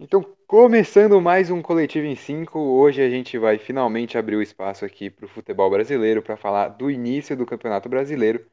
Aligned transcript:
Então, 0.00 0.24
começando 0.46 1.20
mais 1.20 1.50
um 1.50 1.60
Coletivo 1.60 2.06
em 2.06 2.14
5, 2.14 2.56
hoje 2.56 3.02
a 3.02 3.10
gente 3.10 3.36
vai 3.36 3.58
finalmente 3.58 4.16
abrir 4.16 4.36
o 4.36 4.42
espaço 4.42 4.84
aqui 4.84 5.10
para 5.10 5.26
o 5.26 5.28
futebol 5.28 5.68
brasileiro 5.68 6.22
para 6.22 6.36
falar 6.36 6.68
do 6.68 6.88
início 6.88 7.36
do 7.36 7.44
Campeonato 7.44 7.88
Brasileiro 7.88 8.46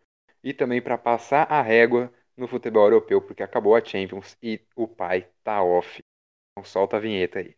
e 0.44 0.52
também 0.56 0.82
para 0.82 0.98
passar 0.98 1.44
a 1.44 1.62
régua 1.62 2.12
no 2.36 2.48
futebol 2.48 2.86
europeu, 2.86 3.22
porque 3.22 3.44
acabou 3.44 3.76
a 3.76 3.86
Champions 3.86 4.36
e 4.42 4.60
o 4.76 4.88
pai 4.88 5.28
tá 5.44 5.62
off. 5.62 6.04
Então 6.52 6.68
solta 6.68 6.98
a 6.98 7.00
vinheta 7.00 7.38
aí. 7.38 7.56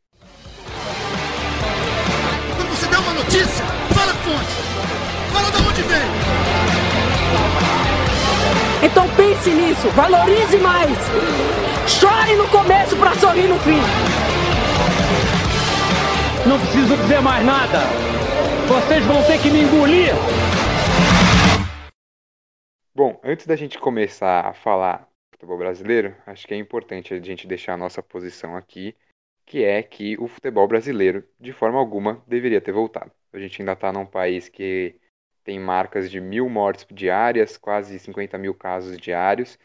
Quando 2.57 2.69
você 2.69 2.89
der 2.89 2.97
uma 2.99 3.13
notícia, 3.13 3.65
fala 3.95 4.11
a 4.11 4.15
fonte. 4.15 4.51
Fala 5.31 5.49
de 5.49 5.61
onde 5.65 5.81
vem. 5.83 6.07
Então 8.83 9.07
pense 9.15 9.49
nisso, 9.49 9.89
valorize 9.91 10.57
mais. 10.57 11.66
Chore 11.87 12.35
no 12.35 12.49
começo 12.49 12.97
para 12.97 13.15
sorrir 13.15 13.47
no 13.47 13.57
fim. 13.59 13.79
Não 16.45 16.59
preciso 16.59 16.97
dizer 16.97 17.21
mais 17.21 17.45
nada. 17.45 17.79
Vocês 18.67 19.05
vão 19.05 19.23
ter 19.23 19.41
que 19.41 19.49
me 19.49 19.61
engolir. 19.61 20.11
Bom, 22.93 23.17
antes 23.23 23.47
da 23.47 23.55
gente 23.55 23.79
começar 23.79 24.45
a 24.45 24.53
falar 24.53 24.97
do 24.97 25.37
futebol 25.37 25.57
brasileiro, 25.57 26.13
acho 26.25 26.45
que 26.45 26.53
é 26.53 26.57
importante 26.57 27.13
a 27.13 27.19
gente 27.21 27.47
deixar 27.47 27.75
a 27.75 27.77
nossa 27.77 28.03
posição 28.03 28.57
aqui, 28.57 28.93
que 29.45 29.63
é 29.63 29.81
que 29.81 30.17
o 30.19 30.27
futebol 30.27 30.67
brasileiro, 30.67 31.23
de 31.39 31.53
forma 31.53 31.79
alguma, 31.79 32.21
deveria 32.27 32.59
ter 32.59 32.73
voltado. 32.73 33.11
A 33.31 33.39
gente 33.39 33.61
ainda 33.61 33.71
está 33.71 33.93
num 33.93 34.05
país 34.05 34.49
que 34.49 34.99
tem 35.41 35.57
marcas 35.57 36.11
de 36.11 36.19
mil 36.19 36.49
mortes 36.49 36.85
diárias, 36.91 37.55
quase 37.55 37.97
50 37.97 38.37
mil 38.37 38.53
casos 38.53 38.97
diários, 38.97 39.57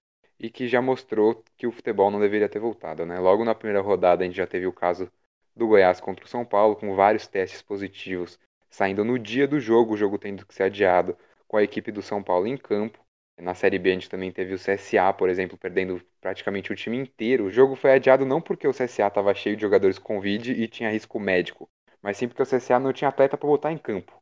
e 0.42 0.50
que 0.50 0.66
já 0.66 0.82
mostrou 0.82 1.42
que 1.56 1.68
o 1.68 1.72
futebol 1.72 2.10
não 2.10 2.18
deveria 2.18 2.48
ter 2.48 2.58
voltado. 2.58 3.06
Né? 3.06 3.18
Logo 3.20 3.44
na 3.44 3.54
primeira 3.54 3.80
rodada, 3.80 4.24
a 4.24 4.26
gente 4.26 4.36
já 4.36 4.46
teve 4.46 4.66
o 4.66 4.72
caso 4.72 5.10
do 5.54 5.68
Goiás 5.68 6.00
contra 6.00 6.24
o 6.24 6.28
São 6.28 6.44
Paulo, 6.44 6.74
com 6.74 6.96
vários 6.96 7.28
testes 7.28 7.62
positivos 7.62 8.38
saindo 8.68 9.04
no 9.04 9.18
dia 9.18 9.46
do 9.46 9.60
jogo, 9.60 9.94
o 9.94 9.96
jogo 9.96 10.18
tendo 10.18 10.44
que 10.44 10.54
ser 10.54 10.64
adiado 10.64 11.16
com 11.46 11.58
a 11.58 11.62
equipe 11.62 11.92
do 11.92 12.02
São 12.02 12.22
Paulo 12.22 12.46
em 12.46 12.56
campo. 12.56 12.98
Na 13.38 13.54
Série 13.54 13.78
B 13.78 13.90
a 13.90 13.94
gente 13.94 14.10
também 14.10 14.32
teve 14.32 14.54
o 14.54 14.58
CSA, 14.58 15.12
por 15.12 15.28
exemplo, 15.28 15.56
perdendo 15.58 16.02
praticamente 16.20 16.72
o 16.72 16.76
time 16.76 16.96
inteiro. 16.96 17.44
O 17.44 17.50
jogo 17.50 17.76
foi 17.76 17.92
adiado 17.92 18.24
não 18.24 18.40
porque 18.40 18.66
o 18.66 18.72
CSA 18.72 19.06
estava 19.06 19.34
cheio 19.34 19.56
de 19.56 19.62
jogadores 19.62 19.98
com 19.98 20.14
Covid 20.14 20.52
e 20.52 20.66
tinha 20.68 20.90
risco 20.90 21.20
médico, 21.20 21.68
mas 22.00 22.16
sim 22.16 22.26
porque 22.26 22.42
o 22.42 22.46
CSA 22.46 22.80
não 22.80 22.92
tinha 22.92 23.08
atleta 23.08 23.36
para 23.36 23.48
botar 23.48 23.72
em 23.72 23.78
campo. 23.78 24.12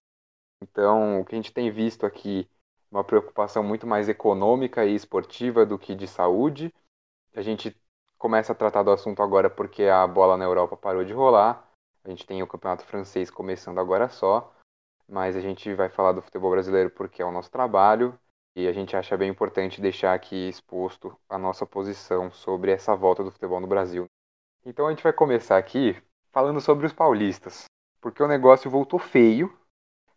Então, 0.62 1.20
o 1.20 1.24
que 1.24 1.34
a 1.34 1.38
gente 1.38 1.52
tem 1.52 1.70
visto 1.70 2.04
aqui 2.04 2.48
uma 2.90 3.04
preocupação 3.04 3.62
muito 3.62 3.86
mais 3.86 4.08
econômica 4.08 4.84
e 4.84 4.94
esportiva 4.94 5.64
do 5.64 5.78
que 5.78 5.94
de 5.94 6.08
saúde. 6.08 6.74
A 7.34 7.42
gente 7.42 7.76
começa 8.18 8.52
a 8.52 8.54
tratar 8.54 8.82
do 8.82 8.90
assunto 8.90 9.22
agora 9.22 9.48
porque 9.48 9.84
a 9.84 10.06
bola 10.06 10.36
na 10.36 10.44
Europa 10.44 10.76
parou 10.76 11.04
de 11.04 11.12
rolar. 11.12 11.68
A 12.04 12.08
gente 12.08 12.26
tem 12.26 12.42
o 12.42 12.46
campeonato 12.46 12.84
francês 12.84 13.30
começando 13.30 13.78
agora 13.78 14.08
só, 14.08 14.52
mas 15.08 15.36
a 15.36 15.40
gente 15.40 15.72
vai 15.74 15.88
falar 15.88 16.12
do 16.12 16.22
futebol 16.22 16.50
brasileiro 16.50 16.90
porque 16.90 17.22
é 17.22 17.24
o 17.24 17.32
nosso 17.32 17.50
trabalho 17.50 18.18
e 18.56 18.66
a 18.66 18.72
gente 18.72 18.96
acha 18.96 19.16
bem 19.16 19.30
importante 19.30 19.80
deixar 19.80 20.14
aqui 20.14 20.48
exposto 20.48 21.16
a 21.28 21.38
nossa 21.38 21.64
posição 21.64 22.30
sobre 22.32 22.72
essa 22.72 22.96
volta 22.96 23.22
do 23.22 23.30
futebol 23.30 23.60
no 23.60 23.66
Brasil. 23.66 24.06
Então 24.64 24.86
a 24.86 24.90
gente 24.90 25.02
vai 25.02 25.12
começar 25.12 25.56
aqui 25.56 25.96
falando 26.32 26.60
sobre 26.60 26.86
os 26.86 26.92
paulistas, 26.92 27.64
porque 28.00 28.22
o 28.22 28.28
negócio 28.28 28.70
voltou 28.70 28.98
feio 28.98 29.59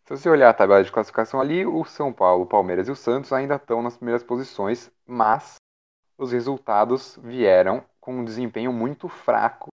se 0.04 0.10
você 0.10 0.28
olhar 0.28 0.50
a 0.50 0.54
tabela 0.54 0.84
de 0.84 0.92
classificação 0.92 1.40
ali, 1.40 1.64
o 1.64 1.82
São 1.84 2.12
Paulo, 2.12 2.44
o 2.44 2.46
Palmeiras 2.46 2.88
e 2.88 2.90
o 2.90 2.96
Santos 2.96 3.32
ainda 3.32 3.56
estão 3.56 3.80
nas 3.80 3.96
primeiras 3.96 4.22
posições, 4.22 4.90
mas 5.06 5.56
os 6.18 6.30
resultados 6.30 7.18
vieram 7.22 7.82
com 8.00 8.16
um 8.16 8.24
desempenho 8.24 8.70
muito 8.70 9.08
fraco 9.08 9.68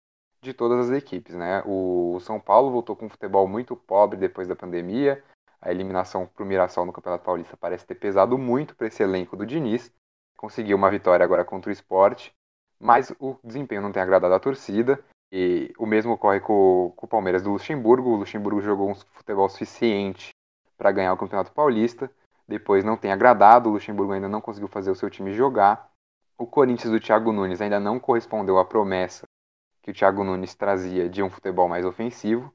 de 0.42 0.52
todas 0.52 0.90
as 0.90 0.96
equipes. 0.96 1.34
Né? 1.34 1.62
O 1.64 2.18
São 2.20 2.38
Paulo 2.38 2.70
voltou 2.70 2.94
com 2.94 3.06
um 3.06 3.08
futebol 3.08 3.48
muito 3.48 3.74
pobre 3.74 4.18
depois 4.18 4.46
da 4.46 4.54
pandemia. 4.54 5.24
A 5.60 5.70
eliminação 5.70 6.26
para 6.26 6.44
o 6.44 6.46
Mirassol 6.46 6.84
no 6.84 6.92
Campeonato 6.92 7.24
Paulista 7.24 7.56
parece 7.56 7.86
ter 7.86 7.94
pesado 7.94 8.36
muito 8.36 8.76
para 8.76 8.86
esse 8.86 9.02
elenco 9.02 9.34
do 9.34 9.46
Diniz. 9.46 9.90
Conseguiu 10.36 10.76
uma 10.76 10.90
vitória 10.90 11.24
agora 11.24 11.44
contra 11.44 11.70
o 11.70 11.72
esporte, 11.72 12.32
mas 12.78 13.12
o 13.18 13.36
desempenho 13.42 13.82
não 13.82 13.90
tem 13.90 14.02
agradado 14.02 14.34
a 14.34 14.38
torcida. 14.38 15.02
E 15.30 15.72
o 15.78 15.86
mesmo 15.86 16.12
ocorre 16.12 16.40
com, 16.40 16.92
com 16.96 17.06
o 17.06 17.08
Palmeiras 17.08 17.42
do 17.42 17.50
Luxemburgo. 17.50 18.10
O 18.10 18.16
Luxemburgo 18.16 18.60
jogou 18.60 18.90
um 18.90 18.94
futebol 18.94 19.48
suficiente 19.48 20.30
para 20.76 20.92
ganhar 20.92 21.12
o 21.12 21.16
Campeonato 21.16 21.52
Paulista. 21.52 22.10
Depois 22.46 22.82
não 22.82 22.96
tem 22.96 23.12
agradado, 23.12 23.68
o 23.68 23.72
Luxemburgo 23.72 24.12
ainda 24.12 24.28
não 24.28 24.40
conseguiu 24.40 24.68
fazer 24.68 24.90
o 24.90 24.94
seu 24.94 25.10
time 25.10 25.34
jogar. 25.34 25.90
O 26.38 26.46
Corinthians 26.46 26.90
do 26.90 27.00
Thiago 27.00 27.32
Nunes 27.32 27.60
ainda 27.60 27.78
não 27.78 28.00
correspondeu 28.00 28.58
à 28.58 28.64
promessa 28.64 29.26
que 29.82 29.90
o 29.90 29.94
Thiago 29.94 30.22
Nunes 30.22 30.54
trazia 30.54 31.08
de 31.08 31.22
um 31.22 31.30
futebol 31.30 31.68
mais 31.68 31.84
ofensivo. 31.84 32.52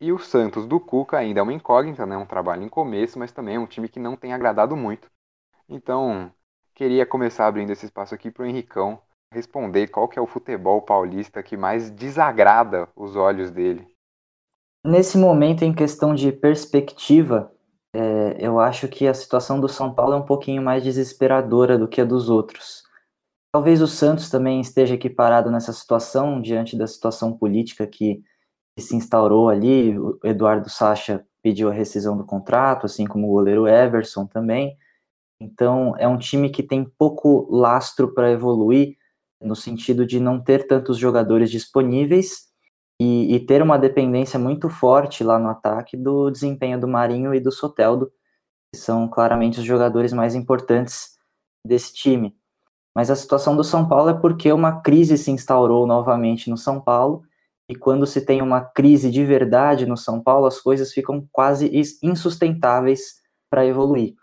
E 0.00 0.12
o 0.12 0.18
Santos 0.18 0.66
do 0.66 0.78
Cuca 0.78 1.18
ainda 1.18 1.40
é 1.40 1.42
uma 1.42 1.52
incógnita, 1.52 2.06
né? 2.06 2.16
um 2.16 2.26
trabalho 2.26 2.62
em 2.62 2.68
começo, 2.68 3.18
mas 3.18 3.32
também 3.32 3.56
é 3.56 3.58
um 3.58 3.66
time 3.66 3.88
que 3.88 3.98
não 3.98 4.16
tem 4.16 4.32
agradado 4.32 4.76
muito. 4.76 5.10
Então, 5.68 6.32
queria 6.74 7.04
começar 7.04 7.46
abrindo 7.46 7.70
esse 7.70 7.86
espaço 7.86 8.14
aqui 8.14 8.30
para 8.30 8.44
o 8.44 8.46
Henricão 8.46 9.00
responder 9.32 9.88
qual 9.88 10.08
que 10.08 10.18
é 10.18 10.22
o 10.22 10.26
futebol 10.26 10.82
paulista 10.82 11.42
que 11.42 11.56
mais 11.56 11.90
desagrada 11.90 12.88
os 12.96 13.16
olhos 13.16 13.50
dele. 13.50 13.86
Nesse 14.84 15.18
momento, 15.18 15.64
em 15.64 15.74
questão 15.74 16.14
de 16.14 16.32
perspectiva, 16.32 17.52
é, 17.92 18.36
eu 18.38 18.58
acho 18.60 18.88
que 18.88 19.06
a 19.06 19.14
situação 19.14 19.60
do 19.60 19.68
São 19.68 19.92
Paulo 19.92 20.14
é 20.14 20.16
um 20.16 20.24
pouquinho 20.24 20.62
mais 20.62 20.82
desesperadora 20.82 21.78
do 21.78 21.88
que 21.88 22.00
a 22.00 22.04
dos 22.04 22.30
outros. 22.30 22.82
Talvez 23.52 23.80
o 23.80 23.86
Santos 23.86 24.30
também 24.30 24.60
esteja 24.60 24.94
equiparado 24.94 25.50
nessa 25.50 25.72
situação, 25.72 26.40
diante 26.40 26.76
da 26.76 26.86
situação 26.86 27.36
política 27.36 27.86
que, 27.86 28.22
que 28.76 28.82
se 28.82 28.94
instaurou 28.94 29.48
ali. 29.48 29.98
O 29.98 30.18
Eduardo 30.22 30.68
Sacha 30.68 31.24
pediu 31.42 31.70
a 31.70 31.72
rescisão 31.72 32.16
do 32.16 32.24
contrato, 32.24 32.86
assim 32.86 33.06
como 33.06 33.26
o 33.26 33.30
goleiro 33.30 33.66
Everson 33.66 34.26
também. 34.26 34.76
Então, 35.40 35.94
é 35.98 36.06
um 36.06 36.18
time 36.18 36.50
que 36.50 36.62
tem 36.62 36.84
pouco 36.84 37.48
lastro 37.50 38.12
para 38.12 38.30
evoluir 38.30 38.97
no 39.40 39.54
sentido 39.54 40.04
de 40.04 40.18
não 40.20 40.40
ter 40.42 40.66
tantos 40.66 40.98
jogadores 40.98 41.50
disponíveis 41.50 42.48
e, 43.00 43.34
e, 43.34 43.40
ter 43.40 43.62
uma 43.62 43.78
dependência 43.78 44.38
muito 44.38 44.68
forte 44.68 45.22
lá 45.22 45.38
no 45.38 45.48
ataque 45.48 45.96
do 45.96 46.30
desempenho 46.30 46.80
do 46.80 46.88
Marinho 46.88 47.32
e 47.32 47.40
do 47.40 47.52
Soteldo, 47.52 48.10
que 48.72 48.80
são 48.80 49.08
claramente 49.08 49.60
os 49.60 49.64
jogadores 49.64 50.12
mais 50.12 50.34
importantes 50.34 51.16
desse 51.64 51.94
time. 51.94 52.36
Mas 52.94 53.10
a 53.10 53.16
situação 53.16 53.56
do 53.56 53.62
São 53.62 53.88
Paulo 53.88 54.10
é 54.10 54.14
porque 54.14 54.52
uma 54.52 54.80
crise 54.80 55.16
se 55.16 55.30
instaurou 55.30 55.86
novamente 55.86 56.50
no 56.50 56.56
São 56.56 56.80
Paulo, 56.80 57.22
e 57.68 57.76
quando 57.76 58.06
se 58.06 58.24
tem 58.24 58.40
uma 58.40 58.62
crise 58.62 59.10
de 59.10 59.24
verdade 59.24 59.86
no 59.86 59.96
São 59.96 60.20
Paulo, 60.20 60.46
as 60.46 60.58
coisas 60.58 60.92
ficam 60.92 61.28
quase 61.30 61.70
insustentáveis 62.02 63.16
para 63.50 63.66
evoluir. 63.66 64.14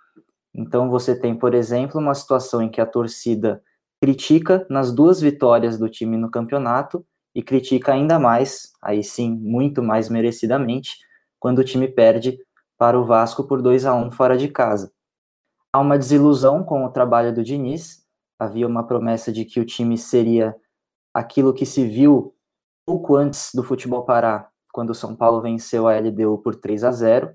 Então 0.53 0.89
você 0.89 1.17
tem, 1.17 1.35
por 1.35 1.53
exemplo, 1.53 2.01
uma 2.01 2.15
situação 2.15 2.61
em 2.61 2.69
que 2.69 2.81
a 2.81 2.85
torcida 2.85 3.61
critica 4.05 4.67
nas 4.69 4.93
duas 4.93 5.19
vitórias 5.19 5.79
do 5.79 5.89
time 5.89 6.15
no 6.15 6.29
campeonato 6.29 7.03
e 7.33 7.41
critica 7.41 7.91
ainda 7.91 8.19
mais, 8.19 8.71
aí 8.79 9.03
sim, 9.03 9.35
muito 9.35 9.81
mais 9.81 10.09
merecidamente, 10.09 10.99
quando 11.39 11.57
o 11.57 11.63
time 11.63 11.87
perde 11.87 12.37
para 12.77 12.99
o 12.99 13.03
Vasco 13.03 13.47
por 13.47 13.63
2 13.63 13.83
a 13.83 13.95
1 13.95 14.11
fora 14.11 14.37
de 14.37 14.47
casa. 14.47 14.91
Há 15.73 15.79
uma 15.79 15.97
desilusão 15.97 16.63
com 16.63 16.85
o 16.85 16.91
trabalho 16.91 17.33
do 17.33 17.43
Diniz, 17.43 18.05
havia 18.37 18.67
uma 18.67 18.85
promessa 18.85 19.31
de 19.31 19.43
que 19.43 19.59
o 19.59 19.65
time 19.65 19.97
seria 19.97 20.55
aquilo 21.11 21.51
que 21.51 21.65
se 21.65 21.83
viu 21.87 22.35
pouco 22.85 23.15
antes 23.15 23.55
do 23.55 23.63
futebol 23.63 24.05
parar, 24.05 24.51
quando 24.71 24.91
o 24.91 24.95
São 24.95 25.15
Paulo 25.15 25.41
venceu 25.41 25.87
a 25.87 25.97
LDU 25.97 26.37
por 26.43 26.55
3 26.55 26.83
a 26.83 26.91
0 26.91 27.33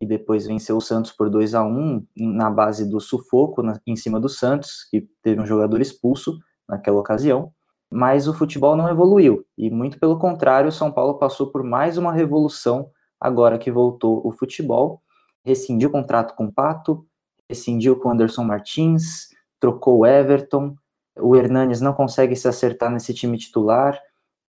e 0.00 0.06
depois 0.06 0.46
venceu 0.46 0.76
o 0.76 0.80
Santos 0.80 1.12
por 1.12 1.28
2 1.28 1.54
a 1.54 1.62
1 1.62 2.06
na 2.16 2.50
base 2.50 2.88
do 2.88 3.00
sufoco 3.00 3.62
na, 3.62 3.78
em 3.86 3.94
cima 3.96 4.18
do 4.18 4.28
Santos, 4.28 4.84
que 4.90 5.06
teve 5.22 5.40
um 5.40 5.46
jogador 5.46 5.80
expulso 5.80 6.38
naquela 6.66 6.98
ocasião. 6.98 7.52
Mas 7.92 8.26
o 8.26 8.32
futebol 8.32 8.76
não 8.76 8.88
evoluiu, 8.88 9.44
e 9.58 9.68
muito 9.68 9.98
pelo 9.98 10.18
contrário, 10.18 10.68
o 10.68 10.72
São 10.72 10.90
Paulo 10.92 11.18
passou 11.18 11.50
por 11.50 11.62
mais 11.62 11.98
uma 11.98 12.12
revolução 12.12 12.88
agora 13.20 13.58
que 13.58 13.70
voltou 13.70 14.24
o 14.24 14.32
futebol. 14.32 15.02
Rescindiu 15.44 15.88
o 15.88 15.92
contrato 15.92 16.34
com 16.34 16.46
o 16.46 16.52
Pato, 16.52 17.04
rescindiu 17.48 17.98
com 17.98 18.08
o 18.08 18.12
Anderson 18.12 18.44
Martins, 18.44 19.28
trocou 19.58 19.98
o 19.98 20.06
Everton, 20.06 20.76
o 21.18 21.34
Hernanes 21.34 21.80
não 21.80 21.92
consegue 21.92 22.36
se 22.36 22.46
acertar 22.48 22.90
nesse 22.90 23.12
time 23.12 23.36
titular, 23.36 24.00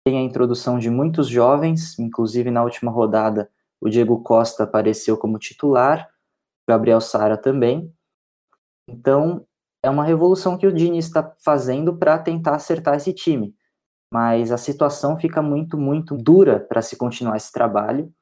tem 0.05 0.19
a 0.19 0.23
introdução 0.23 0.79
de 0.79 0.88
muitos 0.88 1.29
jovens, 1.29 1.99
inclusive 1.99 2.50
na 2.50 2.65
última 2.65 2.91
rodada 2.91 3.50
o 3.81 3.88
Diego 3.88 4.23
Costa 4.23 4.64
apareceu 4.64 5.17
como 5.17 5.38
titular, 5.38 6.08
Gabriel 6.69 7.00
Sara 7.00 7.37
também. 7.37 7.93
Então, 8.88 9.46
é 9.82 9.90
uma 9.90 10.05
revolução 10.05 10.58
que 10.58 10.67
o 10.67 10.73
Dini 10.73 10.99
está 10.99 11.34
fazendo 11.44 11.96
para 11.96 12.19
tentar 12.19 12.56
acertar 12.56 12.96
esse 12.96 13.12
time. 13.12 13.55
Mas 14.12 14.50
a 14.50 14.58
situação 14.58 15.17
fica 15.17 15.43
muito, 15.43 15.76
muito 15.76 16.17
dura 16.17 16.61
para 16.61 16.82
se 16.82 16.96
continuar 16.96 17.37
esse 17.37 17.52
trabalho 17.52 18.12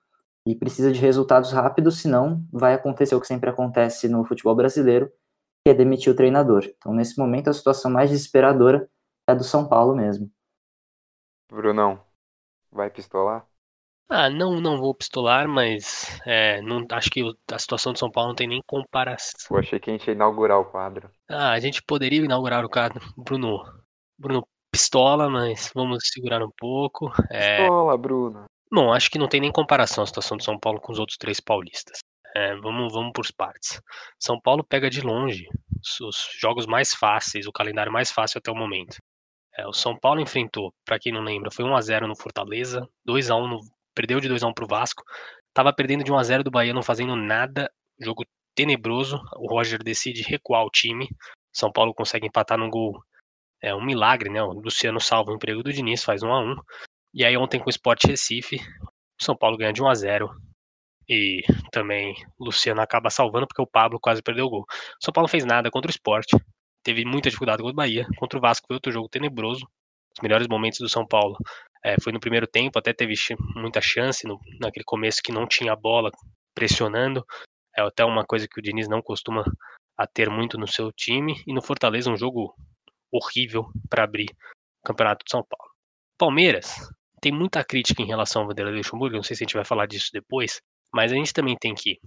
e 0.47 0.55
precisa 0.55 0.93
de 0.93 1.01
resultados 1.01 1.53
rápidos, 1.53 2.01
senão 2.01 2.47
vai 2.53 2.75
acontecer 2.75 3.15
o 3.15 3.21
que 3.21 3.27
sempre 3.27 3.49
acontece 3.49 4.09
no 4.09 4.25
futebol 4.25 4.55
brasileiro, 4.55 5.11
que 5.65 5.71
é 5.71 5.75
demitir 5.75 6.13
o 6.13 6.17
treinador. 6.17 6.65
Então, 6.77 6.93
nesse 6.93 7.19
momento, 7.19 7.49
a 7.49 7.55
situação 7.55 7.91
mais 7.91 8.11
desesperadora 8.11 8.89
é 9.27 9.33
a 9.33 9.35
do 9.35 9.45
São 9.45 9.67
Paulo 9.67 9.95
mesmo. 9.95 10.31
Brunão, 11.51 12.05
vai 12.71 12.91
pistolar? 12.91 13.47
Ah, 14.09 14.29
não, 14.29 14.61
não 14.61 14.79
vou 14.79 14.95
pistolar, 14.95 15.49
mas 15.49 16.21
é, 16.27 16.61
não, 16.61 16.87
acho 16.93 17.11
que 17.11 17.23
a 17.51 17.59
situação 17.59 17.93
de 17.93 17.99
São 17.99 18.11
Paulo 18.11 18.29
não 18.29 18.37
tem 18.37 18.47
nem 18.47 18.61
comparação. 18.67 19.49
Pô, 19.49 19.57
achei 19.57 19.81
que 19.81 19.91
a 19.91 19.93
gente 19.93 20.07
ia 20.07 20.15
inaugurar 20.15 20.61
o 20.61 20.65
quadro. 20.67 21.11
Ah, 21.29 21.53
a 21.53 21.61
gente 21.61 21.83
poderia 21.83 22.23
inaugurar 22.23 22.65
o 22.65 22.69
quadro. 22.69 23.01
Bruno, 23.17 23.65
Bruno 24.19 24.47
pistola, 24.71 25.31
mas 25.31 25.71
vamos 25.75 26.09
segurar 26.13 26.43
um 26.43 26.51
pouco. 26.59 27.11
É, 27.31 27.59
Pistola, 27.59 27.97
Bruno. 27.97 28.45
Bom, 28.73 28.93
acho 28.93 29.09
que 29.11 29.19
não 29.19 29.29
tem 29.29 29.41
nem 29.41 29.53
comparação 29.53 30.03
a 30.03 30.07
situação 30.07 30.37
de 30.37 30.45
São 30.45 30.59
Paulo 30.59 30.81
com 30.81 30.93
os 30.93 30.99
outros 30.99 31.17
três 31.17 31.41
paulistas. 31.41 31.99
É, 32.37 32.57
vamos, 32.57 32.93
vamos 32.93 33.13
por 33.15 33.25
partes. 33.37 33.81
São 34.19 34.41
Paulo 34.41 34.65
pega 34.65 34.91
de 34.91 35.01
longe 35.01 35.47
os, 35.81 36.01
os 36.01 36.29
jogos 36.41 36.67
mais 36.67 36.93
fáceis, 36.93 37.47
o 37.47 37.53
calendário 37.53 37.93
mais 37.93 38.11
fácil 38.11 38.39
até 38.39 38.51
o 38.51 38.57
momento. 38.57 38.97
É, 39.57 39.67
o 39.69 39.73
São 39.73 39.97
Paulo 39.97 40.21
enfrentou, 40.21 40.75
para 40.85 40.99
quem 40.99 41.13
não 41.13 41.23
lembra, 41.23 41.53
foi 41.53 41.65
1 41.65 41.77
a 41.77 41.81
0 41.81 42.09
no 42.09 42.17
Fortaleza, 42.17 42.89
2 43.05 43.31
a 43.31 43.37
1 43.37 43.47
no, 43.47 43.61
perdeu 43.95 44.21
de 44.21 44.29
2 44.29 44.43
a 44.43 44.49
1 44.49 44.55
pro 44.55 44.67
Vasco, 44.67 45.03
tava 45.53 45.73
perdendo 45.73 46.05
de 46.05 46.13
1 46.13 46.19
a 46.19 46.23
0 46.23 46.45
do 46.45 46.51
Bahia, 46.51 46.75
não 46.75 46.83
fazendo 46.83 47.15
nada, 47.17 47.71
jogo 48.01 48.25
tenebroso. 48.55 49.21
O 49.37 49.49
Roger 49.49 49.83
decide 49.83 50.23
recuar 50.23 50.65
o 50.65 50.71
time. 50.71 51.09
São 51.53 51.71
Paulo 51.71 51.95
consegue 51.95 52.27
empatar 52.27 52.59
num 52.59 52.71
gol, 52.71 53.01
é 53.63 53.75
um 53.75 53.85
milagre, 53.85 54.29
né? 54.29 54.43
O 54.43 54.53
Luciano 54.53 55.01
salva 55.01 55.31
o 55.31 55.35
emprego 55.35 55.63
do 55.63 55.73
Diniz, 55.73 56.03
faz 56.05 56.23
1 56.23 56.33
a 56.33 56.41
1 56.41 56.57
e 57.15 57.25
aí 57.25 57.37
ontem 57.37 57.61
com 57.61 57.67
o 57.67 57.71
Sport 57.71 58.05
Recife, 58.07 58.59
São 59.21 59.37
Paulo 59.37 59.57
ganha 59.57 59.73
de 59.73 59.81
1 59.81 59.89
a 59.89 59.95
0 59.95 60.31
e 61.09 61.43
também 61.71 62.15
Luciano 62.41 62.81
acaba 62.81 63.09
salvando 63.09 63.47
porque 63.47 63.63
o 63.63 63.67
Pablo 63.67 64.01
quase 64.01 64.21
perdeu 64.21 64.47
o 64.47 64.51
gol. 64.51 64.67
São 65.01 65.13
Paulo 65.13 65.29
fez 65.29 65.45
nada 65.45 65.71
contra 65.71 65.89
o 65.89 65.95
Sport, 65.95 66.33
teve 66.83 67.05
muita 67.05 67.31
dificuldade 67.31 67.63
contra 67.63 67.73
o 67.73 67.77
Bahia, 67.77 68.07
contra 68.19 68.39
o 68.39 68.43
Vasco 68.43 68.67
foi 68.67 68.75
outro 68.75 68.91
jogo 68.91 69.09
tenebroso. 69.09 69.65
Os 70.17 70.23
melhores 70.23 70.49
momentos 70.49 70.81
do 70.81 70.89
São 70.89 71.07
Paulo 71.07 71.37
é, 71.85 71.97
foi 72.01 72.15
no 72.15 72.19
primeiro 72.19 72.47
tempo, 72.47 72.79
até 72.79 72.95
teve 72.95 73.13
muita 73.55 73.79
chance 73.83 74.27
no, 74.27 74.41
naquele 74.59 74.85
começo 74.85 75.21
que 75.23 75.31
não 75.31 75.47
tinha 75.47 75.77
bola 75.77 76.11
pressionando. 76.55 77.23
É 77.77 77.83
até 77.83 78.03
uma 78.05 78.25
coisa 78.25 78.49
que 78.49 78.59
o 78.59 78.63
Diniz 78.63 78.89
não 78.89 79.03
costuma 79.03 79.45
a 79.99 80.07
ter 80.07 80.31
muito 80.31 80.57
no 80.57 80.67
seu 80.67 80.91
time. 80.91 81.35
E 81.47 81.53
no 81.53 81.61
Fortaleza, 81.61 82.11
um 82.11 82.17
jogo 82.17 82.55
horrível 83.13 83.67
para 83.91 84.05
abrir 84.05 84.31
o 84.83 84.87
Campeonato 84.87 85.25
de 85.27 85.31
São 85.31 85.45
Paulo. 85.45 85.71
Palmeiras 86.17 86.75
tem 87.21 87.31
muita 87.31 87.63
crítica 87.63 88.03
em 88.03 88.07
relação 88.07 88.43
ao 88.43 88.49
Vanderlei 88.49 88.77
Luxemburgo, 88.77 89.17
não 89.17 89.23
sei 89.23 89.37
se 89.37 89.45
a 89.45 89.47
gente 89.47 89.55
vai 89.55 89.65
falar 89.65 89.87
disso 89.87 90.11
depois, 90.13 90.61
mas 90.93 91.13
a 91.13 91.15
gente 91.15 91.33
também 91.33 91.57
tem 91.59 91.75
que 91.75 91.99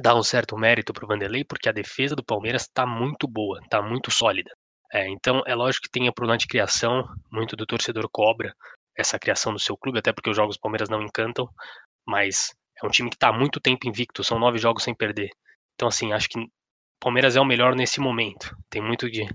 dar 0.00 0.14
um 0.16 0.22
certo 0.22 0.56
mérito 0.56 0.92
pro 0.92 1.06
Vanderlei, 1.06 1.44
porque 1.44 1.68
a 1.68 1.72
defesa 1.72 2.16
do 2.16 2.24
Palmeiras 2.24 2.62
está 2.62 2.86
muito 2.86 3.28
boa, 3.28 3.60
está 3.62 3.80
muito 3.80 4.10
sólida. 4.10 4.50
É, 4.92 5.08
então 5.08 5.42
é 5.46 5.54
lógico 5.54 5.84
que 5.84 5.90
tem 5.90 6.08
a 6.08 6.12
problema 6.12 6.38
de 6.38 6.46
criação, 6.46 7.04
muito 7.30 7.56
do 7.56 7.66
torcedor 7.66 8.08
cobra 8.10 8.54
essa 8.96 9.18
criação 9.18 9.52
do 9.52 9.58
seu 9.58 9.76
clube, 9.76 9.98
até 9.98 10.12
porque 10.12 10.30
os 10.30 10.36
jogos 10.36 10.56
do 10.56 10.60
Palmeiras 10.60 10.88
não 10.88 11.02
encantam, 11.02 11.48
mas 12.06 12.54
é 12.82 12.86
um 12.86 12.90
time 12.90 13.10
que 13.10 13.16
está 13.16 13.28
há 13.28 13.32
muito 13.32 13.60
tempo 13.60 13.88
invicto, 13.88 14.24
são 14.24 14.38
nove 14.38 14.58
jogos 14.58 14.82
sem 14.82 14.94
perder. 14.94 15.30
Então 15.74 15.88
assim, 15.88 16.12
acho 16.12 16.28
que 16.28 16.38
o 16.38 16.48
Palmeiras 17.00 17.36
é 17.36 17.40
o 17.40 17.44
melhor 17.44 17.74
nesse 17.74 18.00
momento. 18.00 18.56
Tem 18.70 18.82
muito 18.82 19.10
de 19.10 19.26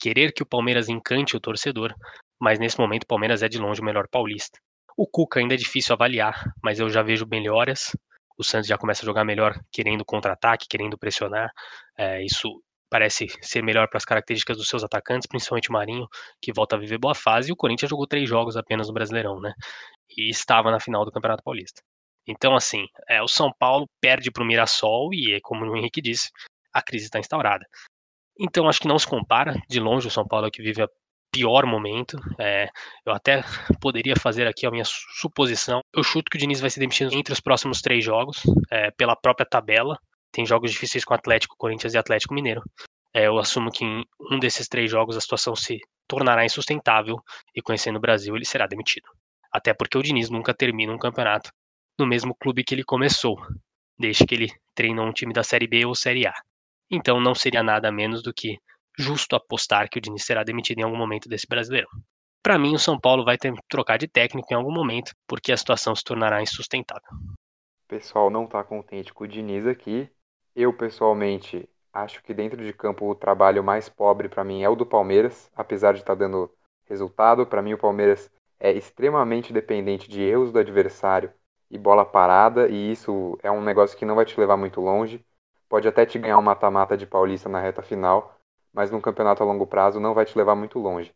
querer 0.00 0.32
que 0.32 0.42
o 0.42 0.46
Palmeiras 0.46 0.88
encante 0.88 1.36
o 1.36 1.40
torcedor, 1.40 1.94
mas 2.40 2.58
nesse 2.58 2.78
momento 2.78 3.04
o 3.04 3.06
Palmeiras 3.06 3.42
é 3.42 3.48
de 3.48 3.58
longe 3.58 3.80
o 3.80 3.84
melhor 3.84 4.08
paulista. 4.08 4.58
O 4.96 5.06
Cuca 5.06 5.40
ainda 5.40 5.54
é 5.54 5.56
difícil 5.56 5.94
avaliar, 5.94 6.42
mas 6.62 6.78
eu 6.78 6.88
já 6.88 7.02
vejo 7.02 7.26
melhoras. 7.26 7.96
O 8.36 8.44
Santos 8.44 8.66
já 8.66 8.76
começa 8.76 9.04
a 9.04 9.06
jogar 9.06 9.24
melhor, 9.24 9.58
querendo 9.70 10.04
contra-ataque, 10.04 10.66
querendo 10.68 10.98
pressionar. 10.98 11.50
É, 11.96 12.24
isso 12.24 12.62
parece 12.92 13.26
ser 13.40 13.62
melhor 13.62 13.88
para 13.88 13.96
as 13.96 14.04
características 14.04 14.58
dos 14.58 14.68
seus 14.68 14.84
atacantes, 14.84 15.26
principalmente 15.26 15.70
o 15.70 15.72
Marinho, 15.72 16.06
que 16.42 16.52
volta 16.52 16.76
a 16.76 16.78
viver 16.78 16.98
boa 16.98 17.14
fase. 17.14 17.48
E 17.48 17.52
o 17.52 17.56
Corinthians 17.56 17.88
jogou 17.88 18.06
três 18.06 18.28
jogos 18.28 18.54
apenas 18.54 18.86
no 18.88 18.92
Brasileirão, 18.92 19.40
né? 19.40 19.54
E 20.14 20.28
estava 20.28 20.70
na 20.70 20.78
final 20.78 21.02
do 21.02 21.10
Campeonato 21.10 21.42
Paulista. 21.42 21.80
Então, 22.28 22.54
assim, 22.54 22.84
é, 23.08 23.22
o 23.22 23.26
São 23.26 23.50
Paulo 23.58 23.88
perde 23.98 24.30
para 24.30 24.42
o 24.42 24.46
Mirassol 24.46 25.08
e, 25.14 25.40
como 25.40 25.64
o 25.64 25.74
Henrique 25.74 26.02
disse, 26.02 26.28
a 26.70 26.82
crise 26.82 27.06
está 27.06 27.18
instaurada. 27.18 27.64
Então, 28.38 28.68
acho 28.68 28.80
que 28.80 28.88
não 28.88 28.98
se 28.98 29.06
compara. 29.06 29.54
De 29.70 29.80
longe, 29.80 30.08
o 30.08 30.10
São 30.10 30.28
Paulo 30.28 30.44
é 30.44 30.48
o 30.50 30.52
que 30.52 30.62
vive 30.62 30.82
a 30.82 30.88
pior 31.32 31.64
momento. 31.64 32.18
É, 32.38 32.68
eu 33.06 33.14
até 33.14 33.42
poderia 33.80 34.16
fazer 34.16 34.46
aqui 34.46 34.66
a 34.66 34.70
minha 34.70 34.84
suposição. 34.84 35.80
Eu 35.96 36.02
chuto 36.02 36.30
que 36.30 36.36
o 36.36 36.40
Diniz 36.40 36.60
vai 36.60 36.68
ser 36.68 36.80
demitido 36.80 37.14
entre 37.14 37.32
os 37.32 37.40
próximos 37.40 37.80
três 37.80 38.04
jogos, 38.04 38.42
é, 38.70 38.90
pela 38.90 39.16
própria 39.16 39.46
tabela. 39.46 39.98
Tem 40.32 40.46
jogos 40.46 40.70
difíceis 40.70 41.04
com 41.04 41.14
Atlético, 41.14 41.56
Corinthians 41.56 41.94
e 41.94 41.98
Atlético 41.98 42.34
Mineiro. 42.34 42.62
É, 43.14 43.26
eu 43.26 43.38
assumo 43.38 43.70
que 43.70 43.84
em 43.84 44.04
um 44.30 44.38
desses 44.38 44.66
três 44.66 44.90
jogos 44.90 45.16
a 45.16 45.20
situação 45.20 45.54
se 45.54 45.78
tornará 46.08 46.44
insustentável 46.44 47.22
e 47.54 47.60
conhecendo 47.60 47.96
o 47.96 48.00
Brasil 48.00 48.34
ele 48.34 48.44
será 48.44 48.66
demitido. 48.66 49.08
Até 49.52 49.74
porque 49.74 49.98
o 49.98 50.02
Diniz 50.02 50.30
nunca 50.30 50.54
termina 50.54 50.92
um 50.92 50.98
campeonato 50.98 51.50
no 51.98 52.06
mesmo 52.06 52.34
clube 52.34 52.64
que 52.64 52.74
ele 52.74 52.82
começou, 52.82 53.36
desde 53.98 54.26
que 54.26 54.34
ele 54.34 54.48
treinou 54.74 55.06
um 55.06 55.12
time 55.12 55.34
da 55.34 55.42
Série 55.42 55.66
B 55.66 55.84
ou 55.84 55.94
Série 55.94 56.26
A. 56.26 56.32
Então 56.90 57.20
não 57.20 57.34
seria 57.34 57.62
nada 57.62 57.92
menos 57.92 58.22
do 58.22 58.32
que 58.32 58.58
justo 58.98 59.36
apostar 59.36 59.88
que 59.88 59.98
o 59.98 60.00
Diniz 60.00 60.24
será 60.24 60.42
demitido 60.42 60.78
em 60.78 60.82
algum 60.82 60.96
momento 60.96 61.28
desse 61.28 61.46
brasileiro. 61.46 61.88
Para 62.42 62.58
mim, 62.58 62.74
o 62.74 62.78
São 62.78 62.98
Paulo 62.98 63.24
vai 63.24 63.38
ter 63.38 63.52
que 63.52 63.60
trocar 63.68 63.98
de 63.98 64.08
técnico 64.08 64.52
em 64.52 64.56
algum 64.56 64.72
momento, 64.72 65.12
porque 65.28 65.52
a 65.52 65.56
situação 65.56 65.94
se 65.94 66.02
tornará 66.02 66.42
insustentável. 66.42 67.08
O 67.84 67.88
pessoal 67.88 68.30
não 68.30 68.46
tá 68.46 68.64
contente 68.64 69.12
com 69.12 69.24
o 69.24 69.28
Diniz 69.28 69.66
aqui. 69.66 70.10
Eu, 70.54 70.72
pessoalmente, 70.72 71.68
acho 71.92 72.22
que 72.22 72.34
dentro 72.34 72.62
de 72.64 72.72
campo 72.72 73.06
o 73.08 73.14
trabalho 73.14 73.62
mais 73.62 73.88
pobre 73.88 74.28
para 74.28 74.44
mim 74.44 74.62
é 74.62 74.68
o 74.68 74.76
do 74.76 74.86
Palmeiras, 74.86 75.50
apesar 75.54 75.92
de 75.92 76.00
estar 76.00 76.14
dando 76.14 76.50
resultado. 76.86 77.46
Para 77.46 77.62
mim, 77.62 77.72
o 77.74 77.78
Palmeiras 77.78 78.30
é 78.60 78.72
extremamente 78.72 79.52
dependente 79.52 80.08
de 80.08 80.22
erros 80.22 80.52
do 80.52 80.58
adversário 80.58 81.32
e 81.70 81.78
bola 81.78 82.04
parada, 82.04 82.68
e 82.68 82.92
isso 82.92 83.38
é 83.42 83.50
um 83.50 83.62
negócio 83.62 83.96
que 83.96 84.04
não 84.04 84.14
vai 84.14 84.24
te 84.24 84.38
levar 84.38 84.56
muito 84.56 84.80
longe. 84.80 85.24
Pode 85.68 85.88
até 85.88 86.04
te 86.04 86.18
ganhar 86.18 86.38
um 86.38 86.42
mata-mata 86.42 86.96
de 86.96 87.06
Paulista 87.06 87.48
na 87.48 87.60
reta 87.60 87.82
final, 87.82 88.38
mas 88.72 88.90
num 88.90 89.00
campeonato 89.00 89.42
a 89.42 89.46
longo 89.46 89.66
prazo 89.66 89.98
não 89.98 90.12
vai 90.14 90.26
te 90.26 90.36
levar 90.36 90.54
muito 90.54 90.78
longe. 90.78 91.14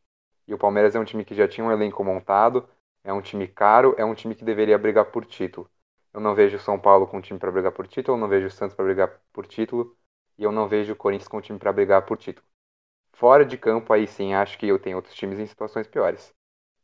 E 0.49 0.55
o 0.55 0.59
Palmeiras 0.59 0.95
é 0.95 1.01
um 1.01 1.05
time 1.05 1.25
que 1.25 1.35
já 1.35 1.47
tinha 1.47 1.67
um 1.67 1.73
elenco 1.73 2.03
montado, 2.03 2.67
é 3.05 3.13
um 3.13 3.21
time 3.21 3.47
caro, 3.47 3.95
é 3.99 4.05
um 4.05 4.15
time 4.15 4.35
que 4.35 4.45
deveria 4.45 4.79
brigar 4.79 5.07
por 5.07 5.27
título. 5.27 5.69
Eu 6.17 6.23
não 6.23 6.35
vejo 6.35 6.57
o 6.57 6.61
São 6.61 6.79
Paulo 6.79 7.07
com 7.07 7.19
um 7.19 7.21
time 7.21 7.39
para 7.39 7.53
brigar 7.53 7.73
por 7.73 7.87
título, 7.87 8.17
eu 8.17 8.21
não 8.23 8.27
vejo 8.27 8.47
o 8.47 8.51
Santos 8.51 8.75
para 8.75 8.87
brigar 8.87 9.21
por 9.35 9.47
título, 9.47 9.95
e 10.39 10.45
eu 10.45 10.51
não 10.51 10.67
vejo 10.67 10.95
o 10.95 10.97
Corinthians 10.97 11.29
com 11.29 11.37
um 11.37 11.43
time 11.43 11.59
para 11.59 11.71
brigar 11.71 12.07
por 12.07 12.17
título. 12.17 12.47
Fora 13.13 13.45
de 13.45 13.59
campo, 13.59 13.93
aí 13.93 14.07
sim, 14.07 14.33
acho 14.33 14.57
que 14.57 14.67
eu 14.67 14.79
tenho 14.79 14.97
outros 14.97 15.15
times 15.15 15.39
em 15.39 15.45
situações 15.45 15.87
piores. 15.87 16.33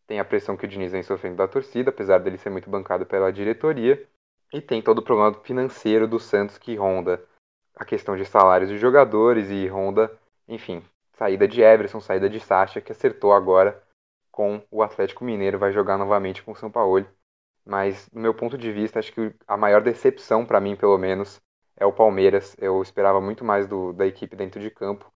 Tem 0.06 0.20
a 0.20 0.24
pressão 0.24 0.54
que 0.54 0.66
o 0.66 0.68
Diniz 0.68 0.92
vem 0.92 1.02
sofrendo 1.02 1.36
da 1.36 1.48
torcida, 1.48 1.88
apesar 1.88 2.18
dele 2.18 2.36
ser 2.36 2.50
muito 2.50 2.68
bancado 2.68 3.06
pela 3.06 3.32
diretoria, 3.32 4.06
e 4.52 4.60
tem 4.60 4.82
todo 4.82 4.98
o 4.98 5.02
problema 5.02 5.32
financeiro 5.42 6.06
do 6.06 6.20
Santos 6.20 6.58
que 6.58 6.76
ronda 6.76 7.24
a 7.74 7.86
questão 7.86 8.14
de 8.14 8.26
salários 8.26 8.68
de 8.68 8.76
jogadores 8.76 9.48
e 9.48 9.66
ronda, 9.66 10.12
enfim, 10.46 10.84
saída 11.14 11.48
de 11.48 11.62
Everson, 11.62 12.02
saída 12.02 12.28
de 12.28 12.38
Sacha, 12.38 12.82
que 12.82 12.92
acertou 12.92 13.32
agora 13.32 13.82
com 14.30 14.62
o 14.70 14.82
Atlético 14.82 15.24
Mineiro, 15.24 15.58
vai 15.58 15.72
jogar 15.72 15.96
novamente 15.96 16.42
com 16.42 16.52
o 16.52 16.56
São 16.56 16.70
Paulo. 16.70 17.06
Mas, 17.64 18.08
do 18.12 18.20
meu 18.20 18.34
ponto 18.34 18.58
de 18.58 18.72
vista, 18.72 18.98
acho 18.98 19.12
que 19.12 19.34
a 19.46 19.56
maior 19.56 19.82
decepção 19.82 20.44
para 20.44 20.60
mim, 20.60 20.76
pelo 20.76 20.98
menos, 20.98 21.40
é 21.76 21.86
o 21.86 21.92
Palmeiras. 21.92 22.56
Eu 22.58 22.82
esperava 22.82 23.20
muito 23.20 23.44
mais 23.44 23.66
do, 23.66 23.92
da 23.92 24.06
equipe 24.06 24.36
dentro 24.36 24.60
de 24.60 24.70
campo. 24.70 25.10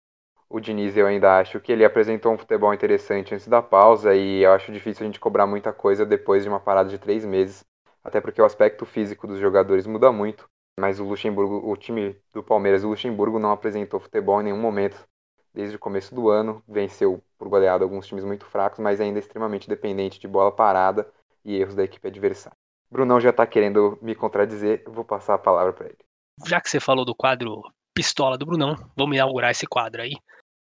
O 0.48 0.60
Diniz, 0.60 0.96
eu 0.96 1.06
ainda 1.06 1.38
acho 1.38 1.60
que 1.60 1.72
ele 1.72 1.84
apresentou 1.84 2.32
um 2.32 2.38
futebol 2.38 2.72
interessante 2.74 3.34
antes 3.34 3.48
da 3.48 3.62
pausa 3.62 4.14
e 4.14 4.42
eu 4.42 4.52
acho 4.52 4.72
difícil 4.72 5.04
a 5.04 5.06
gente 5.06 5.20
cobrar 5.20 5.46
muita 5.46 5.72
coisa 5.72 6.06
depois 6.06 6.42
de 6.44 6.48
uma 6.48 6.60
parada 6.60 6.88
de 6.88 6.98
três 6.98 7.24
meses. 7.24 7.64
Até 8.02 8.20
porque 8.20 8.40
o 8.40 8.44
aspecto 8.44 8.86
físico 8.86 9.26
dos 9.26 9.38
jogadores 9.40 9.86
muda 9.86 10.12
muito. 10.12 10.48
Mas 10.78 11.00
o 11.00 11.04
Luxemburgo, 11.04 11.68
o 11.70 11.76
time 11.76 12.16
do 12.32 12.42
Palmeiras, 12.42 12.84
o 12.84 12.88
Luxemburgo 12.88 13.38
não 13.38 13.50
apresentou 13.50 13.98
futebol 13.98 14.40
em 14.40 14.44
nenhum 14.44 14.60
momento 14.60 15.04
desde 15.54 15.76
o 15.76 15.78
começo 15.78 16.14
do 16.14 16.28
ano. 16.28 16.62
Venceu 16.68 17.22
por 17.38 17.48
goleada 17.48 17.84
alguns 17.84 18.06
times 18.06 18.24
muito 18.24 18.44
fracos, 18.46 18.78
mas 18.78 19.00
ainda 19.00 19.18
extremamente 19.18 19.68
dependente 19.68 20.20
de 20.20 20.28
bola 20.28 20.52
parada 20.52 21.10
e 21.46 21.56
erros 21.56 21.76
da 21.76 21.84
equipe 21.84 22.06
adversária. 22.08 22.58
Brunão 22.90 23.20
já 23.20 23.32
tá 23.32 23.46
querendo 23.46 23.98
me 24.02 24.14
contradizer, 24.14 24.82
vou 24.86 25.04
passar 25.04 25.34
a 25.34 25.38
palavra 25.38 25.72
para 25.72 25.86
ele. 25.86 25.98
Já 26.44 26.60
que 26.60 26.68
você 26.68 26.80
falou 26.80 27.04
do 27.04 27.14
quadro 27.14 27.62
Pistola 27.94 28.36
do 28.36 28.44
Brunão, 28.44 28.74
vamos 28.96 29.16
inaugurar 29.16 29.52
esse 29.52 29.66
quadro 29.66 30.02
aí. 30.02 30.12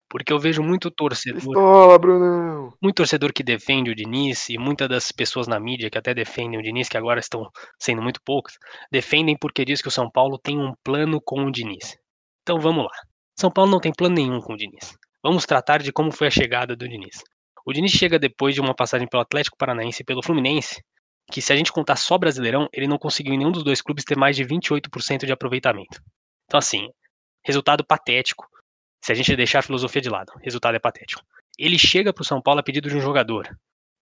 Porque 0.09 0.33
eu 0.33 0.39
vejo 0.39 0.63
muito 0.63 0.89
torcedor. 0.89 1.39
Pistola, 1.39 1.99
Brunão! 1.99 2.73
Muito 2.81 2.95
torcedor 2.95 3.31
que 3.31 3.43
defende 3.43 3.91
o 3.91 3.95
Diniz 3.95 4.49
e 4.49 4.57
muitas 4.57 4.89
das 4.89 5.11
pessoas 5.11 5.47
na 5.47 5.59
mídia 5.59 5.89
que 5.89 5.97
até 5.97 6.15
defendem 6.15 6.59
o 6.59 6.63
Diniz, 6.63 6.89
que 6.89 6.97
agora 6.97 7.19
estão 7.19 7.47
sendo 7.77 8.01
muito 8.01 8.19
poucas, 8.25 8.57
defendem 8.91 9.37
porque 9.37 9.63
diz 9.63 9.81
que 9.81 9.87
o 9.87 9.91
São 9.91 10.09
Paulo 10.09 10.39
tem 10.39 10.57
um 10.59 10.73
plano 10.83 11.21
com 11.21 11.45
o 11.45 11.51
Diniz. 11.51 11.95
Então 12.41 12.59
vamos 12.59 12.85
lá. 12.85 12.91
São 13.37 13.51
Paulo 13.51 13.69
não 13.69 13.79
tem 13.79 13.93
plano 13.93 14.15
nenhum 14.15 14.41
com 14.41 14.53
o 14.53 14.57
Diniz. 14.57 14.97
Vamos 15.21 15.45
tratar 15.45 15.83
de 15.83 15.91
como 15.91 16.11
foi 16.11 16.27
a 16.27 16.31
chegada 16.31 16.75
do 16.75 16.87
Diniz. 16.87 17.23
O 17.65 17.73
Diniz 17.73 17.91
chega 17.91 18.17
depois 18.17 18.55
de 18.55 18.61
uma 18.61 18.75
passagem 18.75 19.07
pelo 19.07 19.21
Atlético 19.21 19.57
Paranaense 19.57 20.01
e 20.01 20.05
pelo 20.05 20.23
Fluminense, 20.23 20.83
que 21.31 21.41
se 21.41 21.53
a 21.53 21.55
gente 21.55 21.71
contar 21.71 21.95
só 21.95 22.17
Brasileirão, 22.17 22.67
ele 22.73 22.87
não 22.87 22.97
conseguiu 22.97 23.33
em 23.33 23.37
nenhum 23.37 23.51
dos 23.51 23.63
dois 23.63 23.81
clubes 23.81 24.03
ter 24.03 24.17
mais 24.17 24.35
de 24.35 24.43
28% 24.43 25.25
de 25.25 25.31
aproveitamento. 25.31 26.01
Então 26.45 26.57
assim, 26.57 26.89
resultado 27.43 27.85
patético. 27.85 28.47
Se 29.03 29.11
a 29.11 29.15
gente 29.15 29.35
deixar 29.35 29.59
a 29.59 29.63
filosofia 29.63 30.01
de 30.01 30.09
lado, 30.09 30.31
resultado 30.41 30.75
é 30.75 30.79
patético. 30.79 31.21
Ele 31.57 31.77
chega 31.77 32.13
para 32.13 32.21
o 32.21 32.25
São 32.25 32.41
Paulo 32.41 32.59
a 32.59 32.63
pedido 32.63 32.89
de 32.89 32.97
um 32.97 33.01
jogador. 33.01 33.47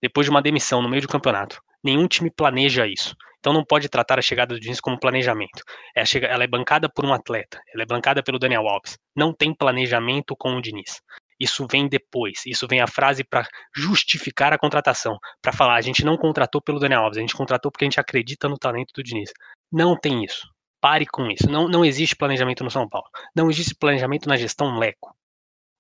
depois 0.02 0.26
de 0.26 0.32
uma 0.32 0.42
demissão 0.42 0.82
no 0.82 0.88
meio 0.90 1.02
do 1.02 1.08
campeonato. 1.08 1.60
Nenhum 1.84 2.08
time 2.08 2.30
planeja 2.30 2.86
isso. 2.86 3.16
Então 3.40 3.54
não 3.54 3.64
pode 3.64 3.90
tratar 3.90 4.20
a 4.20 4.22
chegada 4.22 4.54
do 4.54 4.60
Diniz 4.60 4.80
como 4.80 5.00
planejamento. 5.00 5.64
É 5.96 6.04
ela 6.26 6.44
é 6.44 6.48
bancada 6.48 6.90
por 6.90 7.06
um 7.06 7.14
atleta, 7.14 7.60
ela 7.74 7.84
é 7.84 7.86
bancada 7.86 8.22
pelo 8.22 8.40
Daniel 8.40 8.68
Alves. 8.68 8.98
Não 9.16 9.34
tem 9.34 9.54
planejamento 9.54 10.36
com 10.38 10.56
o 10.56 10.62
Diniz. 10.62 11.02
Isso 11.40 11.68
vem 11.70 11.88
depois. 11.88 12.42
Isso 12.46 12.68
vem 12.68 12.82
a 12.82 12.88
frase 12.88 13.24
para 13.24 13.48
justificar 13.76 14.54
a 14.54 14.58
contratação, 14.58 15.18
para 15.42 15.54
falar 15.54 15.76
a 15.76 15.82
gente 15.82 16.04
não 16.04 16.18
contratou 16.18 16.62
pelo 16.62 16.80
Daniel 16.80 17.02
Alves, 17.02 17.18
a 17.18 17.22
gente 17.22 17.36
contratou 17.36 17.72
porque 17.72 17.86
a 17.86 17.88
gente 17.88 18.00
acredita 18.00 18.50
no 18.50 18.58
talento 18.58 18.92
do 18.94 19.04
Diniz. 19.04 19.32
Não 19.72 19.96
tem 19.96 20.24
isso. 20.24 20.48
Pare 20.82 21.06
com 21.06 21.28
isso. 21.28 21.50
Não, 21.50 21.68
não 21.68 21.84
existe 21.84 22.16
planejamento 22.16 22.64
no 22.64 22.72
São 22.72 22.88
Paulo. 22.88 23.08
Não 23.36 23.50
existe 23.50 23.76
planejamento 23.76 24.28
na 24.28 24.38
gestão 24.38 24.78
Leco. 24.78 25.16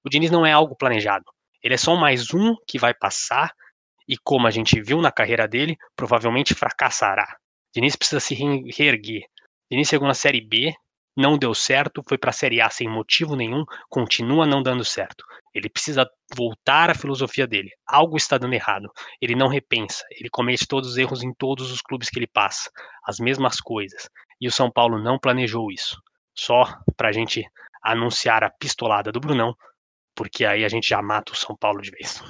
O 0.03 0.09
Diniz 0.09 0.31
não 0.31 0.45
é 0.45 0.51
algo 0.51 0.75
planejado. 0.75 1.25
Ele 1.61 1.73
é 1.73 1.77
só 1.77 1.95
mais 1.95 2.33
um 2.33 2.55
que 2.67 2.79
vai 2.79 2.93
passar 2.93 3.53
e, 4.07 4.17
como 4.17 4.47
a 4.47 4.51
gente 4.51 4.81
viu 4.81 5.01
na 5.01 5.11
carreira 5.11 5.47
dele, 5.47 5.77
provavelmente 5.95 6.53
fracassará. 6.53 7.37
Diniz 7.73 7.95
precisa 7.95 8.19
se 8.19 8.35
reerguer. 8.35 9.25
Diniz 9.69 9.89
chegou 9.89 10.07
na 10.07 10.13
Série 10.13 10.41
B, 10.41 10.73
não 11.15 11.37
deu 11.37 11.53
certo, 11.53 12.03
foi 12.07 12.17
para 12.17 12.29
a 12.29 12.33
Série 12.33 12.61
A 12.61 12.69
sem 12.69 12.87
motivo 12.87 13.35
nenhum, 13.35 13.65
continua 13.89 14.45
não 14.45 14.63
dando 14.63 14.85
certo. 14.85 15.25
Ele 15.57 15.69
precisa 15.69 16.07
voltar 16.35 16.89
à 16.89 16.93
filosofia 16.93 17.47
dele. 17.47 17.71
Algo 17.85 18.15
está 18.15 18.37
dando 18.37 18.53
errado. 18.53 18.91
Ele 19.19 19.35
não 19.35 19.47
repensa. 19.47 20.03
Ele 20.11 20.29
comete 20.29 20.67
todos 20.67 20.91
os 20.91 20.97
erros 20.97 21.23
em 21.23 21.33
todos 21.33 21.71
os 21.71 21.81
clubes 21.81 22.09
que 22.09 22.19
ele 22.19 22.27
passa. 22.27 22.69
As 23.03 23.19
mesmas 23.19 23.59
coisas. 23.59 24.07
E 24.39 24.47
o 24.47 24.51
São 24.51 24.69
Paulo 24.69 24.99
não 24.99 25.17
planejou 25.17 25.71
isso. 25.71 25.99
Só 26.35 26.63
para 26.95 27.09
a 27.09 27.11
gente 27.11 27.43
anunciar 27.81 28.43
a 28.43 28.49
pistolada 28.51 29.11
do 29.11 29.19
Brunão, 29.19 29.55
porque 30.15 30.45
aí 30.45 30.63
a 30.63 30.69
gente 30.69 30.89
já 30.89 31.01
mata 31.01 31.31
o 31.31 31.35
São 31.35 31.55
Paulo 31.55 31.81
de 31.81 31.89
vez. 31.89 32.21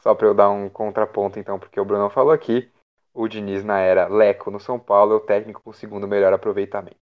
Só 0.00 0.14
para 0.14 0.26
eu 0.26 0.34
dar 0.34 0.50
um 0.50 0.68
contraponto, 0.68 1.38
então, 1.38 1.58
porque 1.58 1.80
o 1.80 1.84
Brunão 1.84 2.10
falou 2.10 2.32
aqui, 2.32 2.70
o 3.14 3.26
Diniz 3.26 3.64
na 3.64 3.78
era 3.78 4.08
Leco 4.08 4.50
no 4.50 4.60
São 4.60 4.78
Paulo 4.78 5.14
é 5.14 5.16
o 5.16 5.20
técnico 5.20 5.62
com 5.62 5.70
o 5.70 5.74
segundo 5.74 6.06
melhor 6.06 6.32
aproveitamento. 6.34 7.03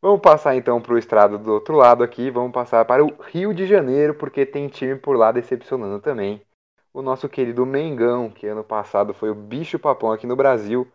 Vamos 0.00 0.20
passar 0.20 0.54
então 0.54 0.80
para 0.80 0.92
o 0.92 0.98
estrado 0.98 1.38
do 1.38 1.52
outro 1.52 1.74
lado 1.74 2.04
aqui, 2.04 2.30
vamos 2.30 2.52
passar 2.52 2.84
para 2.84 3.04
o 3.04 3.14
Rio 3.22 3.54
de 3.54 3.66
Janeiro, 3.66 4.14
porque 4.14 4.44
tem 4.44 4.68
time 4.68 4.94
por 4.94 5.16
lá 5.16 5.32
decepcionando 5.32 6.00
também. 6.00 6.42
O 6.92 7.00
nosso 7.00 7.28
querido 7.28 7.64
Mengão, 7.64 8.30
que 8.30 8.46
ano 8.46 8.62
passado 8.62 9.14
foi 9.14 9.30
o 9.30 9.34
bicho 9.34 9.78
papão 9.78 10.12
aqui 10.12 10.26
no 10.26 10.36
Brasil, 10.36 10.86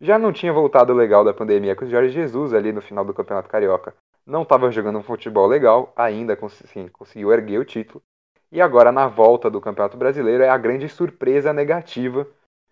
já 0.00 0.18
não 0.18 0.32
tinha 0.32 0.52
voltado 0.52 0.92
legal 0.92 1.24
da 1.24 1.32
pandemia 1.32 1.74
com 1.74 1.84
o 1.84 1.88
Jorge 1.88 2.12
Jesus 2.12 2.52
ali 2.52 2.72
no 2.72 2.80
final 2.80 3.04
do 3.04 3.14
Campeonato 3.14 3.48
Carioca. 3.48 3.94
Não 4.26 4.42
estava 4.42 4.70
jogando 4.70 4.98
um 4.98 5.02
futebol 5.02 5.46
legal, 5.46 5.92
ainda 5.96 6.38
sim, 6.48 6.88
conseguiu 6.88 7.32
erguer 7.32 7.58
o 7.58 7.64
título. 7.64 8.02
E 8.50 8.60
agora 8.60 8.90
na 8.90 9.06
volta 9.06 9.50
do 9.50 9.60
Campeonato 9.60 9.96
Brasileiro 9.96 10.42
é 10.42 10.48
a 10.48 10.58
grande 10.58 10.88
surpresa 10.88 11.52
negativa, 11.52 12.26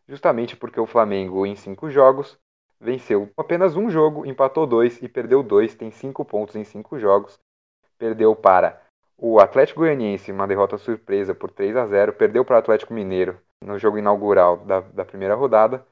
justamente 0.08 0.56
porque 0.56 0.80
o 0.80 0.86
Flamengo 0.86 1.46
em 1.46 1.56
cinco 1.56 1.90
jogos 1.90 2.38
venceu 2.86 3.28
apenas 3.36 3.74
um 3.74 3.90
jogo, 3.90 4.24
empatou 4.24 4.64
dois 4.64 5.02
e 5.02 5.08
perdeu 5.08 5.42
dois, 5.42 5.74
tem 5.74 5.90
cinco 5.90 6.24
pontos 6.24 6.54
em 6.54 6.62
cinco 6.62 6.98
jogos. 7.00 7.36
Perdeu 7.98 8.36
para 8.36 8.80
o 9.18 9.40
Atlético 9.40 9.80
Goianiense, 9.80 10.30
uma 10.30 10.46
derrota 10.46 10.78
surpresa 10.78 11.34
por 11.34 11.50
3 11.50 11.76
a 11.76 11.86
0 11.86 12.12
perdeu 12.12 12.44
para 12.44 12.56
o 12.56 12.58
Atlético 12.58 12.94
Mineiro 12.94 13.40
no 13.60 13.76
jogo 13.78 13.98
inaugural 13.98 14.58
da, 14.58 14.80
da 14.80 15.04
primeira 15.04 15.34
rodada 15.34 15.84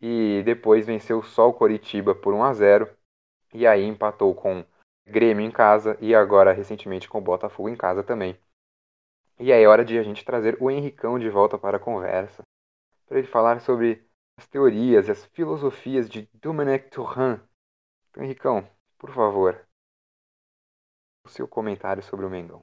e 0.00 0.42
depois 0.44 0.86
venceu 0.86 1.22
só 1.22 1.48
o 1.48 1.52
Coritiba 1.52 2.14
por 2.14 2.34
1 2.34 2.42
a 2.42 2.52
0 2.54 2.88
e 3.54 3.66
aí 3.66 3.84
empatou 3.84 4.34
com 4.34 4.64
Grêmio 5.06 5.44
em 5.44 5.50
casa 5.50 5.96
e 6.00 6.14
agora 6.14 6.52
recentemente 6.52 7.08
com 7.08 7.18
o 7.18 7.22
Botafogo 7.22 7.68
em 7.68 7.76
casa 7.76 8.02
também. 8.02 8.36
E 9.38 9.52
aí 9.52 9.62
é 9.62 9.68
hora 9.68 9.84
de 9.84 9.98
a 9.98 10.02
gente 10.02 10.24
trazer 10.24 10.56
o 10.60 10.70
Henricão 10.70 11.18
de 11.18 11.28
volta 11.28 11.58
para 11.58 11.76
a 11.76 11.80
conversa, 11.80 12.42
para 13.06 13.18
ele 13.18 13.26
falar 13.26 13.60
sobre 13.60 14.04
as 14.40 14.46
teorias 14.46 15.06
e 15.06 15.10
as 15.10 15.24
filosofias 15.26 16.08
de 16.08 16.26
Domenech 16.40 16.88
Turan. 16.90 17.38
Então, 18.08 18.24
Henricão, 18.24 18.66
por 18.98 19.10
favor, 19.12 19.60
o 21.26 21.28
seu 21.28 21.46
comentário 21.46 22.02
sobre 22.02 22.24
o 22.24 22.30
Mengão. 22.30 22.60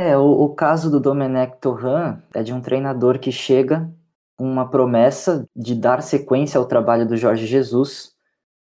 É, 0.00 0.16
o, 0.16 0.22
o 0.22 0.54
caso 0.54 0.90
do 0.92 1.00
Domenech 1.00 1.58
Torran 1.60 2.22
é 2.32 2.44
de 2.44 2.52
um 2.52 2.60
treinador 2.60 3.18
que 3.18 3.32
chega 3.32 3.92
com 4.36 4.48
uma 4.48 4.70
promessa 4.70 5.44
de 5.56 5.74
dar 5.74 6.02
sequência 6.02 6.56
ao 6.56 6.68
trabalho 6.68 7.06
do 7.06 7.16
Jorge 7.16 7.44
Jesus, 7.44 8.14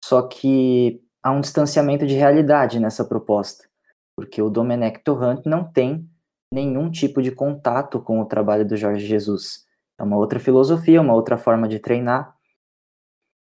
só 0.03 0.23
que 0.23 1.03
há 1.21 1.29
um 1.29 1.41
distanciamento 1.41 2.07
de 2.07 2.15
realidade 2.15 2.79
nessa 2.79 3.05
proposta, 3.05 3.69
porque 4.15 4.41
o 4.41 4.49
Domenech 4.49 5.03
Torran 5.03 5.39
não 5.45 5.71
tem 5.71 6.09
nenhum 6.51 6.89
tipo 6.89 7.21
de 7.21 7.31
contato 7.31 8.01
com 8.01 8.19
o 8.19 8.25
trabalho 8.25 8.67
do 8.67 8.75
Jorge 8.75 9.05
Jesus. 9.05 9.68
É 9.99 10.03
uma 10.03 10.15
outra 10.15 10.39
filosofia, 10.39 11.01
uma 11.01 11.13
outra 11.13 11.37
forma 11.37 11.67
de 11.67 11.77
treinar. 11.77 12.33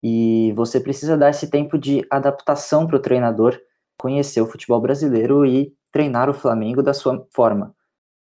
E 0.02 0.52
você 0.56 0.80
precisa 0.80 1.16
dar 1.16 1.28
esse 1.28 1.50
tempo 1.50 1.76
de 1.76 2.06
adaptação 2.10 2.86
para 2.86 2.96
o 2.96 3.00
treinador 3.00 3.60
conhecer 3.98 4.40
o 4.40 4.46
futebol 4.46 4.80
brasileiro 4.80 5.44
e 5.44 5.74
treinar 5.92 6.30
o 6.30 6.34
Flamengo 6.34 6.82
da 6.82 6.94
sua 6.94 7.26
forma. 7.30 7.74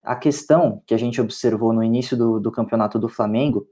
A 0.01 0.15
questão 0.15 0.81
que 0.87 0.93
a 0.93 0.97
gente 0.97 1.19
observou 1.19 1.73
no 1.73 1.83
início 1.83 2.15
do, 2.15 2.39
do 2.39 2.51
campeonato 2.51 2.97
do 2.97 3.09
Flamengo 3.09 3.67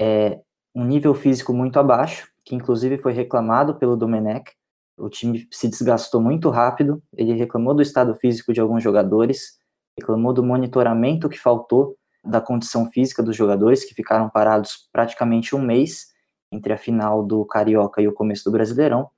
é 0.00 0.40
um 0.74 0.84
nível 0.84 1.12
físico 1.12 1.52
muito 1.52 1.78
abaixo, 1.78 2.30
que 2.42 2.54
inclusive 2.54 2.96
foi 2.96 3.12
reclamado 3.12 3.74
pelo 3.74 3.96
Domenech. 3.96 4.52
O 4.96 5.10
time 5.10 5.46
se 5.50 5.68
desgastou 5.68 6.22
muito 6.22 6.48
rápido, 6.48 7.02
ele 7.14 7.34
reclamou 7.34 7.74
do 7.74 7.82
estado 7.82 8.14
físico 8.14 8.52
de 8.54 8.60
alguns 8.60 8.82
jogadores, 8.82 9.58
reclamou 9.98 10.32
do 10.32 10.42
monitoramento 10.42 11.28
que 11.28 11.38
faltou 11.38 11.98
da 12.24 12.40
condição 12.40 12.90
física 12.90 13.22
dos 13.22 13.36
jogadores, 13.36 13.84
que 13.84 13.94
ficaram 13.94 14.28
parados 14.28 14.88
praticamente 14.92 15.54
um 15.54 15.60
mês 15.60 16.08
entre 16.52 16.72
a 16.72 16.78
final 16.78 17.22
do 17.22 17.44
Carioca 17.44 18.02
e 18.02 18.08
o 18.08 18.12
começo 18.12 18.44
do 18.44 18.50
Brasileirão. 18.50 19.08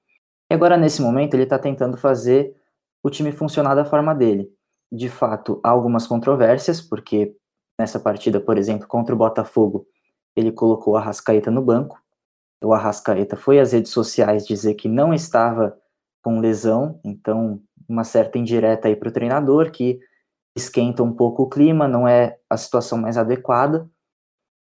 E 0.50 0.54
agora, 0.54 0.76
nesse 0.76 1.00
momento, 1.00 1.34
ele 1.34 1.44
está 1.44 1.58
tentando 1.58 1.96
fazer 1.96 2.54
o 3.02 3.10
time 3.10 3.32
funcionar 3.32 3.74
da 3.74 3.84
forma 3.84 4.14
dele. 4.14 4.50
De 4.90 5.08
fato, 5.08 5.60
há 5.64 5.70
algumas 5.70 6.06
controvérsias, 6.06 6.80
porque 6.80 7.34
nessa 7.78 7.98
partida, 7.98 8.38
por 8.40 8.58
exemplo, 8.58 8.86
contra 8.86 9.14
o 9.14 9.18
Botafogo, 9.18 9.86
ele 10.36 10.52
colocou 10.52 10.96
a 10.96 11.00
Arrascaeta 11.00 11.50
no 11.50 11.62
banco. 11.62 12.00
O 12.62 12.72
Arrascaeta 12.72 13.36
foi 13.36 13.58
às 13.58 13.72
redes 13.72 13.90
sociais 13.90 14.46
dizer 14.46 14.74
que 14.74 14.88
não 14.88 15.12
estava 15.12 15.76
com 16.22 16.38
lesão, 16.38 17.00
então 17.02 17.60
uma 17.88 18.04
certa 18.04 18.38
indireta 18.38 18.88
aí 18.88 18.94
para 18.94 19.08
o 19.08 19.12
treinador, 19.12 19.70
que 19.70 19.98
esquenta 20.56 21.02
um 21.02 21.12
pouco 21.12 21.44
o 21.44 21.48
clima, 21.48 21.88
não 21.88 22.06
é 22.06 22.38
a 22.48 22.56
situação 22.56 22.98
mais 22.98 23.16
adequada. 23.16 23.90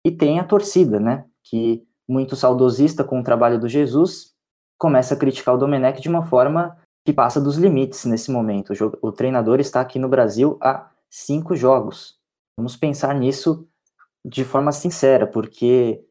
E 0.05 0.11
tem 0.11 0.39
a 0.39 0.43
torcida, 0.43 0.99
né? 0.99 1.25
Que 1.43 1.85
muito 2.07 2.35
saudosista 2.35 3.03
com 3.03 3.19
o 3.19 3.23
trabalho 3.23 3.59
do 3.59 3.67
Jesus 3.67 4.33
começa 4.77 5.13
a 5.13 5.17
criticar 5.17 5.55
o 5.55 5.57
Domenech 5.57 6.01
de 6.01 6.07
uma 6.07 6.25
forma 6.25 6.77
que 7.05 7.13
passa 7.13 7.39
dos 7.41 7.57
limites 7.57 8.05
nesse 8.05 8.31
momento. 8.31 8.73
O, 9.01 9.09
o 9.09 9.11
treinador 9.11 9.59
está 9.59 9.81
aqui 9.81 9.99
no 9.99 10.07
Brasil 10.07 10.57
há 10.61 10.89
cinco 11.09 11.55
jogos. 11.55 12.17
Vamos 12.57 12.77
pensar 12.77 13.13
nisso 13.13 13.67
de 14.25 14.43
forma 14.43 14.71
sincera, 14.71 15.27
porque 15.27 16.05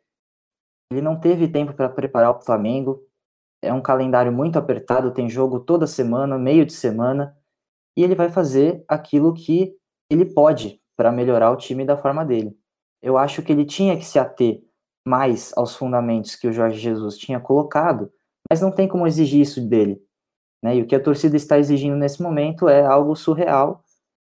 ele 0.90 1.00
não 1.00 1.18
teve 1.18 1.48
tempo 1.48 1.72
para 1.72 1.88
preparar 1.88 2.30
o 2.30 2.40
Flamengo. 2.40 3.02
É 3.62 3.72
um 3.72 3.80
calendário 3.80 4.32
muito 4.32 4.58
apertado, 4.58 5.12
tem 5.12 5.28
jogo 5.28 5.60
toda 5.60 5.87
semana, 5.87 6.38
meio 6.38 6.64
de 6.64 6.72
semana 6.72 7.38
e 7.99 8.05
ele 8.05 8.14
vai 8.14 8.31
fazer 8.31 8.85
aquilo 8.87 9.35
que 9.35 9.75
ele 10.09 10.25
pode 10.25 10.81
para 10.97 11.11
melhorar 11.11 11.50
o 11.50 11.57
time 11.57 11.85
da 11.85 11.97
forma 11.97 12.25
dele. 12.25 12.57
Eu 13.02 13.19
acho 13.19 13.43
que 13.43 13.50
ele 13.50 13.64
tinha 13.64 13.97
que 13.97 14.05
se 14.05 14.21
ater 14.21 14.62
mais 15.05 15.52
aos 15.57 15.75
fundamentos 15.75 16.37
que 16.37 16.47
o 16.47 16.52
Jorge 16.52 16.78
Jesus 16.78 17.19
tinha 17.19 17.40
colocado, 17.40 18.09
mas 18.49 18.61
não 18.61 18.71
tem 18.71 18.87
como 18.87 19.05
exigir 19.05 19.40
isso 19.40 19.61
dele. 19.69 20.00
Né? 20.62 20.76
E 20.76 20.83
o 20.83 20.87
que 20.87 20.95
a 20.95 21.02
torcida 21.02 21.37
está 21.37 21.59
exigindo 21.59 21.97
nesse 21.97 22.23
momento 22.23 22.69
é 22.69 22.87
algo 22.87 23.17
surreal. 23.17 23.83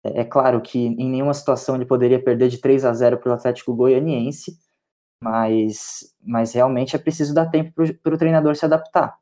É, 0.03 0.20
é 0.20 0.25
claro 0.25 0.60
que 0.60 0.77
em 0.77 1.10
nenhuma 1.10 1.34
situação 1.34 1.75
ele 1.75 1.86
poderia 1.86 2.22
perder 2.22 2.50
de 2.50 2.58
3 2.58 2.84
a 2.84 2.91
0 2.91 3.17
para 3.17 3.29
o 3.29 3.34
Atlético 3.34 3.74
Goianiense, 3.74 4.58
mas, 5.24 6.13
mas 6.22 6.51
realmente 6.51 6.98
é 6.98 7.00
preciso 7.00 7.34
dar 7.34 7.46
tempo 7.46 7.72
para 8.03 8.13
o 8.13 8.17
treinador 8.17 8.58
se 8.58 8.65
adaptar 8.65 9.17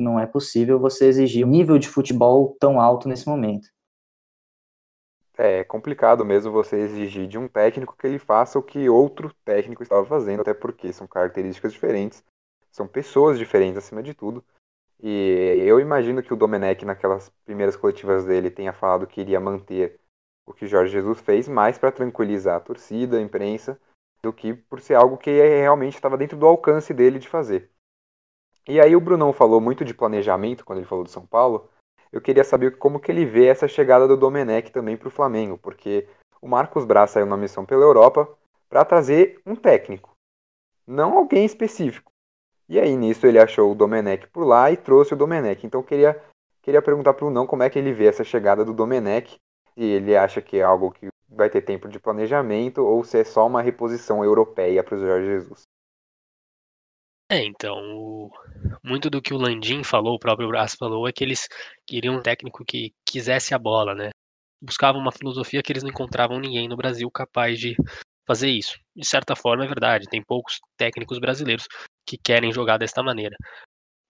não 0.00 0.18
é 0.18 0.26
possível 0.26 0.78
você 0.78 1.06
exigir 1.06 1.46
um 1.46 1.50
nível 1.50 1.78
de 1.78 1.88
futebol 1.88 2.56
tão 2.58 2.80
alto 2.80 3.08
nesse 3.08 3.28
momento. 3.28 3.68
É 5.36 5.64
complicado 5.64 6.24
mesmo 6.24 6.52
você 6.52 6.76
exigir 6.76 7.26
de 7.26 7.38
um 7.38 7.48
técnico 7.48 7.96
que 7.96 8.06
ele 8.06 8.18
faça 8.18 8.58
o 8.58 8.62
que 8.62 8.88
outro 8.88 9.32
técnico 9.44 9.82
estava 9.82 10.04
fazendo, 10.04 10.40
até 10.42 10.52
porque 10.52 10.92
são 10.92 11.06
características 11.06 11.72
diferentes, 11.72 12.22
são 12.70 12.86
pessoas 12.86 13.38
diferentes 13.38 13.78
acima 13.78 14.02
de 14.02 14.12
tudo. 14.12 14.44
E 15.02 15.56
eu 15.60 15.80
imagino 15.80 16.22
que 16.22 16.32
o 16.32 16.36
Domenech, 16.36 16.84
naquelas 16.84 17.30
primeiras 17.46 17.74
coletivas 17.74 18.26
dele, 18.26 18.50
tenha 18.50 18.72
falado 18.72 19.06
que 19.06 19.20
iria 19.20 19.40
manter 19.40 19.98
o 20.46 20.52
que 20.52 20.66
Jorge 20.66 20.92
Jesus 20.92 21.20
fez, 21.20 21.48
mais 21.48 21.78
para 21.78 21.90
tranquilizar 21.90 22.56
a 22.56 22.60
torcida, 22.60 23.16
a 23.16 23.22
imprensa, 23.22 23.80
do 24.22 24.32
que 24.32 24.52
por 24.52 24.80
ser 24.80 24.94
algo 24.94 25.16
que 25.16 25.30
realmente 25.30 25.94
estava 25.94 26.18
dentro 26.18 26.36
do 26.36 26.46
alcance 26.46 26.92
dele 26.92 27.18
de 27.18 27.28
fazer. 27.28 27.70
E 28.68 28.80
aí 28.80 28.94
o 28.94 29.00
Brunão 29.00 29.32
falou 29.32 29.60
muito 29.60 29.84
de 29.84 29.94
planejamento 29.94 30.64
quando 30.64 30.78
ele 30.78 30.86
falou 30.86 31.04
do 31.04 31.10
São 31.10 31.26
Paulo. 31.26 31.68
Eu 32.12 32.20
queria 32.20 32.44
saber 32.44 32.78
como 32.78 33.00
que 33.00 33.10
ele 33.10 33.24
vê 33.24 33.46
essa 33.46 33.68
chegada 33.68 34.06
do 34.06 34.16
Domenech 34.16 34.70
também 34.70 34.96
para 34.96 35.08
o 35.08 35.12
Flamengo, 35.12 35.58
porque 35.58 36.06
o 36.42 36.48
Marcos 36.48 36.84
Braz 36.84 37.10
saiu 37.10 37.26
na 37.26 37.36
missão 37.36 37.64
pela 37.64 37.84
Europa, 37.84 38.28
para 38.68 38.84
trazer 38.84 39.40
um 39.44 39.56
técnico, 39.56 40.16
não 40.86 41.18
alguém 41.18 41.44
específico. 41.44 42.10
E 42.68 42.78
aí 42.78 42.96
nisso 42.96 43.26
ele 43.26 43.38
achou 43.38 43.72
o 43.72 43.74
Domenech 43.74 44.28
por 44.28 44.44
lá 44.44 44.70
e 44.70 44.76
trouxe 44.76 45.12
o 45.12 45.16
Domenech. 45.16 45.66
Então 45.66 45.80
eu 45.80 45.84
queria 45.84 46.22
queria 46.62 46.80
perguntar 46.80 47.14
para 47.14 47.26
o 47.26 47.30
não 47.30 47.46
como 47.46 47.64
é 47.64 47.70
que 47.70 47.78
ele 47.78 47.92
vê 47.92 48.06
essa 48.06 48.22
chegada 48.22 48.64
do 48.64 48.72
Domenech, 48.72 49.36
se 49.74 49.82
ele 49.82 50.16
acha 50.16 50.40
que 50.40 50.58
é 50.58 50.62
algo 50.62 50.92
que 50.92 51.08
vai 51.28 51.50
ter 51.50 51.62
tempo 51.62 51.88
de 51.88 51.98
planejamento 51.98 52.84
ou 52.84 53.02
se 53.02 53.18
é 53.18 53.24
só 53.24 53.46
uma 53.46 53.62
reposição 53.62 54.24
europeia 54.24 54.84
para 54.84 54.94
o 54.94 55.00
Jorge 55.00 55.26
Jesus. 55.26 55.62
É, 57.32 57.44
então, 57.44 58.28
muito 58.82 59.08
do 59.08 59.22
que 59.22 59.32
o 59.32 59.38
Landim 59.38 59.84
falou, 59.84 60.16
o 60.16 60.18
próprio 60.18 60.48
Brás 60.48 60.74
falou, 60.74 61.06
é 61.06 61.12
que 61.12 61.22
eles 61.22 61.46
queriam 61.86 62.16
um 62.16 62.20
técnico 62.20 62.64
que 62.64 62.92
quisesse 63.06 63.54
a 63.54 63.58
bola, 63.58 63.94
né? 63.94 64.10
Buscavam 64.60 65.00
uma 65.00 65.12
filosofia 65.12 65.62
que 65.62 65.70
eles 65.70 65.84
não 65.84 65.90
encontravam 65.90 66.40
ninguém 66.40 66.66
no 66.66 66.76
Brasil 66.76 67.08
capaz 67.08 67.60
de 67.60 67.76
fazer 68.26 68.50
isso. 68.50 68.76
De 68.96 69.06
certa 69.06 69.36
forma, 69.36 69.64
é 69.64 69.68
verdade, 69.68 70.08
tem 70.08 70.20
poucos 70.24 70.58
técnicos 70.76 71.20
brasileiros 71.20 71.68
que 72.04 72.18
querem 72.18 72.52
jogar 72.52 72.78
desta 72.78 73.00
maneira. 73.00 73.36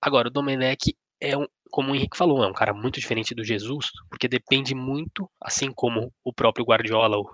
Agora, 0.00 0.28
o 0.28 0.30
Domenech 0.30 0.96
é 1.20 1.36
um, 1.36 1.46
como 1.70 1.92
o 1.92 1.94
Henrique 1.94 2.16
falou, 2.16 2.42
é 2.42 2.48
um 2.48 2.54
cara 2.54 2.72
muito 2.72 2.98
diferente 2.98 3.34
do 3.34 3.44
Jesus, 3.44 3.90
porque 4.08 4.28
depende 4.28 4.74
muito, 4.74 5.30
assim 5.42 5.70
como 5.70 6.10
o 6.24 6.32
próprio 6.32 6.64
Guardiola, 6.64 7.18
o, 7.18 7.30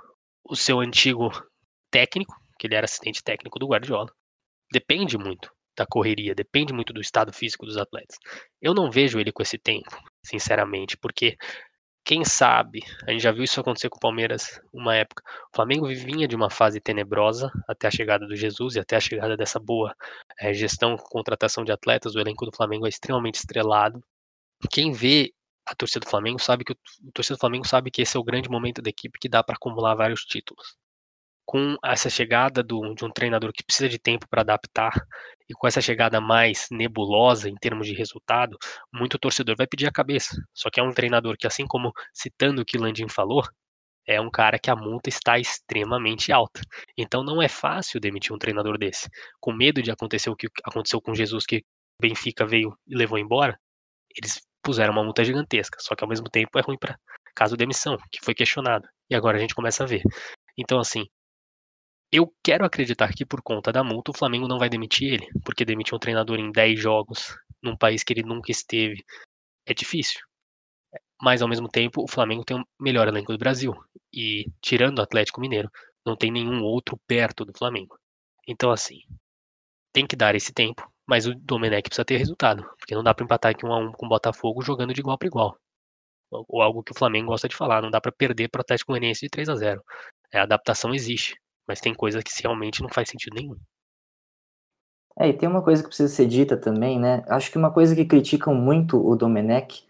o 0.51 0.57
seu 0.57 0.81
antigo 0.81 1.31
técnico, 1.93 2.35
que 2.59 2.67
ele 2.67 2.75
era 2.75 2.87
assistente 2.87 3.23
técnico 3.23 3.61
do 3.61 3.69
Guardiola, 3.69 4.13
depende 4.73 5.17
muito 5.17 5.56
da 5.77 5.87
correria, 5.87 6.35
depende 6.35 6.73
muito 6.73 6.93
do 6.93 7.01
estado 7.01 7.33
físico 7.33 7.67
dos 7.67 7.77
atletas. 7.77 8.19
Eu 8.61 8.75
não 8.75 8.91
vejo 8.91 9.21
ele 9.21 9.33
com 9.33 9.43
esse 9.43 9.59
tempo, 9.59 9.91
sinceramente, 10.23 10.97
porque 10.97 11.37
quem 12.05 12.25
sabe, 12.25 12.85
a 13.05 13.11
gente 13.11 13.23
já 13.23 13.33
viu 13.33 13.43
isso 13.43 13.61
acontecer 13.61 13.89
com 13.89 13.97
o 13.97 14.01
Palmeiras 14.01 14.61
uma 14.73 14.95
época. 14.95 15.25
O 15.53 15.57
Flamengo 15.57 15.89
vinha 15.89 16.29
de 16.29 16.37
uma 16.37 16.49
fase 16.49 16.81
tenebrosa 16.81 17.51
até 17.67 17.89
a 17.89 17.91
chegada 17.91 18.27
do 18.27 18.37
Jesus 18.37 18.77
e 18.77 18.81
até 18.81 18.95
a 18.97 19.01
chegada 19.01 19.37
dessa 19.37 19.59
boa 19.59 19.93
é, 20.39 20.55
gestão, 20.55 20.97
contratação 20.97 21.65
de 21.65 21.73
atletas. 21.73 22.15
O 22.15 22.21
elenco 22.21 22.47
do 22.47 22.57
Flamengo 22.57 22.87
é 22.87 22.89
extremamente 22.89 23.37
estrelado. 23.37 24.01
Quem 24.71 24.93
vê 24.93 25.35
a 25.67 25.75
torcida 25.75 26.07
do 26.07 26.09
Flamengo 26.09 26.39
sabe 26.41 26.65
que 26.65 26.73
o, 26.73 26.77
torcedor 27.13 27.39
do 27.39 27.41
Flamengo 27.41 27.67
sabe 27.67 27.91
que 27.91 28.03
esse 28.03 28.17
é 28.17 28.21
o 28.21 28.25
grande 28.25 28.49
momento 28.49 28.81
da 28.81 28.89
equipe 28.89 29.19
que 29.19 29.29
dá 29.29 29.43
para 29.43 29.57
acumular 29.57 29.97
vários 29.97 30.21
títulos 30.25 30.77
com 31.47 31.77
essa 31.85 32.11
chegada 32.11 32.63
do, 32.63 32.93
de 32.95 33.05
um 33.05 33.11
treinador 33.11 33.53
que 33.53 33.63
precisa 33.65 33.89
de 33.89 33.99
tempo 33.99 34.27
para 34.29 34.43
adaptar 34.43 34.93
e 35.49 35.55
com 35.55 35.67
essa 35.67 35.81
chegada 35.81 36.21
mais 36.21 36.67
nebulosa 36.71 37.49
em 37.49 37.55
termos 37.55 37.87
de 37.87 37.95
resultado, 37.95 38.57
muito 38.93 39.19
torcedor 39.19 39.57
vai 39.57 39.67
pedir 39.67 39.87
a 39.87 39.93
cabeça. 39.93 40.37
Só 40.55 40.71
que 40.71 40.81
é 40.81 40.83
um 40.83 40.93
treinador 40.93 41.37
que, 41.39 41.47
assim 41.47 41.67
como 41.67 41.93
citando 42.13 42.63
o 42.63 42.65
que 42.65 42.79
Landim 42.79 43.09
falou, 43.09 43.43
é 44.07 44.21
um 44.21 44.31
cara 44.31 44.59
que 44.59 44.71
a 44.71 44.77
multa 44.77 45.09
está 45.09 45.39
extremamente 45.39 46.33
alta. 46.33 46.61
Então 46.97 47.25
não 47.25 47.43
é 47.43 47.49
fácil 47.49 48.01
demitir 48.01 48.33
um 48.33 48.39
treinador 48.39 48.79
desse. 48.79 49.09
Com 49.41 49.53
medo 49.53 49.83
de 49.83 49.91
acontecer 49.91 50.31
o 50.31 50.37
que 50.37 50.49
aconteceu 50.65 51.01
com 51.01 51.15
Jesus, 51.15 51.45
que 51.45 51.65
Benfica 52.01 52.47
veio 52.47 52.77
e 52.87 52.97
levou 52.97 53.19
embora, 53.19 53.59
eles 54.17 54.41
puseram 54.63 54.93
uma 54.93 55.05
multa 55.05 55.25
gigantesca. 55.25 55.79
Só 55.81 55.95
que 55.95 56.05
ao 56.05 56.09
mesmo 56.09 56.29
tempo 56.31 56.59
é 56.59 56.63
ruim 56.63 56.79
para 56.79 56.97
caso 57.35 57.57
demissão, 57.57 57.99
que 58.11 58.25
foi 58.25 58.35
questionado. 58.35 58.89
E 59.11 59.15
agora 59.15 59.37
a 59.37 59.41
gente 59.41 59.55
começa 59.55 59.85
a 59.85 59.87
ver. 59.87 60.03
Então, 60.57 60.79
assim, 60.79 61.05
eu 62.17 62.33
quero 62.43 62.65
acreditar 62.65 63.13
que 63.15 63.25
por 63.25 63.43
conta 63.43 63.73
da 63.73 63.83
multa 63.85 64.11
o 64.11 64.17
Flamengo 64.17 64.49
não 64.49 64.59
vai 64.59 64.69
demitir 64.69 65.15
ele, 65.15 65.29
porque 65.45 65.65
demitir 65.65 65.95
um 65.95 65.99
treinador 65.99 66.39
em 66.39 66.51
10 66.53 66.81
jogos 66.81 67.37
num 67.63 67.77
país 67.77 68.03
que 68.05 68.13
ele 68.13 68.23
nunca 68.23 68.51
esteve 68.51 69.05
é 69.67 69.75
difícil. 69.75 70.21
Mas 71.21 71.43
ao 71.43 71.49
mesmo 71.49 71.69
tempo, 71.69 72.03
o 72.03 72.09
Flamengo 72.09 72.45
tem 72.45 72.59
o 72.59 72.65
melhor 72.81 73.09
elenco 73.09 73.33
do 73.33 73.39
Brasil 73.39 73.75
e 74.13 74.47
tirando 74.61 74.99
o 74.99 75.03
Atlético 75.03 75.41
Mineiro, 75.41 75.71
não 76.05 76.17
tem 76.17 76.31
nenhum 76.31 76.63
outro 76.63 76.99
perto 77.07 77.45
do 77.45 77.57
Flamengo. 77.57 77.99
Então 78.47 78.71
assim, 78.71 79.01
tem 79.93 80.07
que 80.07 80.17
dar 80.17 80.35
esse 80.35 80.53
tempo, 80.53 80.91
mas 81.07 81.27
o 81.27 81.35
Domenech 81.35 81.89
precisa 81.89 82.05
ter 82.05 82.19
resultado, 82.19 82.63
porque 82.79 82.95
não 82.95 83.03
dá 83.03 83.15
para 83.15 83.25
empatar 83.25 83.53
aqui 83.53 83.67
um 83.67 83.73
a 83.73 83.79
um 83.79 83.93
com 83.93 84.07
o 84.07 84.09
Botafogo 84.09 84.63
jogando 84.63 84.95
de 84.95 85.01
igual 85.01 85.19
para 85.19 85.29
igual. 85.29 85.59
Ou 86.31 86.63
algo 86.63 86.83
que 86.83 86.93
o 86.93 86.99
Flamengo 86.99 87.29
gosta 87.29 87.49
de 87.49 87.57
falar, 87.57 87.83
não 87.83 87.91
dá 87.91 88.01
para 88.01 88.13
perder 88.13 88.49
para 88.49 88.61
o 88.61 88.63
Atlético 88.63 88.93
Goianiense 88.93 89.23
de 89.23 89.31
3 89.31 89.49
a 89.49 89.57
0. 89.57 89.83
É, 90.33 90.39
a 90.41 90.43
adaptação 90.43 90.95
existe. 90.95 91.37
Mas 91.67 91.81
tem 91.81 91.95
coisa 91.95 92.23
que 92.23 92.31
realmente 92.43 92.83
não 92.83 92.89
faz 92.89 93.09
sentido 93.09 93.35
nenhum. 93.35 93.57
É, 95.19 95.29
e 95.29 95.33
tem 95.33 95.49
uma 95.49 95.63
coisa 95.63 95.83
que 95.83 95.89
precisa 95.89 96.15
ser 96.15 96.27
dita 96.27 96.57
também, 96.57 97.01
né? 97.01 97.25
Acho 97.27 97.51
que 97.51 97.57
uma 97.57 97.73
coisa 97.73 97.95
que 97.95 98.05
criticam 98.05 98.55
muito 98.55 98.99
o 98.99 99.17
Domenech 99.17 99.87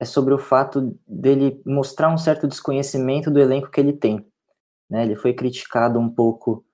é 0.00 0.04
sobre 0.04 0.32
o 0.32 0.38
fato 0.38 0.96
dele 1.06 1.60
mostrar 1.66 2.08
um 2.12 2.18
certo 2.18 2.46
desconhecimento 2.46 3.30
do 3.30 3.40
elenco 3.40 3.70
que 3.70 3.80
ele 3.80 3.92
tem. 3.92 4.26
Né? 4.90 5.04
Ele 5.04 5.16
foi 5.16 5.32
criticado 5.32 5.98
um 5.98 6.08
pouco 6.08 6.64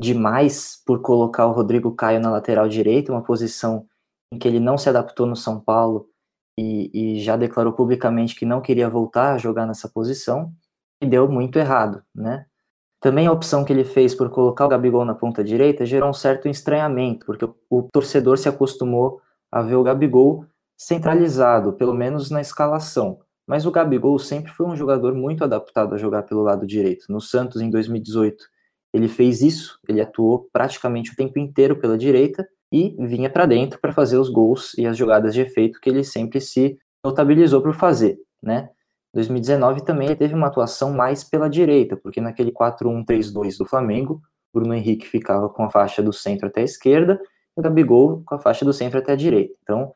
demais 0.00 0.82
por 0.84 1.00
colocar 1.00 1.46
o 1.46 1.52
Rodrigo 1.52 1.94
Caio 1.94 2.20
na 2.20 2.30
lateral 2.30 2.68
direita, 2.68 3.12
uma 3.12 3.22
posição 3.22 3.86
em 4.32 4.38
que 4.38 4.46
ele 4.46 4.60
não 4.60 4.76
se 4.76 4.88
adaptou 4.88 5.26
no 5.26 5.36
São 5.36 5.60
Paulo 5.60 6.08
e, 6.58 6.90
e 7.16 7.20
já 7.20 7.36
declarou 7.36 7.72
publicamente 7.72 8.34
que 8.34 8.46
não 8.46 8.60
queria 8.60 8.88
voltar 8.88 9.34
a 9.34 9.38
jogar 9.38 9.66
nessa 9.66 9.88
posição, 9.88 10.52
e 11.00 11.06
deu 11.06 11.28
muito 11.28 11.58
errado, 11.58 12.02
né? 12.14 12.46
Também 13.00 13.26
a 13.26 13.32
opção 13.32 13.64
que 13.64 13.72
ele 13.72 13.84
fez 13.84 14.14
por 14.14 14.30
colocar 14.30 14.64
o 14.64 14.68
Gabigol 14.68 15.04
na 15.04 15.14
ponta 15.14 15.44
direita 15.44 15.84
gerou 15.84 16.08
um 16.08 16.14
certo 16.14 16.48
estranhamento, 16.48 17.26
porque 17.26 17.48
o, 17.68 17.82
torcedor 17.92 18.38
se 18.38 18.48
acostumou 18.48 19.20
a 19.52 19.62
ver 19.62 19.76
o 19.76 19.82
Gabigol 19.82 20.46
centralizado, 20.76 21.72
pelo 21.74 21.94
menos 21.94 22.30
na 22.30 22.40
escalação. 22.40 23.20
Mas 23.46 23.64
o 23.64 23.70
Gabigol 23.70 24.18
sempre 24.18 24.50
foi 24.50 24.66
um 24.66 24.74
jogador 24.74 25.14
muito 25.14 25.44
adaptado 25.44 25.94
a 25.94 25.98
jogar 25.98 26.24
pelo 26.24 26.42
lado 26.42 26.66
direito. 26.66 27.06
No 27.08 27.20
Santos, 27.20 27.60
em 27.60 27.70
2018, 27.70 28.44
ele 28.92 29.08
fez 29.08 29.42
isso, 29.42 29.78
ele 29.88 30.00
atuou 30.00 30.48
praticamente 30.52 31.12
o 31.12 31.16
tempo 31.16 31.38
inteiro 31.38 31.76
pela 31.76 31.96
direita 31.98 32.48
e 32.72 32.96
vinha 32.98 33.30
para 33.30 33.46
dentro 33.46 33.78
para 33.78 33.92
fazer 33.92 34.16
os 34.16 34.28
gols 34.28 34.74
e 34.76 34.86
as 34.86 34.96
jogadas 34.96 35.34
de 35.34 35.42
efeito 35.42 35.80
que 35.80 35.88
ele 35.88 36.02
sempre 36.02 36.40
se 36.40 36.78
notabilizou 37.04 37.62
por 37.62 37.74
fazer, 37.74 38.18
né? 38.42 38.70
2019 39.16 39.82
também 39.82 40.14
teve 40.14 40.34
uma 40.34 40.48
atuação 40.48 40.92
mais 40.92 41.24
pela 41.24 41.48
direita, 41.48 41.96
porque 41.96 42.20
naquele 42.20 42.52
4-1-3-2 42.52 43.56
do 43.56 43.64
Flamengo, 43.64 44.20
Bruno 44.52 44.74
Henrique 44.74 45.06
ficava 45.06 45.48
com 45.48 45.64
a 45.64 45.70
faixa 45.70 46.02
do 46.02 46.12
centro 46.12 46.48
até 46.48 46.60
a 46.60 46.64
esquerda 46.64 47.18
e 47.56 47.60
o 47.60 47.62
Gabigol 47.62 48.22
com 48.26 48.34
a 48.34 48.38
faixa 48.38 48.64
do 48.64 48.74
centro 48.74 48.98
até 48.98 49.12
a 49.12 49.16
direita. 49.16 49.54
Então, 49.62 49.94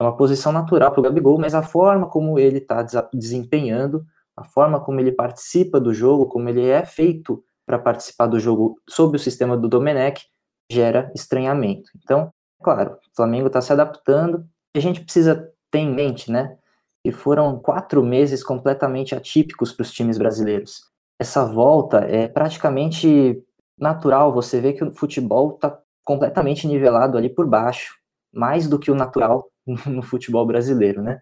é 0.00 0.04
uma 0.04 0.16
posição 0.16 0.52
natural 0.52 0.92
para 0.92 1.00
o 1.00 1.02
Gabigol, 1.02 1.38
mas 1.38 1.54
a 1.54 1.62
forma 1.62 2.08
como 2.08 2.38
ele 2.38 2.58
está 2.58 2.86
desempenhando, 3.12 4.04
a 4.36 4.44
forma 4.44 4.80
como 4.80 5.00
ele 5.00 5.12
participa 5.12 5.80
do 5.80 5.92
jogo, 5.92 6.26
como 6.26 6.48
ele 6.48 6.64
é 6.66 6.84
feito 6.84 7.42
para 7.66 7.78
participar 7.78 8.26
do 8.26 8.38
jogo 8.38 8.76
sob 8.88 9.16
o 9.16 9.20
sistema 9.20 9.56
do 9.56 9.68
Domenech, 9.68 10.24
gera 10.70 11.10
estranhamento. 11.14 11.90
Então, 11.96 12.32
claro, 12.62 12.92
o 12.92 13.16
Flamengo 13.16 13.48
está 13.48 13.60
se 13.60 13.72
adaptando 13.72 14.46
e 14.74 14.78
a 14.78 14.82
gente 14.82 15.00
precisa 15.00 15.52
ter 15.70 15.80
em 15.80 15.92
mente, 15.92 16.30
né? 16.30 16.56
E 17.04 17.10
foram 17.10 17.58
quatro 17.58 18.02
meses 18.02 18.44
completamente 18.44 19.14
atípicos 19.14 19.72
para 19.72 19.82
os 19.82 19.92
times 19.92 20.18
brasileiros. 20.18 20.90
Essa 21.18 21.44
volta 21.44 21.98
é 21.98 22.28
praticamente 22.28 23.42
natural, 23.78 24.32
você 24.32 24.60
vê 24.60 24.72
que 24.72 24.84
o 24.84 24.92
futebol 24.92 25.54
está 25.54 25.80
completamente 26.04 26.66
nivelado 26.66 27.18
ali 27.18 27.28
por 27.28 27.46
baixo, 27.46 27.96
mais 28.32 28.68
do 28.68 28.78
que 28.78 28.90
o 28.90 28.94
natural 28.94 29.48
no 29.86 30.02
futebol 30.02 30.46
brasileiro, 30.46 31.02
né? 31.02 31.20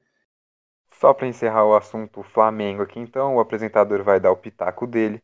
Só 0.93 1.15
para 1.15 1.27
encerrar 1.27 1.65
o 1.65 1.75
assunto 1.75 2.23
Flamengo 2.23 2.83
aqui, 2.83 2.99
então, 3.01 3.37
o 3.37 3.41
apresentador 3.41 4.03
vai 4.03 4.21
dar 4.21 4.31
o 4.31 4.37
pitaco 4.37 4.87
dele. 4.87 5.23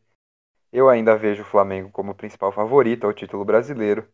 Eu 0.71 0.89
ainda 0.89 1.15
vejo 1.15 1.43
o 1.43 1.45
Flamengo 1.45 1.89
como 1.91 2.11
o 2.11 2.15
principal 2.15 2.51
favorito 2.51 3.05
ao 3.05 3.13
título 3.13 3.45
brasileiro, 3.45 4.07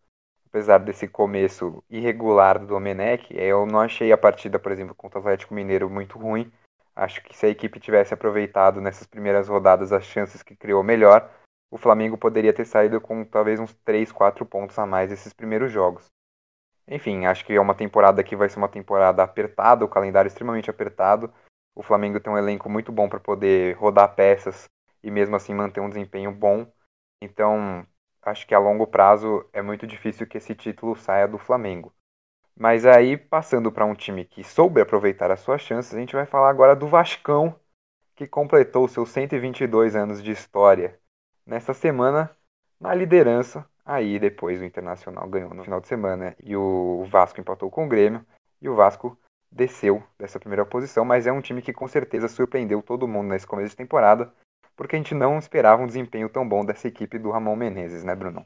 apesar 0.54 0.78
desse 0.78 1.08
começo 1.08 1.84
irregular 1.90 2.60
do 2.60 2.68
Domenech, 2.68 3.26
eu 3.36 3.66
não 3.66 3.80
achei 3.80 4.12
a 4.12 4.18
partida, 4.18 4.60
por 4.60 4.72
exemplo, 4.72 4.94
contra 4.94 5.18
o 5.18 5.22
Atlético 5.24 5.56
Mineiro 5.56 5.90
muito 5.90 6.20
ruim. 6.20 6.52
Acho 6.96 7.24
que 7.24 7.36
se 7.36 7.48
a 7.48 7.50
equipe 7.50 7.80
tivesse 7.80 8.14
aproveitado 8.14 8.80
nessas 8.80 9.08
primeiras 9.08 9.48
rodadas 9.48 9.92
as 9.92 10.06
chances 10.06 10.44
que 10.44 10.56
criou 10.56 10.84
melhor, 10.84 11.28
o 11.72 11.78
Flamengo 11.78 12.20
poderia 12.20 12.54
ter 12.54 12.66
saído 12.66 13.02
com 13.02 13.26
talvez 13.26 13.60
uns 13.60 13.74
3, 13.84 14.12
4 14.12 14.46
pontos 14.46 14.78
a 14.78 14.86
mais 14.86 15.10
nesses 15.10 15.34
primeiros 15.34 15.72
jogos. 15.72 16.06
Enfim, 16.88 17.26
acho 17.26 17.44
que 17.44 17.54
é 17.54 17.60
uma 17.60 17.74
temporada 17.74 18.24
que 18.24 18.36
vai 18.36 18.48
ser 18.48 18.60
uma 18.60 18.70
temporada 18.70 19.24
apertada, 19.24 19.84
o 19.84 19.90
calendário 19.90 20.28
extremamente 20.28 20.70
apertado. 20.70 21.34
O 21.74 21.82
Flamengo 21.82 22.20
tem 22.20 22.32
um 22.32 22.38
elenco 22.38 22.70
muito 22.70 22.92
bom 22.92 23.10
para 23.10 23.20
poder 23.20 23.76
rodar 23.78 24.14
peças 24.14 24.70
e 25.02 25.10
mesmo 25.10 25.36
assim 25.36 25.56
manter 25.56 25.80
um 25.80 25.90
desempenho 25.90 26.32
bom. 26.32 26.72
Então, 27.20 27.88
acho 28.26 28.48
que 28.48 28.56
a 28.56 28.60
longo 28.60 28.88
prazo 28.88 29.46
é 29.54 29.62
muito 29.62 29.86
difícil 29.86 30.28
que 30.28 30.38
esse 30.38 30.56
título 30.56 30.96
saia 30.96 31.28
do 31.28 31.38
Flamengo. 31.38 31.94
Mas 32.56 32.86
aí, 32.86 33.18
passando 33.18 33.72
para 33.72 33.86
um 33.86 33.96
time 33.96 34.26
que 34.26 34.44
soube 34.44 34.80
aproveitar 34.80 35.32
as 35.32 35.40
suas 35.40 35.62
chances, 35.62 35.94
a 35.94 36.00
gente 36.00 36.16
vai 36.16 36.26
falar 36.26 36.50
agora 36.50 36.76
do 36.76 36.88
Vascão, 36.88 37.56
que 38.16 38.28
completou 38.28 38.88
seus 38.88 39.10
122 39.10 39.96
anos 39.96 40.22
de 40.22 40.32
história. 40.32 41.00
Nessa 41.46 41.74
semana, 41.74 42.30
na 42.80 42.94
liderança, 42.94 43.68
aí 43.84 44.20
depois 44.20 44.62
o 44.62 44.66
Internacional 44.66 45.28
ganhou 45.28 45.54
no 45.54 45.64
final 45.64 45.82
de 45.82 45.88
semana 45.88 46.36
e 46.44 46.56
o 46.56 47.06
Vasco 47.10 47.42
empatou 47.42 47.72
com 47.72 47.86
o 47.86 47.90
Grêmio, 47.90 48.26
e 48.62 48.70
o 48.70 48.76
Vasco 48.76 49.18
desceu 49.52 50.04
dessa 50.18 50.40
primeira 50.40 50.66
posição, 50.66 51.04
mas 51.04 51.28
é 51.28 51.32
um 51.32 51.42
time 51.42 51.62
que 51.62 51.74
com 51.74 51.88
certeza 51.88 52.28
surpreendeu 52.28 52.82
todo 52.82 53.08
mundo 53.08 53.30
nesse 53.30 53.48
começo 53.48 53.72
de 53.72 53.76
temporada. 53.76 54.34
Porque 54.76 54.96
a 54.96 55.00
gente 55.00 55.14
não 55.16 55.38
esperava 55.38 55.82
um 55.82 55.88
desempenho 55.88 56.30
tão 56.30 56.48
bom 56.48 56.66
dessa 56.66 56.88
equipe 56.88 57.18
do 57.20 57.32
Ramon 57.32 57.56
Menezes, 57.56 58.04
né, 58.04 58.16
Bruno? 58.16 58.46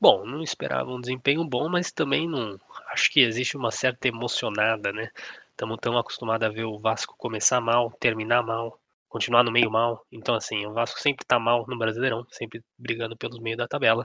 Bom, 0.00 0.26
não 0.26 0.42
esperava 0.42 0.90
um 0.90 1.00
desempenho 1.00 1.44
bom, 1.44 1.68
mas 1.68 1.92
também 1.92 2.28
não. 2.28 2.58
Acho 2.90 3.10
que 3.10 3.20
existe 3.20 3.56
uma 3.56 3.70
certa 3.70 4.08
emocionada, 4.08 4.92
né? 4.92 5.08
Estamos 5.50 5.78
tão 5.80 5.96
acostumados 5.96 6.44
a 6.46 6.50
ver 6.50 6.64
o 6.64 6.78
Vasco 6.80 7.14
começar 7.16 7.60
mal, 7.60 7.90
terminar 8.00 8.42
mal, 8.42 8.80
continuar 9.08 9.44
no 9.44 9.52
meio 9.52 9.70
mal. 9.70 10.04
Então, 10.10 10.34
assim, 10.34 10.66
o 10.66 10.72
Vasco 10.72 10.98
sempre 10.98 11.24
tá 11.24 11.38
mal 11.38 11.64
no 11.68 11.78
Brasileirão, 11.78 12.26
sempre 12.30 12.60
brigando 12.78 13.16
pelos 13.16 13.38
meios 13.38 13.58
da 13.58 13.68
tabela, 13.68 14.04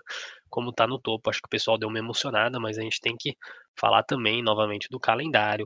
como 0.49 0.71
tá 0.71 0.85
no 0.85 0.99
topo. 0.99 1.29
Acho 1.29 1.41
que 1.41 1.47
o 1.47 1.49
pessoal 1.49 1.77
deu 1.77 1.89
uma 1.89 1.97
emocionada, 1.97 2.59
mas 2.59 2.77
a 2.77 2.81
gente 2.81 3.01
tem 3.01 3.15
que 3.17 3.35
falar 3.79 4.03
também, 4.03 4.43
novamente, 4.43 4.87
do 4.91 4.99
calendário. 4.99 5.65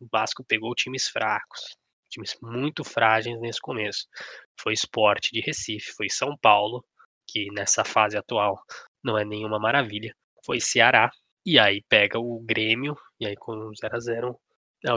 O 0.00 0.06
Vasco 0.10 0.42
pegou 0.42 0.74
times 0.74 1.08
fracos, 1.08 1.76
times 2.10 2.36
muito 2.42 2.82
frágeis 2.82 3.38
nesse 3.40 3.60
começo. 3.60 4.06
Foi 4.60 4.72
Esporte 4.72 5.30
de 5.32 5.40
Recife, 5.40 5.92
foi 5.92 6.08
São 6.08 6.36
Paulo, 6.36 6.84
que 7.26 7.50
nessa 7.52 7.84
fase 7.84 8.16
atual 8.16 8.60
não 9.02 9.16
é 9.18 9.24
nenhuma 9.24 9.58
maravilha. 9.58 10.14
Foi 10.44 10.60
Ceará, 10.60 11.10
e 11.44 11.58
aí 11.58 11.82
pega 11.88 12.18
o 12.18 12.40
Grêmio, 12.40 12.96
e 13.20 13.26
aí 13.26 13.36
com 13.36 13.72
0 13.74 13.96
a 13.96 14.00
0 14.00 14.40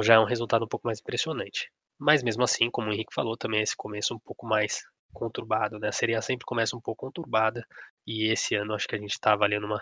já 0.04 0.16
é 0.16 0.20
um 0.20 0.26
resultado 0.26 0.66
um 0.66 0.68
pouco 0.68 0.88
mais 0.88 1.00
impressionante. 1.00 1.72
Mas 2.00 2.24
mesmo 2.24 2.44
assim, 2.44 2.70
como 2.70 2.90
o 2.90 2.94
Henrique 2.94 3.14
falou, 3.14 3.38
também 3.38 3.62
esse 3.62 3.76
começo 3.76 4.16
um 4.16 4.20
pouco 4.20 4.46
mais 4.46 4.84
conturbado, 5.14 5.78
né? 5.80 5.90
A 5.90 5.92
Série 5.92 6.16
A 6.16 6.22
sempre 6.22 6.46
começa 6.46 6.76
um 6.76 6.82
pouco 6.82 7.06
conturbada 7.06 7.66
e 8.08 8.32
esse 8.32 8.56
ano 8.56 8.74
acho 8.74 8.88
que 8.88 8.96
a 8.96 9.00
gente 9.00 9.12
está 9.12 9.36
valendo 9.36 9.66
uma 9.66 9.82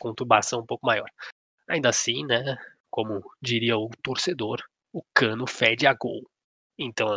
conturbação 0.00 0.60
um 0.60 0.66
pouco 0.66 0.86
maior. 0.86 1.08
Ainda 1.68 1.88
assim, 1.88 2.24
né? 2.24 2.56
Como 2.90 3.22
diria 3.42 3.76
o 3.76 3.90
torcedor, 4.02 4.62
o 4.92 5.02
cano 5.14 5.46
fede 5.46 5.86
a 5.86 5.92
gol. 5.92 6.22
Então 6.78 7.08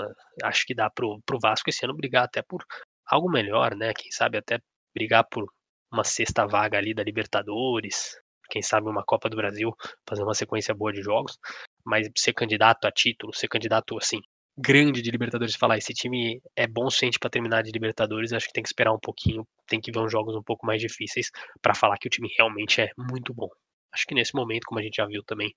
acho 0.43 0.65
que 0.65 0.73
dá 0.73 0.89
pro, 0.89 1.21
pro 1.25 1.39
Vasco 1.39 1.69
esse 1.69 1.85
ano 1.85 1.95
brigar 1.95 2.23
até 2.25 2.41
por 2.41 2.63
algo 3.05 3.29
melhor, 3.29 3.75
né? 3.75 3.93
Quem 3.93 4.11
sabe 4.11 4.37
até 4.37 4.59
brigar 4.93 5.25
por 5.29 5.45
uma 5.91 6.03
sexta 6.03 6.45
vaga 6.47 6.77
ali 6.77 6.93
da 6.93 7.03
Libertadores, 7.03 8.15
quem 8.49 8.61
sabe 8.61 8.89
uma 8.89 9.03
Copa 9.03 9.29
do 9.29 9.37
Brasil, 9.37 9.73
fazer 10.07 10.23
uma 10.23 10.33
sequência 10.33 10.73
boa 10.73 10.91
de 10.91 11.01
jogos, 11.01 11.37
mas 11.85 12.07
ser 12.17 12.33
candidato 12.33 12.85
a 12.85 12.91
título, 12.91 13.33
ser 13.33 13.47
candidato 13.47 13.97
assim, 13.97 14.19
grande 14.57 15.01
de 15.01 15.11
Libertadores, 15.11 15.55
falar 15.55 15.77
esse 15.77 15.93
time 15.93 16.41
é 16.55 16.67
bom 16.67 16.85
o 16.85 16.89
suficiente 16.89 17.19
para 17.19 17.29
terminar 17.29 17.63
de 17.63 17.71
Libertadores, 17.71 18.33
acho 18.33 18.47
que 18.47 18.53
tem 18.53 18.63
que 18.63 18.69
esperar 18.69 18.93
um 18.93 18.99
pouquinho, 18.99 19.47
tem 19.67 19.79
que 19.79 19.91
ver 19.91 19.99
uns 19.99 20.11
jogos 20.11 20.35
um 20.35 20.43
pouco 20.43 20.65
mais 20.65 20.81
difíceis 20.81 21.29
para 21.61 21.73
falar 21.73 21.97
que 21.97 22.07
o 22.07 22.09
time 22.09 22.29
realmente 22.37 22.81
é 22.81 22.89
muito 22.97 23.33
bom. 23.33 23.49
Acho 23.93 24.05
que 24.05 24.15
nesse 24.15 24.35
momento, 24.35 24.63
como 24.65 24.79
a 24.79 24.83
gente 24.83 24.95
já 24.95 25.05
viu 25.05 25.23
também 25.23 25.53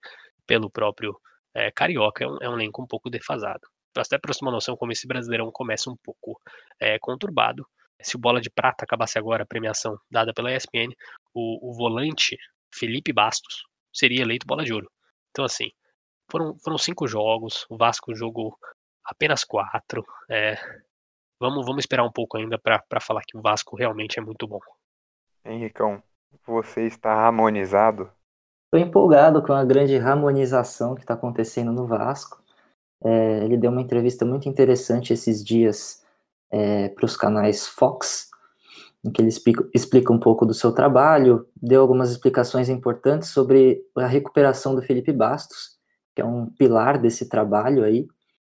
pelo 0.46 0.70
próprio 0.70 1.16
é, 1.54 1.70
Carioca, 1.70 2.24
é 2.24 2.28
um, 2.28 2.38
é 2.42 2.48
um 2.48 2.54
elenco 2.54 2.82
um 2.82 2.86
pouco 2.86 3.10
defasado. 3.10 3.66
Até 4.00 4.18
para 4.18 4.32
uma 4.42 4.50
noção 4.50 4.76
como 4.76 4.92
esse 4.92 5.06
Brasileirão 5.06 5.50
começa 5.50 5.90
um 5.90 5.96
pouco 5.96 6.40
é, 6.80 6.98
conturbado. 6.98 7.66
Se 8.00 8.16
o 8.16 8.18
Bola 8.18 8.40
de 8.40 8.50
Prata 8.50 8.84
acabasse 8.84 9.18
agora 9.18 9.44
a 9.44 9.46
premiação 9.46 9.98
dada 10.10 10.32
pela 10.34 10.54
ESPN, 10.54 10.92
o, 11.32 11.70
o 11.70 11.72
volante 11.72 12.36
Felipe 12.74 13.12
Bastos 13.12 13.64
seria 13.92 14.22
eleito 14.22 14.46
Bola 14.46 14.64
de 14.64 14.72
Ouro. 14.72 14.90
Então, 15.30 15.44
assim, 15.44 15.70
foram, 16.30 16.56
foram 16.58 16.78
cinco 16.78 17.06
jogos, 17.06 17.64
o 17.70 17.76
Vasco 17.76 18.14
jogou 18.14 18.56
apenas 19.04 19.44
quatro. 19.44 20.04
É, 20.30 20.56
vamos, 21.40 21.64
vamos 21.64 21.82
esperar 21.82 22.04
um 22.04 22.12
pouco 22.12 22.36
ainda 22.36 22.58
para 22.58 23.00
falar 23.00 23.22
que 23.26 23.36
o 23.36 23.42
Vasco 23.42 23.76
realmente 23.76 24.18
é 24.18 24.22
muito 24.22 24.46
bom. 24.46 24.60
Henricão, 25.44 26.02
você 26.46 26.86
está 26.86 27.12
harmonizado? 27.12 28.10
Estou 28.66 28.88
empolgado 28.88 29.42
com 29.42 29.52
a 29.52 29.64
grande 29.64 29.96
harmonização 29.96 30.94
que 30.94 31.02
está 31.02 31.14
acontecendo 31.14 31.72
no 31.72 31.86
Vasco. 31.86 32.42
É, 33.04 33.44
ele 33.44 33.56
deu 33.56 33.70
uma 33.70 33.82
entrevista 33.82 34.24
muito 34.24 34.48
interessante 34.48 35.12
esses 35.12 35.44
dias 35.44 36.02
é, 36.50 36.88
para 36.88 37.04
os 37.04 37.16
canais 37.16 37.66
Fox, 37.66 38.30
em 39.04 39.10
que 39.10 39.20
ele 39.20 39.28
explica, 39.28 39.68
explica 39.74 40.12
um 40.12 40.18
pouco 40.18 40.46
do 40.46 40.54
seu 40.54 40.72
trabalho, 40.72 41.46
deu 41.54 41.82
algumas 41.82 42.10
explicações 42.10 42.68
importantes 42.68 43.28
sobre 43.28 43.82
a 43.96 44.06
recuperação 44.06 44.74
do 44.74 44.82
Felipe 44.82 45.12
Bastos, 45.12 45.76
que 46.14 46.22
é 46.22 46.24
um 46.24 46.46
pilar 46.46 46.98
desse 46.98 47.28
trabalho 47.28 47.84
aí. 47.84 48.06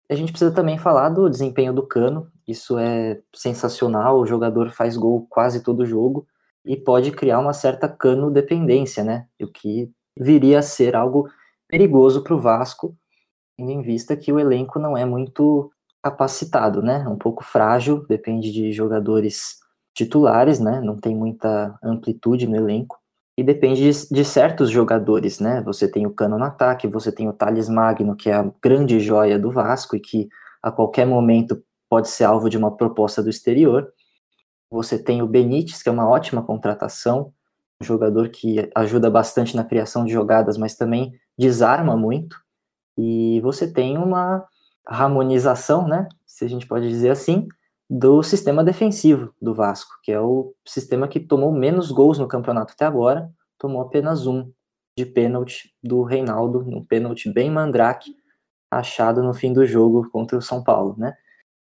A 0.10 0.16
gente 0.16 0.32
precisa 0.32 0.52
também 0.52 0.78
falar 0.78 1.10
do 1.10 1.30
desempenho 1.30 1.72
do 1.72 1.86
Cano, 1.86 2.32
isso 2.48 2.80
é 2.80 3.22
sensacional, 3.36 4.20
o 4.20 4.26
jogador 4.26 4.72
faz 4.72 4.98
gol 4.98 5.28
quase 5.30 5.62
todo 5.62 5.86
jogo 5.86 6.26
e 6.66 6.76
pode 6.76 7.12
criar 7.12 7.40
uma 7.40 7.54
certa 7.54 7.88
cano 7.88 8.32
dependência, 8.32 9.04
né? 9.04 9.28
O 9.40 9.48
que 9.48 9.92
viria 10.18 10.60
a 10.60 10.64
ser 10.64 10.96
algo 10.96 11.30
perigoso 11.68 12.24
para 12.24 12.34
o 12.34 12.40
Vasco, 12.40 12.96
tendo 13.60 13.72
em 13.72 13.82
vista 13.82 14.16
que 14.16 14.32
o 14.32 14.40
elenco 14.40 14.80
não 14.80 14.98
é 14.98 15.04
muito 15.04 15.70
capacitado, 16.02 16.82
né? 16.82 17.06
Um 17.10 17.18
pouco 17.18 17.44
frágil, 17.44 18.06
depende 18.08 18.54
de 18.54 18.72
jogadores 18.72 19.58
titulares, 19.94 20.62
né? 20.62 20.80
Não 20.80 20.96
tem 20.96 21.14
muita 21.14 21.78
amplitude 21.84 22.48
no 22.48 22.56
elenco. 22.56 22.98
E 23.38 23.44
depende 23.44 23.82
de, 23.82 24.14
de, 24.14 24.24
certos 24.24 24.70
jogadores, 24.70 25.42
né? 25.42 25.62
Você 25.64 25.92
tem 25.92 26.08
o 26.08 26.14
Cano 26.14 26.38
no 26.38 26.46
ataque, 26.46 26.88
você 26.88 27.12
tem 27.12 27.28
o 27.28 27.34
Thales 27.34 27.68
Magno, 27.68 28.16
que 28.16 28.30
é 28.30 28.34
a 28.34 28.50
grande 28.64 28.98
joia 29.02 29.38
do 29.38 29.52
Vasco 29.52 29.94
e 29.96 30.00
que 30.00 30.30
a 30.64 30.72
qualquer 30.72 31.06
momento 31.06 31.62
pode 31.90 32.08
ser 32.08 32.24
alvo 32.24 32.50
de 32.50 32.58
uma 32.58 32.76
proposta 32.78 33.22
do 33.22 33.30
exterior. 33.30 33.92
Você 34.72 34.98
tem 34.98 35.22
o 35.22 35.28
Benítez, 35.28 35.84
que 35.84 35.90
é 35.90 35.92
uma 35.92 36.08
ótima 36.08 36.42
contratação, 36.42 37.34
um 37.82 37.86
jogador 37.86 38.30
que 38.30 38.70
ajuda 38.74 39.10
bastante 39.10 39.54
na 39.54 39.66
criação 39.66 40.06
de 40.06 40.14
jogadas, 40.14 40.58
mas 40.58 40.76
também 40.76 41.12
desarma 41.38 41.98
muito. 41.98 42.38
E 43.02 43.40
você 43.40 43.72
tem 43.72 43.98
uma 43.98 44.46
harmonização, 44.86 45.88
né? 45.88 46.10
Se 46.26 46.44
a 46.44 46.50
gente 46.50 46.68
pode 46.68 46.90
dizer 46.90 47.12
assim, 47.12 47.48
do 47.90 48.22
sistema 48.22 48.62
defensivo 48.62 49.34
do 49.42 49.54
Vasco, 49.54 49.92
que 50.04 50.12
é 50.12 50.20
o 50.20 50.54
sistema 50.68 51.08
que 51.08 51.20
tomou 51.20 51.50
menos 51.50 51.92
gols 51.92 52.20
no 52.20 52.28
campeonato 52.28 52.74
até 52.74 52.84
agora, 52.84 53.32
tomou 53.58 53.82
apenas 53.82 54.28
um 54.28 54.52
de 54.98 55.06
pênalti 55.06 55.74
do 55.82 56.04
Reinaldo, 56.04 56.60
um 56.68 56.84
pênalti 56.84 57.32
bem 57.32 57.50
mandrake, 57.50 58.14
achado 58.70 59.24
no 59.24 59.34
fim 59.34 59.54
do 59.54 59.66
jogo 59.66 60.10
contra 60.10 60.38
o 60.38 60.42
São 60.42 60.62
Paulo, 60.62 60.94
né? 60.98 61.16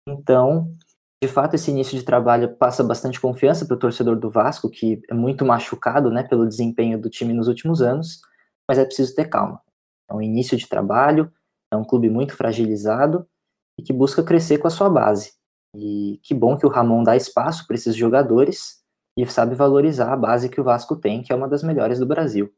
Então, 0.05 0.75
de 1.23 1.29
fato, 1.29 1.53
esse 1.53 1.71
início 1.71 1.97
de 1.97 2.03
trabalho 2.03 2.53
passa 2.57 2.83
bastante 2.83 3.21
confiança 3.21 3.65
para 3.65 3.75
o 3.75 3.79
torcedor 3.79 4.17
do 4.17 4.29
Vasco, 4.29 4.69
que 4.69 5.01
é 5.09 5.13
muito 5.13 5.45
machucado, 5.45 6.11
né, 6.11 6.21
pelo 6.23 6.45
desempenho 6.45 6.99
do 6.99 7.09
time 7.09 7.33
nos 7.33 7.47
últimos 7.47 7.81
anos, 7.81 8.19
mas 8.67 8.77
é 8.77 8.83
preciso 8.83 9.15
ter 9.15 9.29
calma. 9.29 9.61
É 10.09 10.13
um 10.13 10.21
início 10.21 10.57
de 10.57 10.67
trabalho, 10.67 11.31
é 11.71 11.75
um 11.75 11.83
clube 11.83 12.09
muito 12.09 12.35
fragilizado 12.35 13.27
e 13.77 13.83
que 13.83 13.93
busca 13.93 14.23
crescer 14.23 14.57
com 14.57 14.67
a 14.67 14.71
sua 14.71 14.89
base. 14.89 15.33
E 15.75 16.19
que 16.23 16.33
bom 16.33 16.57
que 16.57 16.65
o 16.65 16.69
Ramon 16.69 17.03
dá 17.03 17.15
espaço 17.15 17.65
para 17.65 17.75
esses 17.75 17.95
jogadores 17.95 18.83
e 19.17 19.25
sabe 19.25 19.55
valorizar 19.55 20.11
a 20.11 20.17
base 20.17 20.49
que 20.49 20.61
o 20.61 20.63
Vasco 20.63 20.95
tem, 20.95 21.21
que 21.21 21.31
é 21.31 21.35
uma 21.35 21.47
das 21.47 21.63
melhores 21.63 21.99
do 21.99 22.05
Brasil. 22.05 22.53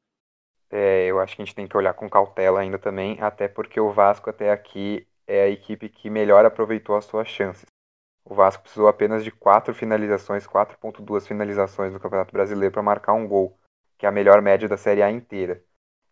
É, 0.70 1.06
eu 1.06 1.20
acho 1.20 1.36
que 1.36 1.42
a 1.42 1.46
gente 1.46 1.56
tem 1.56 1.68
que 1.68 1.78
olhar 1.78 1.94
com 1.94 2.10
cautela 2.10 2.60
ainda 2.60 2.78
também, 2.78 3.22
até 3.22 3.48
porque 3.48 3.80
o 3.80 3.92
Vasco 3.92 4.30
até 4.30 4.52
aqui 4.52 5.08
é 5.28 5.44
a 5.44 5.50
equipe 5.50 5.90
que 5.90 6.10
melhor 6.10 6.46
aproveitou 6.46 6.96
as 6.96 7.06
suas 7.06 7.28
chances. 7.28 7.66
O 8.24 8.34
Vasco 8.34 8.64
precisou 8.64 8.88
apenas 8.88 9.24
de 9.24 9.32
quatro 9.32 9.74
finalizações, 9.74 10.48
4.2 10.48 11.28
finalizações 11.28 11.94
no 11.94 12.00
Campeonato 12.00 12.34
Brasileiro 12.34 12.74
para 12.74 12.82
marcar 12.82 13.14
um 13.14 13.28
gol, 13.28 13.58
que 13.98 14.06
é 14.06 14.10
a 14.10 14.12
melhor 14.12 14.42
média 14.42 14.68
da 14.68 14.78
Série 14.78 15.04
A 15.04 15.12
inteira. 15.12 15.64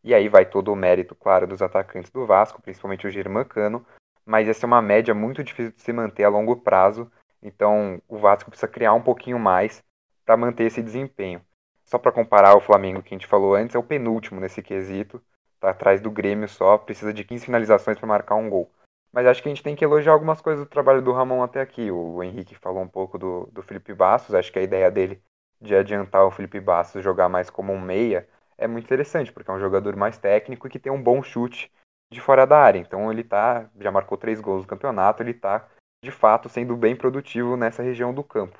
E 0.04 0.14
aí 0.14 0.28
vai 0.28 0.46
todo 0.46 0.72
o 0.72 0.76
mérito, 0.76 1.16
claro, 1.16 1.48
dos 1.48 1.62
atacantes 1.62 2.12
do 2.12 2.26
Vasco, 2.26 2.62
principalmente 2.62 3.08
o 3.08 3.12
Germancano, 3.12 3.86
mas 4.26 4.48
essa 4.48 4.66
é 4.66 4.68
uma 4.68 4.82
média 4.82 5.14
muito 5.14 5.44
difícil 5.44 5.72
de 5.72 5.82
se 5.82 5.94
manter 5.94 6.24
a 6.24 6.30
longo 6.30 6.58
prazo, 6.58 7.12
então 7.42 8.02
o 8.08 8.18
Vasco 8.18 8.50
precisa 8.50 8.68
criar 8.68 8.94
um 8.94 9.02
pouquinho 9.02 9.40
mais 9.40 9.84
para 10.26 10.38
manter 10.38 10.66
esse 10.66 10.82
desempenho. 10.82 11.42
Só 11.86 11.98
para 11.98 12.12
comparar 12.12 12.56
o 12.56 12.62
Flamengo 12.62 13.02
que 13.02 13.14
a 13.14 13.18
gente 13.18 13.28
falou 13.28 13.56
antes, 13.56 13.76
é 13.76 13.80
o 13.80 13.84
penúltimo 13.84 14.40
nesse 14.40 14.62
quesito, 14.62 15.22
está 15.56 15.70
atrás 15.70 16.02
do 16.02 16.12
Grêmio 16.12 16.48
só, 16.48 16.78
precisa 16.78 17.14
de 17.14 17.24
15 17.24 17.46
finalizações 17.46 17.98
para 17.98 18.08
marcar 18.08 18.36
um 18.36 18.50
gol. 18.50 18.72
Mas 19.12 19.28
acho 19.28 19.44
que 19.44 19.48
a 19.48 19.52
gente 19.52 19.64
tem 19.64 19.76
que 19.76 19.86
elogiar 19.86 20.14
algumas 20.14 20.42
coisas 20.42 20.66
do 20.66 20.70
trabalho 20.70 21.02
do 21.02 21.12
Ramon 21.12 21.44
até 21.44 21.62
aqui. 21.62 21.92
O 21.92 22.24
Henrique 22.24 22.56
falou 22.56 22.82
um 22.82 22.88
pouco 22.88 23.18
do, 23.18 23.48
do 23.52 23.62
Felipe 23.62 23.94
Bastos, 23.94 24.34
acho 24.34 24.52
que 24.52 24.60
a 24.60 24.64
ideia 24.64 24.90
dele 24.90 25.22
de 25.62 25.76
adiantar 25.76 26.26
o 26.26 26.32
Felipe 26.32 26.60
Bastos 26.60 27.04
jogar 27.04 27.30
mais 27.30 27.50
como 27.50 27.72
um 27.72 27.80
meia 27.80 28.28
é 28.64 28.68
muito 28.68 28.86
interessante, 28.86 29.32
porque 29.32 29.52
é 29.52 29.54
um 29.54 29.60
jogador 29.60 29.96
mais 29.96 30.18
técnico 30.18 30.68
e 30.68 30.70
que 30.70 30.80
tem 30.80 30.92
um 30.92 31.02
bom 31.02 31.22
chute 31.22 31.72
de 32.12 32.22
fora 32.22 32.46
da 32.48 32.58
área. 32.58 32.80
Então 32.80 33.12
ele 33.12 33.24
tá, 33.24 33.70
já 33.80 33.92
marcou 33.92 34.18
três 34.18 34.40
gols 34.40 34.62
no 34.62 34.68
campeonato, 34.68 35.22
ele 35.22 35.32
está 35.32 35.68
de 36.04 36.12
fato 36.12 36.50
sendo 36.50 36.76
bem 36.76 36.96
produtivo 36.96 37.58
nessa 37.58 37.84
região 37.84 38.14
do 38.14 38.24
campo. 38.24 38.60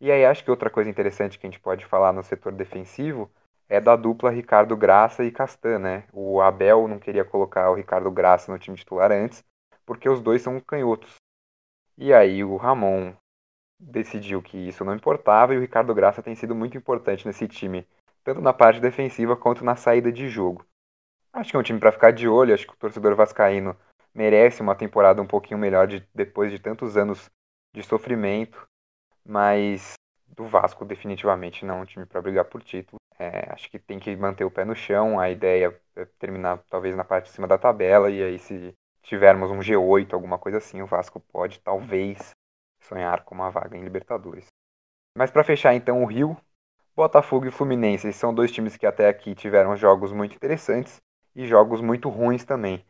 E 0.00 0.10
aí 0.10 0.24
acho 0.24 0.44
que 0.44 0.50
outra 0.50 0.70
coisa 0.70 0.90
interessante 0.90 1.38
que 1.38 1.46
a 1.46 1.50
gente 1.50 1.60
pode 1.60 1.84
falar 1.86 2.12
no 2.12 2.22
setor 2.22 2.52
defensivo 2.52 3.30
é 3.68 3.80
da 3.80 3.96
dupla 3.96 4.30
Ricardo 4.30 4.76
Graça 4.76 5.24
e 5.24 5.30
Castan, 5.30 5.78
né? 5.78 6.04
O 6.12 6.40
Abel 6.40 6.86
não 6.86 6.98
queria 6.98 7.24
colocar 7.24 7.70
o 7.70 7.74
Ricardo 7.74 8.10
Graça 8.10 8.52
no 8.52 8.58
time 8.58 8.76
titular 8.76 9.10
antes, 9.10 9.42
porque 9.84 10.08
os 10.08 10.20
dois 10.20 10.42
são 10.42 10.60
canhotos. 10.60 11.16
E 11.96 12.12
aí 12.12 12.44
o 12.44 12.56
Ramon 12.56 13.14
decidiu 13.80 14.42
que 14.42 14.56
isso 14.56 14.84
não 14.84 14.94
importava 14.94 15.54
e 15.54 15.58
o 15.58 15.60
Ricardo 15.60 15.94
Graça 15.94 16.22
tem 16.22 16.34
sido 16.34 16.54
muito 16.54 16.76
importante 16.76 17.26
nesse 17.26 17.48
time, 17.48 17.86
tanto 18.26 18.40
na 18.40 18.52
parte 18.52 18.80
defensiva 18.80 19.36
quanto 19.36 19.64
na 19.64 19.76
saída 19.76 20.10
de 20.10 20.28
jogo. 20.28 20.66
Acho 21.32 21.52
que 21.52 21.56
é 21.56 21.60
um 21.60 21.62
time 21.62 21.78
para 21.78 21.92
ficar 21.92 22.10
de 22.10 22.26
olho. 22.26 22.52
Acho 22.52 22.66
que 22.66 22.72
o 22.72 22.76
torcedor 22.76 23.14
vascaíno 23.14 23.76
merece 24.12 24.60
uma 24.60 24.74
temporada 24.74 25.22
um 25.22 25.26
pouquinho 25.26 25.60
melhor 25.60 25.86
de, 25.86 26.04
depois 26.12 26.50
de 26.50 26.58
tantos 26.58 26.96
anos 26.96 27.30
de 27.72 27.84
sofrimento. 27.84 28.66
mas 29.24 29.94
do 30.26 30.44
Vasco 30.44 30.84
definitivamente 30.84 31.64
não 31.64 31.78
é 31.78 31.82
um 31.82 31.84
time 31.84 32.04
para 32.04 32.20
brigar 32.20 32.44
por 32.46 32.62
título. 32.62 33.00
É, 33.16 33.50
acho 33.52 33.70
que 33.70 33.78
tem 33.78 33.98
que 33.98 34.14
manter 34.16 34.44
o 34.44 34.50
pé 34.50 34.64
no 34.64 34.74
chão. 34.74 35.20
A 35.20 35.30
ideia 35.30 35.80
é 35.94 36.04
terminar 36.18 36.58
talvez 36.68 36.96
na 36.96 37.04
parte 37.04 37.26
de 37.26 37.30
cima 37.30 37.46
da 37.46 37.56
tabela 37.56 38.10
e 38.10 38.22
aí 38.22 38.38
se 38.40 38.74
tivermos 39.02 39.52
um 39.52 39.60
G8, 39.60 40.12
alguma 40.12 40.36
coisa 40.36 40.58
assim, 40.58 40.82
o 40.82 40.86
Vasco 40.86 41.20
pode 41.20 41.60
talvez 41.60 42.32
sonhar 42.80 43.24
com 43.24 43.36
uma 43.36 43.50
vaga 43.50 43.76
em 43.76 43.84
Libertadores. 43.84 44.46
Mas 45.16 45.30
para 45.30 45.44
fechar 45.44 45.74
então 45.74 46.02
o 46.02 46.06
Rio, 46.06 46.36
Botafogo 46.96 47.46
e 47.46 47.50
Fluminense 47.50 48.10
são 48.14 48.34
dois 48.34 48.50
times 48.50 48.74
que 48.74 48.86
até 48.86 49.06
aqui 49.06 49.34
tiveram 49.34 49.76
jogos 49.76 50.12
muito 50.12 50.34
interessantes 50.34 51.02
e 51.34 51.46
jogos 51.46 51.82
muito 51.82 52.08
ruins 52.08 52.42
também. 52.42 52.82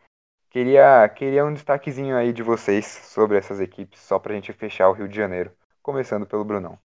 Queria, 0.49 1.09
queria 1.09 1.45
um 1.45 1.53
destaquezinho 1.53 2.17
aí 2.17 2.33
de 2.33 2.41
vocês 2.41 2.87
sobre 2.87 3.37
essas 3.37 3.59
equipes, 3.59 4.01
só 4.01 4.21
para 4.21 4.33
a 4.33 4.37
gente 4.37 4.53
fechar 4.53 4.89
o 4.89 4.93
Rio 4.93 5.09
de 5.09 5.17
Janeiro, 5.17 5.51
começando 5.83 6.25
pelo 6.25 6.45
Brunão. 6.45 6.79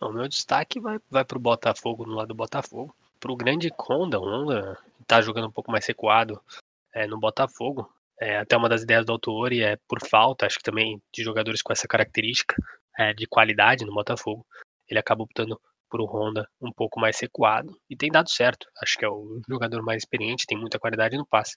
O 0.00 0.10
meu 0.10 0.26
destaque 0.28 0.80
vai, 0.80 0.98
vai 1.08 1.24
pro 1.24 1.38
Botafogo, 1.38 2.04
no 2.04 2.14
lado 2.14 2.28
do 2.28 2.34
Botafogo. 2.34 2.92
Pro 3.20 3.36
grande 3.36 3.72
Honda, 3.78 4.18
o 4.18 4.24
Honda 4.24 4.76
tá 5.06 5.22
jogando 5.22 5.46
um 5.46 5.52
pouco 5.52 5.70
mais 5.70 5.86
recuado 5.86 6.42
é, 6.92 7.06
no 7.06 7.18
Botafogo. 7.18 7.88
É, 8.20 8.38
até 8.38 8.56
uma 8.56 8.68
das 8.68 8.82
ideias 8.82 9.06
do 9.06 9.12
Autori 9.12 9.62
é 9.62 9.78
por 9.88 10.00
falta, 10.04 10.46
acho 10.46 10.58
que 10.58 10.64
também 10.64 11.00
de 11.14 11.22
jogadores 11.22 11.62
com 11.62 11.72
essa 11.72 11.86
característica 11.86 12.56
é, 12.98 13.14
de 13.14 13.26
qualidade 13.26 13.84
no 13.84 13.94
Botafogo. 13.94 14.44
Ele 14.88 14.98
acaba 14.98 15.22
optando 15.22 15.60
por 15.90 16.00
um 16.00 16.06
Honda 16.06 16.48
um 16.60 16.72
pouco 16.72 17.00
mais 17.00 17.18
recuado 17.20 17.76
e 17.88 17.96
tem 17.96 18.10
dado 18.10 18.30
certo. 18.30 18.66
Acho 18.82 18.98
que 18.98 19.04
é 19.04 19.08
o 19.08 19.40
jogador 19.48 19.82
mais 19.82 20.02
experiente, 20.02 20.46
tem 20.46 20.58
muita 20.58 20.78
qualidade 20.78 21.16
no 21.16 21.26
passe 21.26 21.56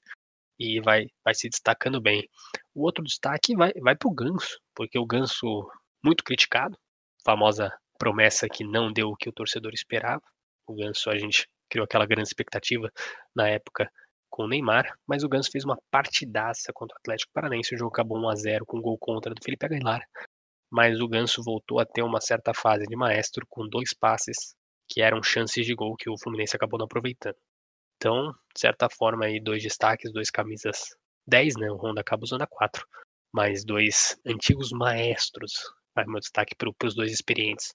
e 0.59 0.81
vai, 0.81 1.07
vai 1.23 1.33
se 1.33 1.49
destacando 1.49 2.01
bem. 2.01 2.27
O 2.75 2.83
outro 2.83 3.03
destaque 3.03 3.55
vai, 3.55 3.71
vai 3.81 3.95
para 3.95 4.09
o 4.09 4.13
Ganso, 4.13 4.59
porque 4.75 4.99
o 4.99 5.05
Ganso, 5.05 5.69
muito 6.03 6.23
criticado, 6.23 6.77
famosa 7.23 7.71
promessa 7.97 8.47
que 8.47 8.63
não 8.63 8.91
deu 8.91 9.09
o 9.09 9.15
que 9.15 9.29
o 9.29 9.33
torcedor 9.33 9.73
esperava. 9.73 10.21
O 10.67 10.75
Ganso, 10.75 11.09
a 11.09 11.17
gente 11.17 11.47
criou 11.69 11.85
aquela 11.85 12.05
grande 12.05 12.27
expectativa 12.27 12.91
na 13.35 13.47
época 13.47 13.89
com 14.29 14.43
o 14.43 14.47
Neymar, 14.47 14.93
mas 15.07 15.23
o 15.23 15.29
Ganso 15.29 15.49
fez 15.51 15.65
uma 15.65 15.77
partidaça 15.89 16.71
contra 16.73 16.95
o 16.95 16.99
Atlético 16.99 17.31
Paranaense. 17.33 17.73
O 17.73 17.77
jogo 17.77 17.91
acabou 17.91 18.17
1 18.19 18.29
a 18.29 18.35
0 18.35 18.65
com 18.65 18.81
gol 18.81 18.97
contra 18.97 19.33
do 19.33 19.43
Felipe 19.43 19.65
Aguilar. 19.65 20.01
Mas 20.71 20.99
o 20.99 21.07
Ganso 21.07 21.43
voltou 21.43 21.79
a 21.79 21.85
ter 21.85 22.03
uma 22.03 22.21
certa 22.21 22.53
fase 22.53 22.85
de 22.85 22.95
maestro 22.95 23.45
com 23.49 23.67
dois 23.67 23.93
passes 23.93 24.55
que 24.87 25.01
eram 25.01 25.21
chances 25.21 25.65
de 25.65 25.75
gol 25.75 25.95
que 25.95 26.09
o 26.09 26.17
Fluminense 26.17 26.55
acabou 26.55 26.77
não 26.77 26.85
aproveitando. 26.85 27.37
Então, 27.97 28.31
de 28.53 28.59
certa 28.59 28.89
forma, 28.89 29.25
aí 29.25 29.39
dois 29.39 29.61
destaques, 29.61 30.11
dois 30.11 30.29
camisas 30.29 30.95
10, 31.27 31.55
né? 31.57 31.69
O 31.69 31.75
Honda 31.75 32.01
acaba 32.01 32.23
usando 32.23 32.41
a 32.41 32.47
4. 32.47 32.85
Mas 33.31 33.63
dois 33.63 34.19
antigos 34.25 34.71
maestros. 34.71 35.51
Vai 35.93 36.05
meu 36.05 36.19
destaque 36.19 36.55
para 36.55 36.87
os 36.87 36.95
dois 36.95 37.11
experientes. 37.11 37.73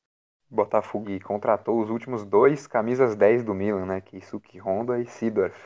Botafogo 0.50 1.06
contratou 1.22 1.80
os 1.80 1.90
últimos 1.90 2.24
dois 2.24 2.66
camisas 2.66 3.16
10 3.16 3.44
do 3.44 3.54
Milan, 3.54 3.86
né? 3.86 4.00
Kisuke 4.00 4.58
Honda 4.58 5.00
e 5.00 5.06
Sidorf. 5.06 5.56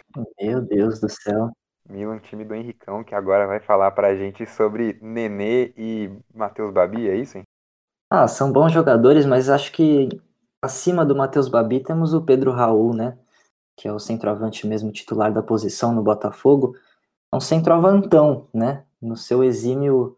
Meu 0.40 0.60
Deus 0.60 1.00
do 1.00 1.08
céu. 1.08 1.50
Milan, 1.88 2.18
time 2.18 2.44
do 2.44 2.54
Henricão, 2.54 3.02
que 3.02 3.14
agora 3.14 3.46
vai 3.46 3.60
falar 3.60 3.90
pra 3.92 4.14
gente 4.14 4.44
sobre 4.46 4.98
Nenê 5.00 5.72
e 5.76 6.10
Matheus 6.34 6.72
Babi, 6.72 7.08
é 7.08 7.16
isso, 7.16 7.38
hein? 7.38 7.44
Ah, 8.10 8.28
são 8.28 8.52
bons 8.52 8.72
jogadores, 8.72 9.24
mas 9.24 9.48
acho 9.48 9.72
que 9.72 10.08
acima 10.62 11.04
do 11.04 11.16
Matheus 11.16 11.48
Babi 11.48 11.80
temos 11.80 12.12
o 12.12 12.22
Pedro 12.22 12.52
Raul, 12.52 12.94
né? 12.94 13.18
Que 13.76 13.88
é 13.88 13.92
o 13.92 13.98
centroavante 13.98 14.66
mesmo 14.66 14.92
titular 14.92 15.32
da 15.32 15.42
posição 15.42 15.92
no 15.92 16.02
Botafogo. 16.02 16.76
É 17.32 17.36
um 17.36 17.40
centroavantão, 17.40 18.48
né? 18.52 18.84
No 19.00 19.16
seu 19.16 19.42
exímio 19.42 20.16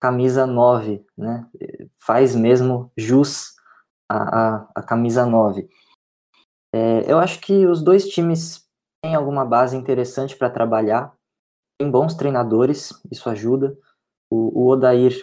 camisa 0.00 0.46
9, 0.46 1.04
né? 1.16 1.46
Faz 1.96 2.34
mesmo 2.34 2.90
jus 2.96 3.54
a, 4.08 4.56
a, 4.56 4.68
a 4.74 4.82
camisa 4.82 5.24
9. 5.24 5.68
É, 6.74 7.10
eu 7.10 7.18
acho 7.18 7.40
que 7.40 7.66
os 7.66 7.82
dois 7.82 8.08
times 8.08 8.65
têm 9.06 9.14
alguma 9.14 9.44
base 9.44 9.76
interessante 9.76 10.36
para 10.36 10.50
trabalhar, 10.50 11.12
tem 11.78 11.88
bons 11.88 12.14
treinadores, 12.14 12.92
isso 13.10 13.30
ajuda. 13.30 13.76
O, 14.28 14.64
o 14.64 14.68
Odair 14.68 15.14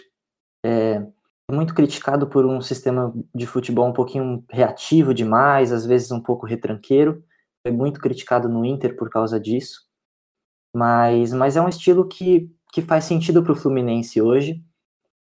é 0.64 1.06
muito 1.50 1.74
criticado 1.74 2.26
por 2.26 2.46
um 2.46 2.62
sistema 2.62 3.12
de 3.34 3.46
futebol 3.46 3.86
um 3.86 3.92
pouquinho 3.92 4.42
reativo 4.48 5.12
demais, 5.12 5.70
às 5.70 5.84
vezes 5.84 6.10
um 6.10 6.20
pouco 6.20 6.46
retranqueiro. 6.46 7.22
Foi 7.66 7.76
muito 7.76 8.00
criticado 8.00 8.48
no 8.48 8.64
Inter 8.64 8.96
por 8.96 9.10
causa 9.10 9.38
disso. 9.38 9.82
Mas, 10.74 11.32
mas 11.34 11.56
é 11.56 11.60
um 11.60 11.68
estilo 11.68 12.08
que, 12.08 12.50
que 12.72 12.80
faz 12.80 13.04
sentido 13.04 13.42
para 13.42 13.52
o 13.52 13.56
Fluminense 13.56 14.22
hoje. 14.22 14.64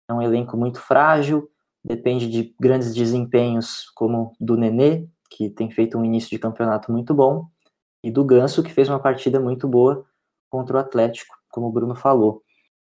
É 0.08 0.14
um 0.14 0.22
elenco 0.22 0.56
muito 0.56 0.80
frágil, 0.80 1.50
depende 1.84 2.30
de 2.30 2.54
grandes 2.60 2.94
desempenhos 2.94 3.90
como 3.96 4.36
do 4.40 4.56
Nenê, 4.56 5.08
que 5.32 5.50
tem 5.50 5.72
feito 5.72 5.98
um 5.98 6.06
início 6.06 6.30
de 6.30 6.38
campeonato 6.38 6.92
muito 6.92 7.14
bom, 7.16 7.48
e 8.04 8.12
do 8.12 8.24
Ganso, 8.24 8.64
que 8.64 8.74
fez 8.74 8.90
uma 8.90 9.00
partida 9.00 9.40
muito 9.40 9.68
boa 9.68 10.06
contra 10.50 10.78
o 10.78 10.80
Atlético, 10.80 11.36
como 11.50 11.68
o 11.68 11.72
Bruno 11.72 11.96
falou. 11.96 12.44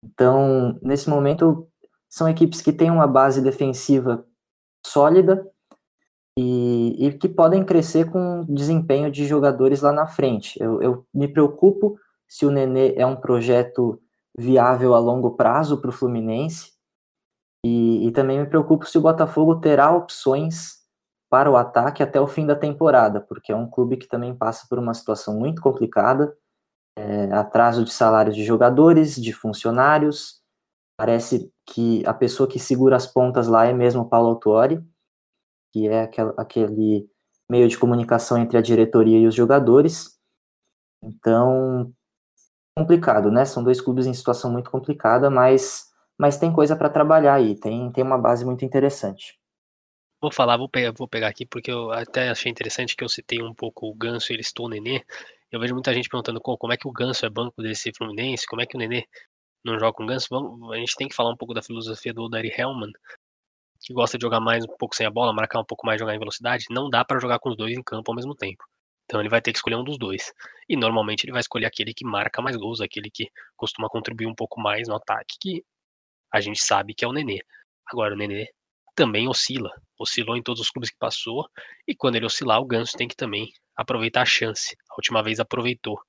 Então, 0.03 0.77
nesse 0.81 1.09
momento, 1.09 1.67
são 2.09 2.27
equipes 2.29 2.61
que 2.61 2.73
têm 2.73 2.91
uma 2.91 3.07
base 3.07 3.41
defensiva 3.41 4.25
sólida 4.85 5.49
e, 6.37 7.07
e 7.07 7.13
que 7.13 7.27
podem 7.27 7.63
crescer 7.63 8.11
com 8.11 8.45
desempenho 8.47 9.11
de 9.11 9.25
jogadores 9.25 9.81
lá 9.81 9.91
na 9.91 10.05
frente. 10.05 10.61
Eu, 10.61 10.81
eu 10.81 11.05
me 11.13 11.27
preocupo 11.27 11.97
se 12.27 12.45
o 12.45 12.51
Nenê 12.51 12.93
é 12.95 13.05
um 13.05 13.15
projeto 13.15 14.01
viável 14.37 14.93
a 14.93 14.99
longo 14.99 15.31
prazo 15.31 15.81
para 15.81 15.89
o 15.89 15.93
Fluminense, 15.93 16.77
e, 17.65 18.07
e 18.07 18.11
também 18.11 18.39
me 18.39 18.45
preocupo 18.45 18.85
se 18.85 18.97
o 18.97 19.01
Botafogo 19.01 19.59
terá 19.59 19.91
opções 19.91 20.77
para 21.29 21.51
o 21.51 21.57
ataque 21.57 22.01
até 22.01 22.19
o 22.19 22.27
fim 22.27 22.45
da 22.45 22.55
temporada, 22.55 23.19
porque 23.21 23.51
é 23.51 23.55
um 23.55 23.69
clube 23.69 23.97
que 23.97 24.07
também 24.07 24.35
passa 24.35 24.65
por 24.69 24.79
uma 24.79 24.93
situação 24.93 25.37
muito 25.37 25.61
complicada, 25.61 26.35
é, 26.97 27.31
atraso 27.33 27.83
de 27.83 27.91
salários 27.91 28.35
de 28.35 28.43
jogadores, 28.43 29.15
de 29.15 29.33
funcionários. 29.33 30.41
Parece 30.97 31.51
que 31.65 32.05
a 32.05 32.13
pessoa 32.13 32.49
que 32.49 32.59
segura 32.59 32.95
as 32.95 33.05
pontas 33.05 33.47
lá 33.47 33.65
é 33.65 33.73
mesmo 33.73 34.03
o 34.03 34.09
Paulo 34.09 34.29
Autuori, 34.29 34.83
que 35.73 35.87
é 35.87 36.03
aquel, 36.03 36.33
aquele 36.37 37.09
meio 37.49 37.67
de 37.67 37.77
comunicação 37.77 38.37
entre 38.37 38.57
a 38.57 38.61
diretoria 38.61 39.19
e 39.19 39.27
os 39.27 39.35
jogadores. 39.35 40.17
Então, 41.03 41.93
complicado, 42.77 43.31
né? 43.31 43.45
São 43.45 43.63
dois 43.63 43.81
clubes 43.81 44.07
em 44.07 44.13
situação 44.13 44.51
muito 44.51 44.71
complicada, 44.71 45.29
mas 45.29 45.87
mas 46.17 46.37
tem 46.37 46.51
coisa 46.51 46.75
para 46.75 46.89
trabalhar 46.89 47.35
aí, 47.35 47.55
tem, 47.55 47.91
tem 47.91 48.03
uma 48.03 48.17
base 48.17 48.43
muito 48.43 48.65
interessante. 48.65 49.39
Vou 50.19 50.31
falar, 50.31 50.57
vou 50.57 50.67
pegar, 50.67 50.91
vou 50.93 51.07
pegar 51.07 51.27
aqui, 51.27 51.45
porque 51.45 51.71
eu 51.71 51.91
até 51.91 52.29
achei 52.29 52.51
interessante 52.51 52.95
que 52.95 53.03
eu 53.03 53.09
citei 53.09 53.41
um 53.41 53.53
pouco 53.53 53.87
o 53.87 53.93
Ganso 53.93 54.31
e 54.31 54.35
ele 54.35 54.41
estou 54.41 54.65
o 54.65 54.69
Nenê. 54.69 55.05
Eu 55.51 55.59
vejo 55.59 55.73
muita 55.75 55.93
gente 55.93 56.09
perguntando 56.09 56.41
como 56.41 56.73
é 56.73 56.77
que 56.77 56.87
o 56.87 56.91
Ganso 56.91 57.25
é 57.25 57.29
banco 57.29 57.61
desse 57.61 57.91
Fluminense, 57.93 58.47
como 58.47 58.61
é 58.61 58.65
que 58.65 58.75
o 58.75 58.79
Nenê 58.79 59.05
não 59.63 59.79
joga 59.79 59.93
com 59.93 60.03
o 60.03 60.07
Ganso. 60.07 60.27
Vamos, 60.29 60.71
a 60.73 60.77
gente 60.77 60.95
tem 60.95 61.07
que 61.07 61.15
falar 61.15 61.31
um 61.31 61.37
pouco 61.37 61.53
da 61.53 61.61
filosofia 61.61 62.13
do 62.13 62.27
Dari 62.29 62.51
Hellman, 62.55 62.91
que 63.81 63.93
gosta 63.93 64.17
de 64.17 64.23
jogar 64.23 64.39
mais 64.39 64.63
um 64.65 64.75
pouco 64.77 64.95
sem 64.95 65.05
a 65.05 65.11
bola, 65.11 65.31
marcar 65.33 65.59
um 65.59 65.65
pouco 65.65 65.85
mais, 65.85 65.99
jogar 65.99 66.15
em 66.15 66.19
velocidade. 66.19 66.65
Não 66.71 66.89
dá 66.89 67.05
para 67.05 67.19
jogar 67.19 67.39
com 67.39 67.49
os 67.49 67.57
dois 67.57 67.77
em 67.77 67.83
campo 67.83 68.11
ao 68.11 68.15
mesmo 68.15 68.35
tempo. 68.35 68.63
Então 69.05 69.19
ele 69.21 69.29
vai 69.29 69.41
ter 69.41 69.51
que 69.51 69.59
escolher 69.59 69.75
um 69.75 69.83
dos 69.83 69.97
dois. 69.99 70.33
E 70.67 70.75
normalmente 70.75 71.25
ele 71.25 71.31
vai 71.31 71.41
escolher 71.41 71.67
aquele 71.67 71.93
que 71.93 72.03
marca 72.03 72.41
mais 72.41 72.55
gols, 72.57 72.81
aquele 72.81 73.11
que 73.11 73.29
costuma 73.55 73.87
contribuir 73.87 74.27
um 74.27 74.35
pouco 74.35 74.59
mais 74.59 74.87
no 74.87 74.95
ataque, 74.95 75.37
que 75.39 75.65
a 76.33 76.41
gente 76.41 76.59
sabe 76.61 76.93
que 76.93 77.05
é 77.05 77.07
o 77.07 77.13
Nenê. 77.13 77.39
Agora, 77.85 78.13
o 78.15 78.17
Nenê 78.17 78.49
também 78.97 79.27
oscila, 79.27 79.69
oscilou 79.99 80.35
em 80.35 80.41
todos 80.41 80.59
os 80.59 80.71
clubes 80.71 80.89
que 80.89 80.97
passou, 80.97 81.47
e 81.87 81.95
quando 81.95 82.15
ele 82.15 82.25
oscilar, 82.25 82.59
o 82.59 82.65
Ganso 82.65 82.97
tem 82.97 83.07
que 83.07 83.15
também 83.15 83.53
aproveitar 83.75 84.23
a 84.23 84.25
chance. 84.25 84.75
A 84.89 84.95
última 84.95 85.21
vez 85.21 85.39
aproveitou. 85.39 85.99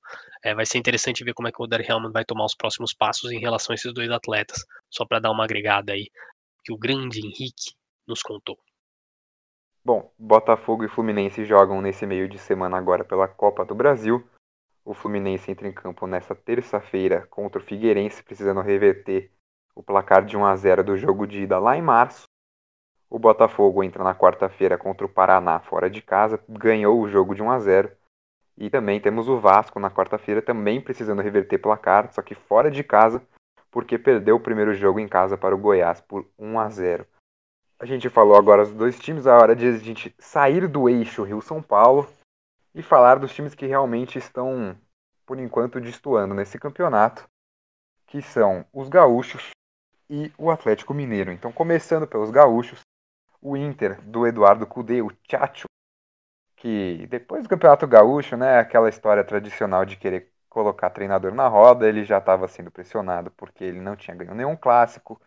É, 0.43 0.55
vai 0.55 0.65
ser 0.65 0.79
interessante 0.79 1.23
ver 1.23 1.35
como 1.35 1.47
é 1.47 1.51
que 1.51 1.61
o 1.61 1.65
Oder 1.65 1.87
Hellman 1.87 2.11
vai 2.11 2.25
tomar 2.25 2.45
os 2.45 2.55
próximos 2.55 2.91
passos 2.91 3.31
em 3.31 3.39
relação 3.39 3.73
a 3.73 3.75
esses 3.75 3.93
dois 3.93 4.09
atletas, 4.09 4.65
só 4.89 5.05
para 5.05 5.19
dar 5.19 5.29
uma 5.29 5.43
agregada 5.43 5.93
aí, 5.93 6.09
que 6.65 6.73
o 6.73 6.77
grande 6.77 7.19
Henrique 7.19 7.75
nos 8.07 8.23
contou. 8.23 8.57
Bom, 9.85 10.11
Botafogo 10.17 10.83
e 10.83 10.89
Fluminense 10.89 11.45
jogam 11.45 11.81
nesse 11.81 12.07
meio 12.07 12.27
de 12.27 12.39
semana 12.39 12.75
agora 12.75 13.03
pela 13.03 13.27
Copa 13.27 13.63
do 13.63 13.75
Brasil. 13.75 14.27
O 14.83 14.95
Fluminense 14.95 15.51
entra 15.51 15.67
em 15.67 15.71
campo 15.71 16.07
nessa 16.07 16.33
terça-feira 16.33 17.27
contra 17.27 17.61
o 17.61 17.63
Figueirense, 17.63 18.23
precisando 18.23 18.61
reverter 18.61 19.31
o 19.75 19.83
placar 19.83 20.25
de 20.25 20.35
1 20.35 20.43
a 20.43 20.55
0 20.55 20.83
do 20.83 20.97
jogo 20.97 21.27
de 21.27 21.43
ida 21.43 21.59
lá 21.59 21.77
em 21.77 21.81
março. 21.81 22.28
O 23.09 23.17
Botafogo 23.17 23.83
entra 23.83 24.03
na 24.03 24.13
quarta-feira 24.13 24.77
contra 24.77 25.05
o 25.05 25.09
Paraná 25.09 25.59
fora 25.59 25.89
de 25.89 26.01
casa, 26.01 26.39
ganhou 26.47 27.01
o 27.01 27.09
jogo 27.09 27.33
de 27.33 27.41
1 27.41 27.51
a 27.51 27.59
0. 27.59 27.91
E 28.55 28.69
também 28.69 28.99
temos 28.99 29.27
o 29.27 29.39
Vasco 29.39 29.79
na 29.79 29.89
quarta-feira 29.89 30.41
também 30.41 30.79
precisando 30.79 31.21
reverter 31.21 31.57
placar, 31.57 32.13
só 32.13 32.21
que 32.21 32.35
fora 32.35 32.69
de 32.69 32.83
casa, 32.83 33.21
porque 33.71 33.97
perdeu 33.97 34.35
o 34.35 34.39
primeiro 34.39 34.73
jogo 34.73 34.99
em 34.99 35.07
casa 35.07 35.37
para 35.37 35.55
o 35.55 35.57
Goiás 35.57 36.01
por 36.01 36.27
1 36.37 36.59
a 36.59 36.69
0. 36.69 37.07
A 37.79 37.85
gente 37.85 38.09
falou 38.09 38.35
agora 38.35 38.63
dos 38.63 38.73
dois 38.73 38.99
times, 38.99 39.25
a 39.25 39.37
hora 39.37 39.55
de 39.55 39.65
a 39.65 39.77
gente 39.77 40.13
sair 40.19 40.67
do 40.67 40.87
eixo 40.87 41.23
Rio-São 41.23 41.63
Paulo 41.63 42.07
e 42.75 42.83
falar 42.83 43.17
dos 43.17 43.33
times 43.33 43.55
que 43.55 43.65
realmente 43.65 44.19
estão, 44.19 44.77
por 45.25 45.39
enquanto, 45.39 45.79
destoando 45.79 46.35
nesse 46.35 46.59
campeonato, 46.59 47.27
que 48.05 48.21
são 48.21 48.65
os 48.73 48.89
gaúchos, 48.89 49.51
e 50.09 50.31
o 50.37 50.49
Atlético 50.49 50.93
Mineiro. 50.93 51.31
Então, 51.31 51.51
começando 51.51 52.07
pelos 52.07 52.31
gaúchos, 52.31 52.81
o 53.41 53.55
Inter 53.55 54.01
do 54.01 54.27
Eduardo 54.27 54.67
Cudê, 54.67 55.01
o 55.01 55.11
Chacho, 55.29 55.67
que 56.55 57.07
depois 57.07 57.43
do 57.43 57.49
Campeonato 57.49 57.87
Gaúcho, 57.87 58.35
né, 58.35 58.59
aquela 58.59 58.89
história 58.89 59.23
tradicional 59.23 59.85
de 59.85 59.95
querer 59.95 60.31
colocar 60.49 60.89
treinador 60.89 61.33
na 61.33 61.47
roda, 61.47 61.87
ele 61.87 62.03
já 62.03 62.17
estava 62.17 62.47
sendo 62.47 62.71
pressionado 62.71 63.31
porque 63.31 63.63
ele 63.63 63.79
não 63.79 63.95
tinha 63.95 64.15
ganho 64.15 64.35
nenhum 64.35 64.55
clássico. 64.55 65.21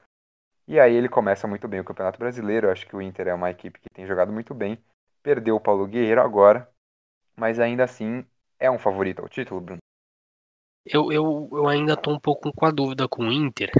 E 0.66 0.78
aí 0.78 0.94
ele 0.94 1.08
começa 1.08 1.46
muito 1.46 1.66
bem 1.66 1.80
o 1.80 1.84
Campeonato 1.84 2.18
Brasileiro. 2.18 2.66
Eu 2.66 2.72
acho 2.72 2.86
que 2.86 2.94
o 2.94 3.02
Inter 3.02 3.28
é 3.28 3.34
uma 3.34 3.50
equipe 3.50 3.80
que 3.80 3.88
tem 3.90 4.06
jogado 4.06 4.32
muito 4.32 4.52
bem. 4.54 4.78
Perdeu 5.22 5.56
o 5.56 5.60
Paulo 5.60 5.86
Guerreiro 5.86 6.20
agora, 6.20 6.68
mas 7.36 7.58
ainda 7.58 7.84
assim 7.84 8.26
é 8.58 8.70
um 8.70 8.78
favorito 8.78 9.22
ao 9.22 9.28
título, 9.28 9.60
Bruno. 9.60 9.78
Eu, 10.84 11.12
eu, 11.12 11.48
eu 11.52 11.68
ainda 11.68 11.94
estou 11.94 12.12
um 12.12 12.18
pouco 12.18 12.52
com 12.52 12.66
a 12.66 12.70
dúvida 12.70 13.08
com 13.08 13.24
o 13.24 13.32
Inter. 13.32 13.70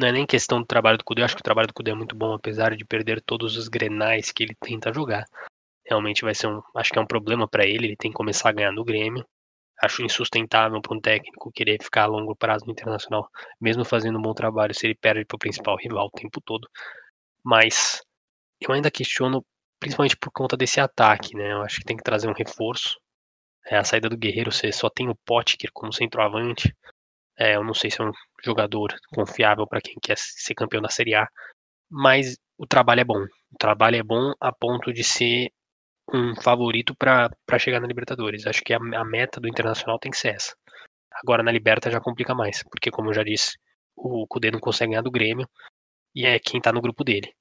Não 0.00 0.08
é 0.08 0.12
nem 0.12 0.24
questão 0.24 0.60
do 0.60 0.66
trabalho 0.66 0.96
do 0.96 1.04
Cudê. 1.04 1.20
Eu 1.20 1.26
acho 1.26 1.36
que 1.36 1.42
o 1.42 1.44
trabalho 1.44 1.68
do 1.68 1.74
Cudê 1.74 1.90
é 1.90 1.94
muito 1.94 2.16
bom, 2.16 2.32
apesar 2.32 2.74
de 2.74 2.86
perder 2.86 3.20
todos 3.20 3.58
os 3.58 3.68
grenais 3.68 4.32
que 4.32 4.42
ele 4.42 4.56
tenta 4.58 4.90
jogar. 4.94 5.26
Realmente 5.84 6.22
vai 6.22 6.34
ser 6.34 6.46
um. 6.46 6.62
Acho 6.74 6.90
que 6.90 6.98
é 6.98 7.02
um 7.02 7.06
problema 7.06 7.46
para 7.46 7.66
ele. 7.66 7.88
Ele 7.88 7.96
tem 7.96 8.10
que 8.10 8.16
começar 8.16 8.48
a 8.48 8.52
ganhar 8.52 8.72
no 8.72 8.82
Grêmio. 8.82 9.26
Acho 9.82 10.02
insustentável 10.02 10.80
para 10.80 10.96
um 10.96 11.00
técnico 11.02 11.52
querer 11.52 11.82
ficar 11.82 12.04
a 12.04 12.06
longo 12.06 12.34
prazo 12.34 12.64
no 12.64 12.72
internacional, 12.72 13.28
mesmo 13.60 13.84
fazendo 13.84 14.18
um 14.18 14.22
bom 14.22 14.32
trabalho, 14.32 14.74
se 14.74 14.86
ele 14.86 14.94
perde 14.94 15.26
para 15.26 15.36
o 15.36 15.38
principal 15.38 15.76
rival 15.76 16.06
o 16.06 16.18
tempo 16.18 16.40
todo. 16.40 16.66
Mas 17.44 18.02
eu 18.58 18.72
ainda 18.72 18.90
questiono, 18.90 19.44
principalmente 19.78 20.16
por 20.16 20.30
conta 20.32 20.56
desse 20.56 20.80
ataque, 20.80 21.36
né? 21.36 21.52
Eu 21.52 21.62
acho 21.62 21.78
que 21.78 21.84
tem 21.84 21.96
que 21.96 22.02
trazer 22.02 22.26
um 22.26 22.34
reforço. 22.34 22.98
É, 23.66 23.76
a 23.76 23.84
saída 23.84 24.08
do 24.08 24.16
Guerreiro, 24.16 24.50
você 24.50 24.72
só 24.72 24.88
tem 24.88 25.10
o 25.10 25.16
Potker 25.26 25.70
como 25.74 25.92
centroavante. 25.92 26.74
É, 27.38 27.56
eu 27.56 27.64
não 27.64 27.74
sei 27.74 27.90
se 27.90 28.00
é 28.00 28.04
um 28.04 28.12
jogador 28.44 28.94
confiável 29.14 29.66
para 29.66 29.80
quem 29.80 29.96
quer 30.02 30.16
ser 30.18 30.54
campeão 30.54 30.82
da 30.82 30.88
Série 30.88 31.14
A, 31.14 31.26
mas 31.90 32.36
o 32.58 32.66
trabalho 32.66 33.00
é 33.00 33.04
bom. 33.04 33.22
O 33.22 33.58
trabalho 33.58 33.96
é 33.96 34.02
bom 34.02 34.32
a 34.40 34.52
ponto 34.52 34.92
de 34.92 35.02
ser 35.02 35.50
um 36.12 36.34
favorito 36.40 36.94
para 36.94 37.30
chegar 37.58 37.80
na 37.80 37.86
Libertadores. 37.86 38.46
Acho 38.46 38.62
que 38.62 38.74
a, 38.74 38.76
a, 38.76 39.04
meta 39.04 39.40
do 39.40 39.48
Internacional 39.48 39.98
tem 39.98 40.10
que 40.10 40.18
ser 40.18 40.34
essa. 40.34 40.54
Agora 41.12 41.42
na 41.42 41.52
Liberta 41.52 41.90
já 41.90 42.00
complica 42.00 42.34
mais, 42.34 42.62
porque 42.64 42.90
como 42.90 43.10
eu 43.10 43.14
já 43.14 43.22
disse, 43.22 43.52
o 43.96 44.26
Cudê 44.28 44.50
não 44.50 44.60
consegue 44.60 44.90
ganhar 44.90 45.02
do 45.02 45.10
Grêmio 45.10 45.48
e 46.14 46.26
é 46.26 46.38
quem 46.38 46.60
tá 46.60 46.72
no 46.72 46.80
grupo 46.80 47.04
dele. 47.04 47.32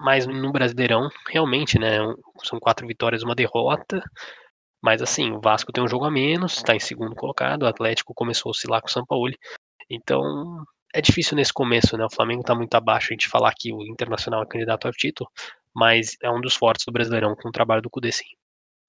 Mas 0.00 0.26
no 0.26 0.52
Brasileirão, 0.52 1.08
realmente, 1.28 1.78
né, 1.78 1.98
são 2.42 2.58
quatro 2.58 2.86
vitórias 2.86 3.22
uma 3.22 3.34
derrota. 3.34 4.02
Mas 4.82 5.00
assim, 5.00 5.32
o 5.32 5.40
Vasco 5.40 5.72
tem 5.72 5.82
um 5.82 5.88
jogo 5.88 6.04
a 6.04 6.10
menos, 6.10 6.56
está 6.56 6.74
em 6.74 6.80
segundo 6.80 7.14
colocado, 7.14 7.62
o 7.62 7.66
Atlético 7.66 8.12
começou 8.14 8.50
a 8.50 8.52
oscilar 8.52 8.80
com 8.82 8.88
o 8.88 8.90
São 8.90 9.04
Paulo. 9.06 9.32
Então, 9.90 10.64
é 10.92 11.00
difícil 11.00 11.36
nesse 11.36 11.52
começo, 11.52 11.96
né? 11.96 12.04
O 12.04 12.14
Flamengo 12.14 12.40
está 12.40 12.54
muito 12.54 12.74
abaixo, 12.74 13.08
a 13.10 13.14
gente 13.14 13.28
falar 13.28 13.52
que 13.56 13.72
o 13.72 13.82
Internacional 13.82 14.42
é 14.42 14.46
candidato 14.46 14.86
ao 14.86 14.92
título, 14.92 15.30
mas 15.74 16.16
é 16.22 16.30
um 16.30 16.40
dos 16.40 16.54
fortes 16.54 16.84
do 16.86 16.92
Brasileirão 16.92 17.34
com 17.34 17.48
o 17.48 17.52
trabalho 17.52 17.82
do 17.82 17.90
Cudê, 17.90 18.12
sim. 18.12 18.24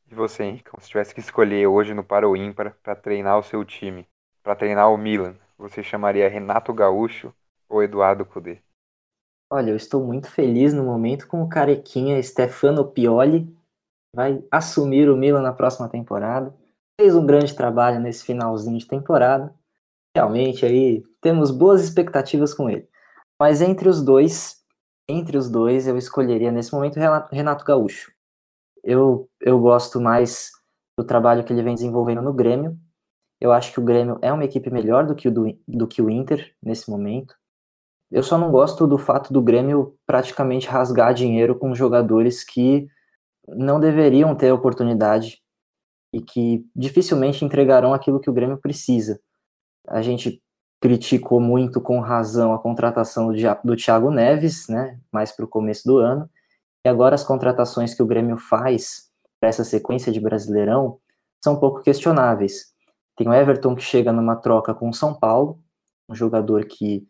E 0.10 0.14
você, 0.14 0.44
Henrique, 0.44 0.70
se 0.80 0.88
tivesse 0.88 1.14
que 1.14 1.20
escolher 1.20 1.66
hoje 1.68 1.94
no 1.94 2.04
Para 2.04 2.30
o 2.30 2.38
Ímpar 2.38 2.76
para 2.84 2.96
treinar 2.96 3.40
o 3.40 3.44
seu 3.44 3.66
time, 3.66 4.08
para 4.44 4.56
treinar 4.56 4.92
o 4.92 4.98
Milan, 4.98 5.36
você 5.58 5.82
chamaria 5.82 6.30
Renato 6.30 6.74
Gaúcho 6.74 7.34
ou 7.68 7.82
Eduardo 7.82 8.26
Cudê? 8.26 8.60
Olha, 9.52 9.72
eu 9.72 9.76
estou 9.76 10.04
muito 10.04 10.30
feliz 10.30 10.74
no 10.74 10.84
momento 10.84 11.28
com 11.28 11.42
o 11.42 11.50
carequinha 11.50 12.22
Stefano 12.22 12.86
Pioli 12.86 13.56
vai 14.16 14.42
assumir 14.50 15.10
o 15.10 15.18
Milan 15.18 15.42
na 15.42 15.52
próxima 15.52 15.90
temporada. 15.90 16.56
Fez 17.00 17.14
um 17.14 17.26
grande 17.26 17.54
trabalho 17.54 18.00
nesse 18.00 18.24
finalzinho 18.24 18.78
de 18.78 18.88
temporada. 18.88 19.54
Realmente 20.16 20.66
aí 20.66 21.04
temos 21.20 21.52
boas 21.52 21.84
expectativas 21.84 22.54
com 22.54 22.70
ele. 22.70 22.88
Mas 23.38 23.62
entre 23.62 23.90
os 23.90 24.02
dois, 24.02 24.64
entre 25.10 25.38
os 25.38 25.50
dois, 25.50 25.88
eu 25.88 25.98
escolheria 25.98 26.52
nesse 26.52 26.74
momento 26.74 26.98
Renato 27.32 27.66
Gaúcho. 27.66 28.14
Eu, 28.82 29.30
eu 29.42 29.60
gosto 29.60 30.00
mais 30.00 30.52
do 30.98 31.06
trabalho 31.06 31.44
que 31.44 31.52
ele 31.52 31.64
vem 31.64 31.76
desenvolvendo 31.76 32.22
no 32.22 32.34
Grêmio. 32.34 32.78
Eu 33.42 33.52
acho 33.52 33.74
que 33.74 33.80
o 33.80 33.84
Grêmio 33.84 34.18
é 34.22 34.32
uma 34.32 34.46
equipe 34.46 34.72
melhor 34.72 35.06
do 35.06 35.16
que 35.16 35.28
o, 35.28 35.32
do, 35.32 35.46
do 35.68 35.86
que 35.86 36.02
o 36.02 36.10
Inter 36.10 36.56
nesse 36.64 36.90
momento. 36.90 37.36
Eu 38.10 38.24
só 38.24 38.38
não 38.38 38.52
gosto 38.52 38.88
do 38.88 38.98
fato 38.98 39.34
do 39.34 39.42
Grêmio 39.42 39.98
praticamente 40.06 40.68
rasgar 40.68 41.14
dinheiro 41.14 41.58
com 41.60 41.76
jogadores 41.76 42.44
que 42.44 42.88
não 43.48 43.80
deveriam 43.80 44.34
ter 44.34 44.52
oportunidade 44.52 45.42
e 46.14 46.22
que 46.22 46.66
dificilmente 46.74 47.44
entregarão 47.44 47.94
aquilo 47.94 48.22
que 48.22 48.30
o 48.30 48.34
Grêmio 48.34 48.58
precisa. 48.58 49.20
A 49.88 50.02
gente 50.02 50.42
criticou 50.82 51.40
muito 51.40 51.82
com 51.82 52.00
razão 52.00 52.54
a 52.54 52.60
contratação 52.60 53.32
do 53.64 53.76
Thiago 53.76 54.12
Neves, 54.12 54.68
né, 54.68 55.00
mais 55.12 55.32
para 55.32 55.46
o 55.46 55.48
começo 55.48 55.88
do 55.88 55.98
ano, 55.98 56.30
e 56.86 56.90
agora 56.90 57.16
as 57.16 57.24
contratações 57.24 57.94
que 57.94 58.04
o 58.04 58.06
Grêmio 58.06 58.38
faz 58.38 59.10
para 59.40 59.50
essa 59.50 59.64
sequência 59.64 60.12
de 60.12 60.20
Brasileirão 60.20 61.00
são 61.44 61.54
um 61.54 61.60
pouco 61.60 61.82
questionáveis. 61.82 62.74
Tem 63.18 63.28
o 63.28 63.34
Everton 63.34 63.76
que 63.76 63.82
chega 63.82 64.12
numa 64.12 64.36
troca 64.36 64.74
com 64.74 64.90
o 64.90 64.94
São 64.94 65.14
Paulo, 65.14 65.60
um 66.10 66.14
jogador 66.14 66.66
que 66.66 67.08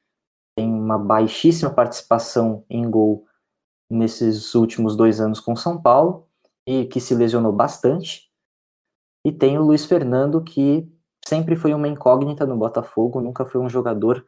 tem 0.55 0.71
uma 0.71 0.97
baixíssima 0.97 1.69
participação 1.69 2.63
em 2.69 2.89
gol 2.89 3.25
nesses 3.89 4.55
últimos 4.55 4.95
dois 4.95 5.19
anos 5.19 5.39
com 5.39 5.55
São 5.55 5.81
Paulo 5.81 6.27
e 6.65 6.85
que 6.85 7.01
se 7.01 7.13
lesionou 7.13 7.51
bastante. 7.51 8.29
E 9.25 9.31
tem 9.31 9.57
o 9.57 9.63
Luiz 9.63 9.85
Fernando, 9.85 10.41
que 10.41 10.87
sempre 11.27 11.55
foi 11.55 11.73
uma 11.73 11.87
incógnita 11.87 12.45
no 12.45 12.55
Botafogo, 12.55 13.21
nunca 13.21 13.45
foi 13.45 13.61
um 13.61 13.69
jogador 13.69 14.25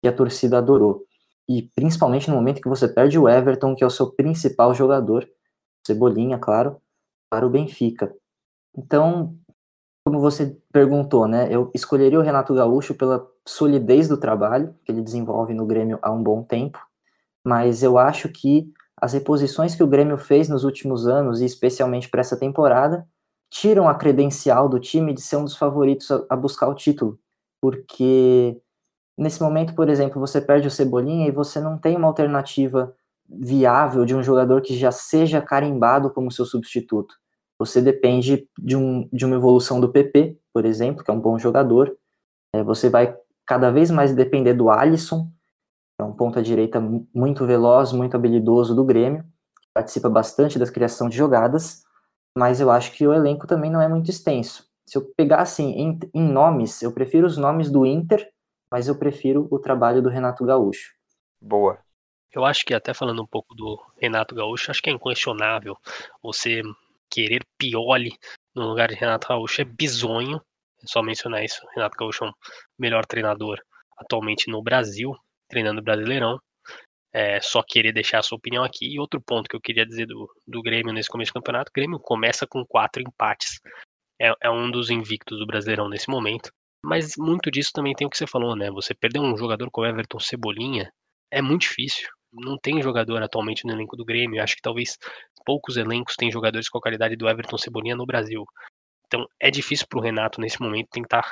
que 0.00 0.08
a 0.08 0.12
torcida 0.12 0.58
adorou. 0.58 1.04
E 1.48 1.62
principalmente 1.74 2.28
no 2.28 2.36
momento 2.36 2.60
que 2.60 2.68
você 2.68 2.88
perde 2.88 3.18
o 3.18 3.28
Everton, 3.28 3.74
que 3.74 3.84
é 3.84 3.86
o 3.86 3.90
seu 3.90 4.10
principal 4.10 4.74
jogador, 4.74 5.28
Cebolinha, 5.86 6.38
claro, 6.38 6.80
para 7.30 7.46
o 7.46 7.50
Benfica. 7.50 8.14
Então, 8.76 9.36
como 10.04 10.20
você 10.20 10.56
perguntou, 10.72 11.26
né, 11.26 11.48
eu 11.50 11.70
escolheria 11.74 12.18
o 12.18 12.22
Renato 12.22 12.54
Gaúcho 12.54 12.94
pela 12.94 13.26
solidez 13.46 14.08
do 14.08 14.16
trabalho 14.16 14.74
que 14.84 14.92
ele 14.92 15.02
desenvolve 15.02 15.54
no 15.54 15.66
Grêmio 15.66 15.98
há 16.02 16.10
um 16.10 16.22
bom 16.22 16.42
tempo, 16.42 16.78
mas 17.44 17.82
eu 17.82 17.98
acho 17.98 18.28
que 18.28 18.72
as 19.00 19.12
reposições 19.12 19.74
que 19.74 19.82
o 19.82 19.86
Grêmio 19.86 20.16
fez 20.16 20.48
nos 20.48 20.64
últimos 20.64 21.06
anos, 21.06 21.40
e 21.40 21.44
especialmente 21.44 22.08
para 22.08 22.20
essa 22.20 22.36
temporada, 22.36 23.06
tiram 23.60 23.88
a 23.88 23.94
credencial 23.94 24.68
do 24.68 24.78
time 24.78 25.14
de 25.14 25.20
ser 25.22 25.36
um 25.36 25.44
dos 25.44 25.56
favoritos 25.56 26.10
a, 26.10 26.24
a 26.30 26.36
buscar 26.36 26.68
o 26.68 26.74
título. 26.74 27.18
Porque 27.60 28.60
nesse 29.16 29.42
momento, 29.42 29.74
por 29.74 29.88
exemplo, 29.88 30.20
você 30.20 30.40
perde 30.40 30.68
o 30.68 30.70
Cebolinha 30.70 31.26
e 31.26 31.32
você 31.32 31.58
não 31.58 31.78
tem 31.78 31.96
uma 31.96 32.06
alternativa 32.06 32.94
viável 33.28 34.04
de 34.04 34.14
um 34.14 34.22
jogador 34.22 34.60
que 34.60 34.76
já 34.76 34.92
seja 34.92 35.40
carimbado 35.40 36.10
como 36.10 36.30
seu 36.30 36.44
substituto. 36.44 37.14
Você 37.58 37.80
depende 37.80 38.46
de, 38.58 38.76
um, 38.76 39.08
de 39.10 39.24
uma 39.24 39.36
evolução 39.36 39.80
do 39.80 39.90
PP, 39.90 40.38
por 40.52 40.66
exemplo, 40.66 41.02
que 41.02 41.10
é 41.10 41.14
um 41.14 41.20
bom 41.20 41.38
jogador. 41.38 41.96
É, 42.54 42.62
você 42.62 42.90
vai 42.90 43.16
cada 43.46 43.70
vez 43.70 43.90
mais 43.90 44.14
depender 44.14 44.52
do 44.52 44.68
Alisson, 44.68 45.30
é 45.98 46.04
um 46.04 46.12
ponta-direita 46.12 46.78
muito 47.14 47.46
veloz, 47.46 47.90
muito 47.90 48.14
habilidoso 48.14 48.74
do 48.74 48.84
Grêmio, 48.84 49.24
participa 49.72 50.10
bastante 50.10 50.58
da 50.58 50.70
criação 50.70 51.08
de 51.08 51.16
jogadas, 51.16 51.85
mas 52.36 52.60
eu 52.60 52.70
acho 52.70 52.92
que 52.92 53.06
o 53.06 53.14
elenco 53.14 53.46
também 53.46 53.70
não 53.70 53.80
é 53.80 53.88
muito 53.88 54.10
extenso. 54.10 54.68
Se 54.86 54.98
eu 54.98 55.10
pegar 55.16 55.40
assim 55.40 55.72
em, 55.72 55.98
em 56.14 56.22
nomes, 56.22 56.82
eu 56.82 56.92
prefiro 56.92 57.26
os 57.26 57.38
nomes 57.38 57.70
do 57.70 57.86
Inter, 57.86 58.30
mas 58.70 58.88
eu 58.88 58.98
prefiro 58.98 59.48
o 59.50 59.58
trabalho 59.58 60.02
do 60.02 60.10
Renato 60.10 60.44
Gaúcho. 60.44 60.92
Boa. 61.40 61.78
Eu 62.32 62.44
acho 62.44 62.64
que 62.66 62.74
até 62.74 62.92
falando 62.92 63.22
um 63.22 63.26
pouco 63.26 63.54
do 63.54 63.80
Renato 63.96 64.34
Gaúcho, 64.34 64.70
acho 64.70 64.82
que 64.82 64.90
é 64.90 64.92
inquestionável 64.92 65.76
você 66.22 66.60
querer 67.10 67.42
Pioli 67.56 68.12
no 68.54 68.68
lugar 68.68 68.88
de 68.88 68.94
Renato 68.94 69.28
Gaúcho 69.28 69.62
é 69.62 69.64
bizonho. 69.64 70.40
É 70.82 70.86
só 70.86 71.02
mencionar 71.02 71.42
isso. 71.42 71.66
Renato 71.74 71.96
Gaúcho 71.96 72.24
é 72.24 72.28
o 72.28 72.34
melhor 72.78 73.06
treinador 73.06 73.58
atualmente 73.96 74.50
no 74.50 74.62
Brasil, 74.62 75.16
treinando 75.48 75.82
Brasileirão. 75.82 76.38
É, 77.12 77.40
só 77.40 77.62
querer 77.62 77.92
deixar 77.92 78.18
a 78.18 78.22
sua 78.22 78.36
opinião 78.36 78.62
aqui. 78.62 78.86
E 78.86 79.00
outro 79.00 79.20
ponto 79.20 79.48
que 79.48 79.56
eu 79.56 79.60
queria 79.60 79.86
dizer 79.86 80.06
do, 80.06 80.28
do 80.46 80.62
Grêmio 80.62 80.92
nesse 80.92 81.08
começo 81.08 81.30
do 81.30 81.34
campeonato: 81.34 81.70
o 81.70 81.74
Grêmio 81.74 81.98
começa 81.98 82.46
com 82.46 82.64
quatro 82.66 83.02
empates. 83.02 83.60
É, 84.20 84.32
é 84.42 84.50
um 84.50 84.70
dos 84.70 84.90
invictos 84.90 85.38
do 85.38 85.46
Brasileirão 85.46 85.88
nesse 85.88 86.08
momento. 86.10 86.50
Mas 86.84 87.14
muito 87.18 87.50
disso 87.50 87.70
também 87.72 87.94
tem 87.94 88.06
o 88.06 88.10
que 88.10 88.16
você 88.16 88.26
falou, 88.26 88.54
né? 88.54 88.70
Você 88.70 88.94
perder 88.94 89.18
um 89.18 89.36
jogador 89.36 89.70
como 89.70 89.86
Everton 89.86 90.20
Cebolinha 90.20 90.90
é 91.30 91.42
muito 91.42 91.62
difícil. 91.62 92.08
Não 92.32 92.58
tem 92.58 92.82
jogador 92.82 93.22
atualmente 93.22 93.66
no 93.66 93.72
elenco 93.72 93.96
do 93.96 94.04
Grêmio. 94.04 94.42
Acho 94.42 94.56
que 94.56 94.62
talvez 94.62 94.96
poucos 95.44 95.76
elencos 95.76 96.16
têm 96.16 96.30
jogadores 96.30 96.68
com 96.68 96.78
a 96.78 96.80
qualidade 96.80 97.16
do 97.16 97.28
Everton 97.28 97.58
Cebolinha 97.58 97.96
no 97.96 98.06
Brasil. 98.06 98.44
Então 99.06 99.26
é 99.40 99.50
difícil 99.50 99.86
para 99.88 99.98
o 99.98 100.02
Renato 100.02 100.40
nesse 100.40 100.60
momento 100.60 100.88
tentar 100.90 101.24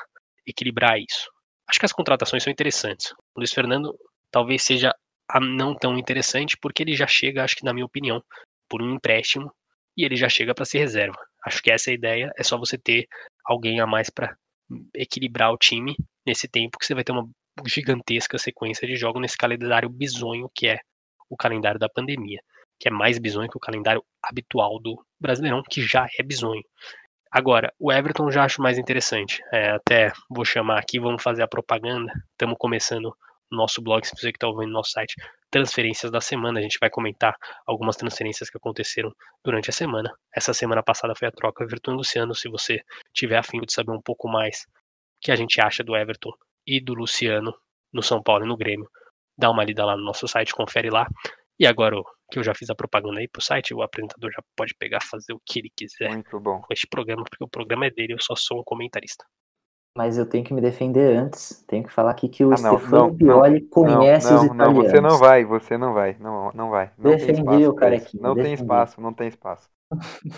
equilibrar 0.47 0.99
isso. 0.99 1.31
Acho 1.69 1.79
que 1.79 1.87
as 1.87 1.93
contratações 1.93 2.43
são 2.43 2.53
interessantes. 2.53 3.13
O 3.35 3.41
Luiz 3.41 3.53
Fernando 3.53 3.95
talvez 4.31 4.63
seja 4.63 4.95
não 5.41 5.75
tão 5.75 5.99
interessante, 5.99 6.57
porque 6.57 6.83
ele 6.83 6.95
já 6.95 7.07
chega, 7.07 7.45
acho 7.45 7.57
que 7.57 7.65
na 7.65 7.73
minha 7.73 7.87
opinião, 7.87 8.23
por 8.69 8.83
um 8.83 8.95
empréstimo 8.95 9.53
e 9.97 10.05
ele 10.05 10.17
já 10.17 10.29
chega 10.29 10.55
para 10.55 10.65
ser 10.65 10.79
reserva. 10.79 11.19
Acho 11.45 11.63
que 11.63 11.71
essa 11.71 11.91
é 11.91 11.93
a 11.93 11.95
ideia, 11.95 12.33
é 12.37 12.43
só 12.43 12.59
você 12.59 12.77
ter 12.79 13.07
alguém 13.45 13.81
a 13.81 13.87
mais 13.87 14.11
para 14.11 14.37
equilibrar 14.95 15.53
o 15.53 15.59
time 15.59 15.95
nesse 16.27 16.49
tempo 16.49 16.79
que 16.79 16.87
você 16.87 16.95
vai 16.95 17.05
ter 17.05 17.13
uma 17.13 17.29
gigantesca 17.67 18.39
sequência 18.39 18.87
de 18.87 18.97
jogos 18.97 19.21
nesse 19.21 19.37
calendário 19.37 19.89
bizonho 19.89 20.51
que 20.55 20.67
é 20.67 20.81
o 21.29 21.37
calendário 21.37 21.79
da 21.79 21.89
pandemia. 21.89 22.41
Que 22.79 22.89
é 22.89 22.91
mais 22.91 23.19
bizonho 23.19 23.49
que 23.49 23.57
o 23.57 23.61
calendário 23.61 24.03
habitual 24.23 24.81
do 24.81 25.05
Brasileirão, 25.21 25.63
que 25.63 25.81
já 25.81 26.09
é 26.19 26.23
bizonho. 26.23 26.63
Agora, 27.31 27.73
o 27.79 27.93
Everton 27.93 28.31
já 28.31 28.45
acho 28.45 28.63
mais 28.63 28.79
interessante. 28.79 29.43
É, 29.53 29.71
até 29.71 30.13
vou 30.31 30.45
chamar 30.45 30.79
aqui, 30.79 30.99
vamos 30.99 31.23
fazer 31.23 31.43
a 31.43 31.49
propaganda. 31.49 32.13
Estamos 32.33 32.57
começando 32.59 33.15
nosso 33.51 33.83
blog, 33.83 34.05
se 34.05 34.15
você 34.17 34.33
que 34.33 34.37
está 34.37 34.47
ouvindo 34.47 34.69
no 34.69 34.75
nosso 34.75 34.91
site, 34.91 35.15
transferências 35.51 36.11
da 36.11 36.21
semana. 36.21 36.59
A 36.59 36.63
gente 36.63 36.79
vai 36.81 36.91
comentar 36.91 37.37
algumas 37.67 37.97
transferências 37.97 38.51
que 38.51 38.57
aconteceram 38.57 39.13
durante 39.45 39.71
a 39.71 39.73
semana. 39.73 40.13
Essa 40.35 40.53
semana 40.53 40.83
passada 40.83 41.15
foi 41.15 41.29
a 41.29 41.33
troca 41.33 41.63
Everton 41.63 41.93
e 41.93 41.95
Luciano. 41.95 42.35
Se 42.35 42.49
você 42.49 42.83
tiver 43.13 43.37
afim 43.37 43.61
de 43.61 43.73
saber 43.73 43.93
um 43.93 44.03
pouco 44.03 44.29
mais 44.29 44.63
o 44.63 45.21
que 45.21 45.31
a 45.31 45.37
gente 45.37 45.61
acha 45.61 45.85
do 45.85 45.97
Everton 45.97 46.33
e 46.67 46.81
do 46.81 46.95
Luciano 46.95 47.55
no 47.93 48.03
São 48.03 48.21
Paulo 48.21 48.45
e 48.45 48.49
no 48.49 48.57
Grêmio, 48.57 48.91
dá 49.39 49.51
uma 49.51 49.63
lida 49.63 49.85
lá 49.85 49.97
no 49.97 50.03
nosso 50.03 50.27
site, 50.27 50.53
confere 50.53 50.91
lá. 50.91 51.07
E 51.57 51.67
agora 51.67 51.97
que 52.33 52.39
eu 52.39 52.43
já 52.43 52.53
fiz 52.53 52.69
a 52.69 52.75
propaganda 52.75 53.21
aí 53.21 53.29
pro 53.29 53.41
site, 53.41 53.73
o 53.73 53.83
apresentador 53.83 54.33
já 54.33 54.43
pode 54.57 54.75
pegar 54.75 55.01
fazer 55.01 55.33
o 55.33 55.41
que 55.47 55.61
ele 55.61 55.71
quiser 55.77 56.11
Muito 56.11 56.41
bom. 56.41 56.61
com 56.61 56.73
este 56.73 56.87
programa, 56.89 57.23
porque 57.23 57.45
o 57.45 57.49
programa 57.49 57.87
é 57.87 57.91
dele, 57.91 58.15
eu 58.15 58.21
só 58.21 58.35
sou 58.35 58.61
um 58.61 58.65
comentarista. 58.65 59.25
Mas 59.97 60.19
eu 60.19 60.29
tenho 60.29 60.45
que 60.45 60.53
me 60.55 60.61
defender 60.61 61.17
antes. 61.17 61.65
Tenho 61.67 61.85
que 61.85 61.93
falar 61.93 62.11
aqui 62.13 62.29
que 62.29 62.45
o 62.45 62.51
Ah, 62.51 62.59
não, 62.59 62.79
Stefano 62.79 63.11
não, 63.17 63.17
Pioli 63.17 63.61
conhece 63.69 64.33
não, 64.33 64.35
os 64.35 64.43
não, 64.45 64.55
não, 64.55 64.73
italianos. 64.73 64.75
você 64.75 65.01
não 65.01 65.19
vai, 65.19 65.45
você 65.45 65.77
não 65.79 65.93
vai, 65.95 66.15
não, 66.19 66.51
não 66.53 66.71
vai. 66.71 66.93
Não 66.99 67.17
tem 67.17 67.31
Defendi 67.31 67.33
espaço 67.33 67.69
o 67.69 67.75
carequinha, 67.75 68.21
Não 68.21 68.37
tem 68.37 68.53
defendi. 68.53 68.55
espaço, 68.55 69.01
não 69.01 69.13
tem 69.15 69.29
espaço. 69.29 69.71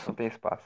Não 0.07 0.15
tem 0.15 0.27
espaço. 0.29 0.65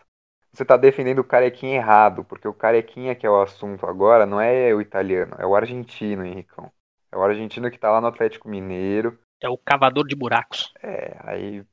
Você 0.53 0.64
tá 0.64 0.76
defendendo 0.76 1.20
o 1.20 1.24
carequinha 1.24 1.76
errado, 1.76 2.24
porque 2.24 2.49
o 2.49 2.55
carequinha 2.55 3.14
que 3.16 3.26
é 3.26 3.30
o 3.30 3.43
assunto 3.43 3.86
agora 3.86 4.26
não 4.26 4.41
é 4.41 4.74
o 4.74 4.80
italiano, 4.80 5.36
é 5.38 5.47
o 5.47 5.57
argentino, 5.57 6.24
Henricão. 6.26 6.72
É 7.12 7.16
o 7.18 7.22
argentino 7.22 7.70
que 7.70 7.78
tá 7.78 7.91
lá 7.91 8.01
no 8.01 8.09
Atlético 8.09 8.49
Mineiro. 8.49 9.18
É 9.47 9.51
o 9.51 9.59
cavador 9.59 10.07
de 10.07 10.16
buracos. 10.16 10.72
É, 10.82 11.16
aí, 11.24 11.64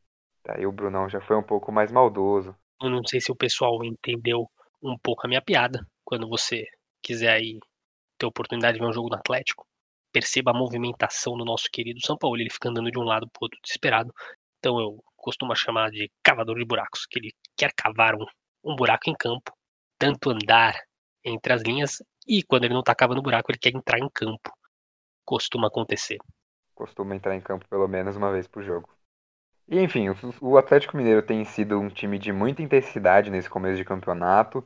aí 0.49 0.65
o 0.67 0.71
Brunão 0.71 1.09
já 1.09 1.21
foi 1.21 1.35
um 1.37 1.43
pouco 1.43 1.71
mais 1.71 1.91
maldoso. 1.91 2.55
Eu 2.81 2.89
não 2.89 3.05
sei 3.05 3.21
se 3.21 3.31
o 3.31 3.35
pessoal 3.35 3.83
entendeu 3.85 4.49
um 4.81 4.97
pouco 4.97 5.25
a 5.25 5.29
minha 5.29 5.41
piada. 5.43 5.85
Quando 6.03 6.27
você 6.27 6.65
quiser 7.01 7.29
aí 7.29 7.59
ter 8.17 8.25
oportunidade 8.25 8.77
de 8.77 8.83
ver 8.83 8.89
um 8.89 8.93
jogo 8.93 9.09
do 9.09 9.15
Atlético, 9.15 9.65
perceba 10.11 10.51
a 10.51 10.57
movimentação 10.57 11.37
do 11.37 11.45
nosso 11.45 11.69
querido 11.71 11.99
São 12.05 12.17
Paulo. 12.17 12.37
Ele 12.37 12.49
fica 12.49 12.69
andando 12.69 12.91
de 12.91 12.99
um 12.99 13.03
lado 13.03 13.27
pro 13.29 13.43
outro 13.43 13.59
desesperado. 13.63 14.13
Então 14.59 14.79
eu 14.79 15.03
costumo 15.15 15.55
chamar 15.55 15.91
de 15.91 16.11
cavador 16.23 16.57
de 16.57 16.65
buracos, 16.65 17.05
que 17.05 17.19
ele 17.19 17.33
quer 17.55 17.71
cavar 17.75 18.15
um, 18.15 18.25
um 18.63 18.75
buraco 18.75 19.09
em 19.09 19.15
campo, 19.15 19.51
tanto 19.97 20.29
andar 20.29 20.75
entre 21.23 21.53
as 21.53 21.61
linhas, 21.61 22.01
e 22.27 22.43
quando 22.43 22.65
ele 22.65 22.73
não 22.73 22.83
tá 22.83 22.95
cavando 22.95 23.21
buraco, 23.21 23.51
ele 23.51 23.59
quer 23.59 23.75
entrar 23.75 23.99
em 23.99 24.09
campo. 24.09 24.51
Costuma 25.25 25.67
acontecer. 25.67 26.17
Costuma 26.73 27.15
entrar 27.15 27.35
em 27.35 27.41
campo 27.41 27.67
pelo 27.67 27.87
menos 27.87 28.15
uma 28.15 28.31
vez 28.31 28.47
por 28.47 28.63
jogo. 28.63 28.89
E 29.67 29.79
enfim, 29.79 30.09
o, 30.09 30.15
o 30.41 30.57
Atlético 30.57 30.95
Mineiro 30.95 31.21
tem 31.21 31.43
sido 31.43 31.79
um 31.79 31.89
time 31.89 32.17
de 32.17 32.31
muita 32.31 32.61
intensidade 32.61 33.29
nesse 33.29 33.49
começo 33.49 33.77
de 33.77 33.83
campeonato. 33.83 34.65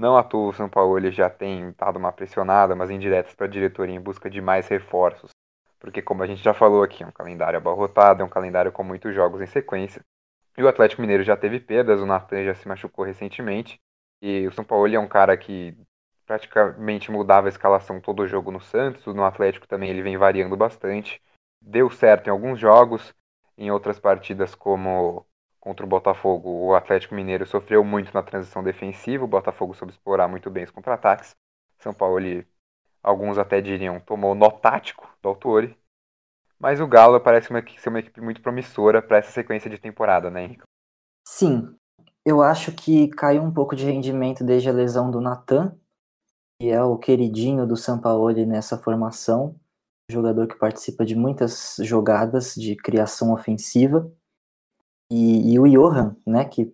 Não 0.00 0.16
à 0.16 0.22
toa 0.22 0.48
o 0.48 0.52
São 0.54 0.66
Paulo 0.66 0.96
ele 0.96 1.10
já 1.10 1.28
tem 1.28 1.74
dado 1.76 1.98
uma 1.98 2.10
pressionada, 2.10 2.74
mas 2.74 2.88
indiretas 2.88 3.34
para 3.34 3.44
a 3.44 3.50
diretoria 3.50 3.94
em 3.94 4.00
busca 4.00 4.30
de 4.30 4.40
mais 4.40 4.66
reforços. 4.66 5.30
Porque 5.78 6.00
como 6.00 6.22
a 6.22 6.26
gente 6.26 6.42
já 6.42 6.54
falou 6.54 6.82
aqui, 6.82 7.04
é 7.04 7.06
um 7.06 7.12
calendário 7.12 7.58
abarrotado, 7.58 8.22
é 8.22 8.24
um 8.24 8.28
calendário 8.28 8.72
com 8.72 8.82
muitos 8.82 9.14
jogos 9.14 9.42
em 9.42 9.46
sequência. 9.46 10.00
E 10.56 10.62
o 10.62 10.68
Atlético 10.68 11.02
Mineiro 11.02 11.22
já 11.22 11.36
teve 11.36 11.60
perdas, 11.60 12.00
o 12.00 12.06
Natan 12.06 12.46
já 12.46 12.54
se 12.54 12.66
machucou 12.66 13.04
recentemente. 13.04 13.78
E 14.22 14.46
o 14.46 14.52
São 14.52 14.64
Paulo 14.64 14.88
é 14.88 14.98
um 14.98 15.06
cara 15.06 15.36
que 15.36 15.76
praticamente 16.24 17.10
mudava 17.10 17.48
a 17.48 17.50
escalação 17.50 18.00
todo 18.00 18.26
jogo 18.26 18.50
no 18.50 18.60
Santos, 18.60 19.14
no 19.14 19.22
Atlético 19.22 19.68
também 19.68 19.90
ele 19.90 20.00
vem 20.00 20.16
variando 20.16 20.56
bastante. 20.56 21.20
Deu 21.60 21.90
certo 21.90 22.28
em 22.28 22.30
alguns 22.30 22.58
jogos, 22.58 23.14
em 23.58 23.70
outras 23.70 24.00
partidas 24.00 24.54
como 24.54 25.26
contra 25.60 25.84
o 25.84 25.88
Botafogo, 25.88 26.48
o 26.48 26.74
Atlético 26.74 27.14
Mineiro 27.14 27.46
sofreu 27.46 27.84
muito 27.84 28.12
na 28.12 28.22
transição 28.22 28.62
defensiva, 28.64 29.24
o 29.24 29.28
Botafogo 29.28 29.74
soube 29.74 29.92
explorar 29.92 30.26
muito 30.26 30.50
bem 30.50 30.64
os 30.64 30.70
contra-ataques. 30.70 31.36
São 31.78 31.92
Paulo, 31.92 32.18
ele, 32.18 32.46
alguns 33.02 33.38
até 33.38 33.60
diriam, 33.60 34.00
tomou 34.00 34.34
nó 34.34 34.50
tático 34.50 35.08
do 35.22 35.28
Autori. 35.28 35.76
Mas 36.58 36.80
o 36.80 36.86
Galo 36.86 37.20
parece 37.20 37.50
uma, 37.50 37.62
ser 37.78 37.88
uma 37.88 38.00
equipe 38.00 38.20
muito 38.20 38.42
promissora 38.42 39.00
para 39.00 39.18
essa 39.18 39.30
sequência 39.30 39.70
de 39.70 39.78
temporada, 39.78 40.30
né, 40.30 40.44
Henrique? 40.44 40.62
Sim, 41.26 41.74
eu 42.24 42.42
acho 42.42 42.72
que 42.72 43.08
caiu 43.08 43.42
um 43.42 43.52
pouco 43.52 43.74
de 43.74 43.84
rendimento 43.84 44.44
desde 44.44 44.68
a 44.68 44.72
lesão 44.72 45.10
do 45.10 45.20
Natan, 45.20 45.74
que 46.60 46.68
é 46.68 46.82
o 46.82 46.98
queridinho 46.98 47.66
do 47.66 47.76
Sampaoli 47.76 48.44
nessa 48.44 48.76
formação, 48.76 49.58
jogador 50.10 50.46
que 50.46 50.58
participa 50.58 51.04
de 51.04 51.14
muitas 51.14 51.76
jogadas 51.80 52.54
de 52.54 52.76
criação 52.76 53.32
ofensiva. 53.32 54.10
E, 55.10 55.54
e, 55.54 55.58
o 55.58 55.66
Johan, 55.66 56.16
né, 56.26 56.44
que 56.44 56.72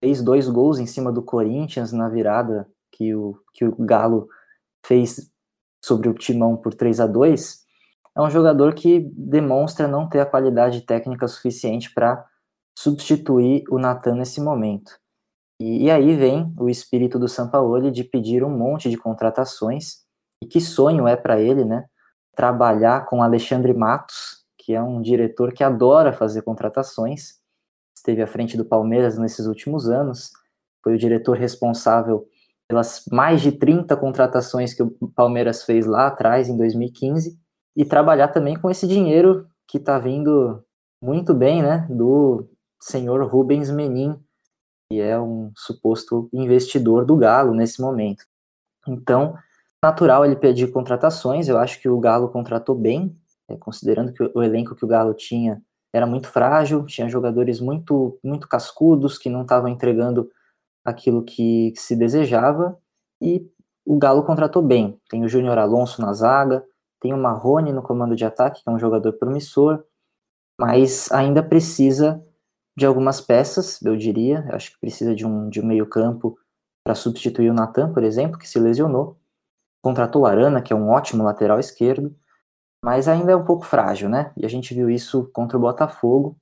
fez 0.00 0.22
dois 0.22 0.48
gols 0.48 0.78
em 0.78 0.86
cima 0.86 1.12
do 1.12 1.22
Corinthians 1.22 1.92
na 1.92 2.08
virada 2.08 2.68
que 2.90 3.14
o, 3.14 3.38
que 3.52 3.64
o 3.64 3.76
Galo 3.76 4.28
fez 4.84 5.30
sobre 5.82 6.08
o 6.08 6.14
Timão 6.14 6.56
por 6.56 6.74
3 6.74 7.00
a 7.00 7.06
2 7.06 7.62
é 8.14 8.20
um 8.20 8.30
jogador 8.30 8.74
que 8.74 9.00
demonstra 9.16 9.88
não 9.88 10.08
ter 10.08 10.20
a 10.20 10.26
qualidade 10.26 10.82
técnica 10.82 11.26
suficiente 11.26 11.92
para 11.92 12.24
substituir 12.76 13.64
o 13.70 13.78
Natan 13.78 14.16
nesse 14.16 14.40
momento. 14.40 14.98
E, 15.60 15.84
e, 15.84 15.90
aí 15.90 16.16
vem 16.16 16.52
o 16.58 16.68
espírito 16.68 17.18
do 17.18 17.28
Sampaoli 17.28 17.90
de 17.90 18.04
pedir 18.04 18.42
um 18.44 18.50
monte 18.50 18.90
de 18.90 18.96
contratações, 18.96 20.02
e 20.42 20.46
que 20.46 20.60
sonho 20.60 21.06
é 21.06 21.16
para 21.16 21.40
ele, 21.40 21.64
né? 21.64 21.86
Trabalhar 22.34 23.06
com 23.06 23.22
Alexandre 23.22 23.72
Matos, 23.72 24.44
que 24.58 24.74
é 24.74 24.82
um 24.82 25.00
diretor 25.00 25.52
que 25.52 25.62
adora 25.62 26.12
fazer 26.12 26.42
contratações, 26.42 27.41
esteve 27.94 28.22
à 28.22 28.26
frente 28.26 28.56
do 28.56 28.64
Palmeiras 28.64 29.18
nesses 29.18 29.46
últimos 29.46 29.88
anos, 29.88 30.32
foi 30.82 30.94
o 30.94 30.98
diretor 30.98 31.36
responsável 31.36 32.26
pelas 32.68 33.04
mais 33.10 33.40
de 33.40 33.52
30 33.52 33.96
contratações 33.96 34.74
que 34.74 34.82
o 34.82 35.08
Palmeiras 35.14 35.62
fez 35.62 35.86
lá 35.86 36.06
atrás, 36.06 36.48
em 36.48 36.56
2015, 36.56 37.38
e 37.76 37.84
trabalhar 37.84 38.28
também 38.28 38.56
com 38.56 38.70
esse 38.70 38.86
dinheiro 38.86 39.46
que 39.68 39.78
está 39.78 39.98
vindo 39.98 40.62
muito 41.02 41.34
bem, 41.34 41.62
né, 41.62 41.86
do 41.90 42.48
senhor 42.80 43.24
Rubens 43.26 43.70
Menin, 43.70 44.18
que 44.88 45.00
é 45.00 45.18
um 45.18 45.52
suposto 45.56 46.28
investidor 46.32 47.04
do 47.04 47.16
Galo 47.16 47.54
nesse 47.54 47.80
momento. 47.80 48.24
Então, 48.86 49.36
natural 49.82 50.24
ele 50.24 50.36
pedir 50.36 50.70
contratações, 50.70 51.48
eu 51.48 51.58
acho 51.58 51.80
que 51.80 51.88
o 51.88 51.98
Galo 51.98 52.28
contratou 52.28 52.74
bem, 52.74 53.16
é, 53.48 53.56
considerando 53.56 54.12
que 54.12 54.22
o 54.34 54.42
elenco 54.42 54.74
que 54.74 54.84
o 54.84 54.88
Galo 54.88 55.14
tinha 55.14 55.62
era 55.92 56.06
muito 56.06 56.28
frágil, 56.28 56.86
tinha 56.86 57.08
jogadores 57.08 57.60
muito, 57.60 58.18
muito 58.24 58.48
cascudos 58.48 59.18
que 59.18 59.28
não 59.28 59.42
estavam 59.42 59.68
entregando 59.68 60.30
aquilo 60.84 61.22
que, 61.22 61.72
se 61.76 61.94
desejava, 61.94 62.78
e 63.20 63.46
o 63.84 63.98
Galo 63.98 64.24
contratou 64.24 64.62
bem. 64.62 64.98
Tem 65.08 65.24
o 65.24 65.28
Júnior 65.28 65.58
Alonso 65.58 66.00
na 66.00 66.12
zaga, 66.12 66.64
tem 67.00 67.12
o 67.12 67.18
Marrone 67.18 67.72
no 67.72 67.82
comando 67.82 68.16
de 68.16 68.24
ataque, 68.24 68.62
que 68.62 68.70
é 68.70 68.72
um 68.72 68.78
jogador 68.78 69.12
promissor, 69.14 69.84
mas 70.58 71.10
ainda 71.12 71.42
precisa 71.42 72.24
de 72.76 72.86
algumas 72.86 73.20
peças, 73.20 73.80
eu 73.82 73.96
diria. 73.96 74.44
Eu 74.48 74.56
acho 74.56 74.72
que 74.72 74.80
precisa 74.80 75.14
de 75.14 75.26
um, 75.26 75.48
de 75.48 75.60
um 75.60 75.66
meio-campo 75.66 76.38
para 76.84 76.94
substituir 76.94 77.50
o 77.50 77.54
Natan, 77.54 77.92
por 77.92 78.02
exemplo, 78.02 78.38
que 78.38 78.48
se 78.48 78.58
lesionou. 78.58 79.18
Contratou 79.82 80.22
o 80.22 80.26
Arana, 80.26 80.62
que 80.62 80.72
é 80.72 80.76
um 80.76 80.90
ótimo 80.90 81.22
lateral 81.24 81.58
esquerdo, 81.58 82.14
mas 82.84 83.08
ainda 83.08 83.32
é 83.32 83.36
um 83.36 83.44
pouco 83.44 83.64
frágil, 83.64 84.08
né? 84.08 84.32
E 84.36 84.44
a 84.44 84.48
gente 84.48 84.74
viu 84.74 84.90
isso 84.90 85.30
contra 85.32 85.56
o 85.56 85.60
Botafogo, 85.60 86.36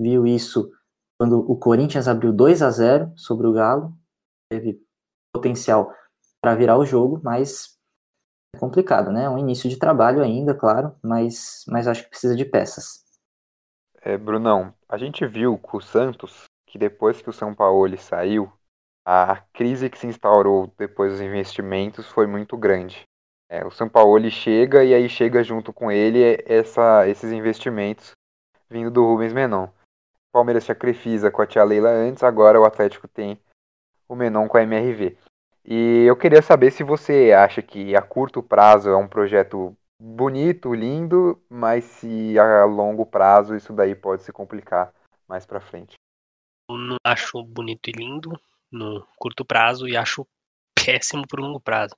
viu 0.00 0.26
isso 0.26 0.70
quando 1.18 1.38
o 1.38 1.56
Corinthians 1.56 2.08
abriu 2.08 2.32
2 2.32 2.62
a 2.62 2.70
0 2.70 3.12
sobre 3.16 3.46
o 3.46 3.52
Galo, 3.52 3.92
teve 4.50 4.80
potencial 5.34 5.94
para 6.40 6.54
virar 6.54 6.78
o 6.78 6.86
jogo, 6.86 7.20
mas 7.22 7.76
é 8.54 8.58
complicado, 8.58 9.12
né? 9.12 9.24
É 9.24 9.28
um 9.28 9.38
início 9.38 9.68
de 9.68 9.78
trabalho 9.78 10.22
ainda, 10.22 10.54
claro, 10.54 10.96
mas, 11.02 11.64
mas 11.68 11.86
acho 11.86 12.04
que 12.04 12.10
precisa 12.10 12.34
de 12.34 12.44
peças. 12.44 13.04
É, 14.00 14.16
Brunão, 14.16 14.74
a 14.88 14.96
gente 14.96 15.26
viu 15.26 15.58
com 15.58 15.76
o 15.76 15.82
Santos 15.82 16.44
que 16.66 16.78
depois 16.78 17.20
que 17.20 17.28
o 17.28 17.32
São 17.32 17.54
Paulo 17.54 17.98
saiu, 17.98 18.50
a 19.04 19.36
crise 19.52 19.90
que 19.90 19.98
se 19.98 20.06
instaurou 20.06 20.72
depois 20.78 21.12
dos 21.12 21.20
investimentos 21.20 22.06
foi 22.06 22.26
muito 22.26 22.56
grande. 22.56 23.02
É, 23.52 23.66
o 23.66 23.70
São 23.72 23.88
Paulo 23.88 24.30
chega 24.30 24.84
e 24.84 24.94
aí 24.94 25.08
chega 25.08 25.42
junto 25.42 25.72
com 25.72 25.90
ele 25.90 26.40
essa, 26.46 27.08
esses 27.08 27.32
investimentos 27.32 28.12
vindo 28.70 28.92
do 28.92 29.04
Rubens 29.04 29.32
Menon. 29.32 29.64
O 29.64 30.32
Palmeiras 30.32 30.64
tinha 30.64 30.74
Crefisa 30.76 31.32
com 31.32 31.42
a 31.42 31.46
tia 31.46 31.64
Leila 31.64 31.90
antes, 31.90 32.22
agora 32.22 32.60
o 32.60 32.64
Atlético 32.64 33.08
tem 33.08 33.36
o 34.08 34.14
Menon 34.14 34.46
com 34.46 34.56
a 34.56 34.62
MRV. 34.62 35.18
E 35.64 36.04
eu 36.06 36.16
queria 36.16 36.40
saber 36.40 36.70
se 36.70 36.84
você 36.84 37.32
acha 37.32 37.60
que 37.60 37.96
a 37.96 38.00
curto 38.00 38.40
prazo 38.40 38.88
é 38.88 38.96
um 38.96 39.08
projeto 39.08 39.76
bonito, 40.00 40.72
lindo, 40.72 41.42
mas 41.50 41.82
se 41.84 42.38
a 42.38 42.64
longo 42.64 43.04
prazo 43.04 43.56
isso 43.56 43.72
daí 43.72 43.96
pode 43.96 44.22
se 44.22 44.32
complicar 44.32 44.94
mais 45.26 45.44
para 45.44 45.60
frente. 45.60 45.96
Eu 46.70 46.78
não 46.78 46.96
acho 47.04 47.42
bonito 47.42 47.90
e 47.90 47.92
lindo 47.92 48.40
no 48.70 49.04
curto 49.18 49.44
prazo 49.44 49.88
e 49.88 49.96
acho 49.96 50.24
péssimo 50.84 51.26
por 51.26 51.40
longo 51.40 51.60
prazo. 51.60 51.94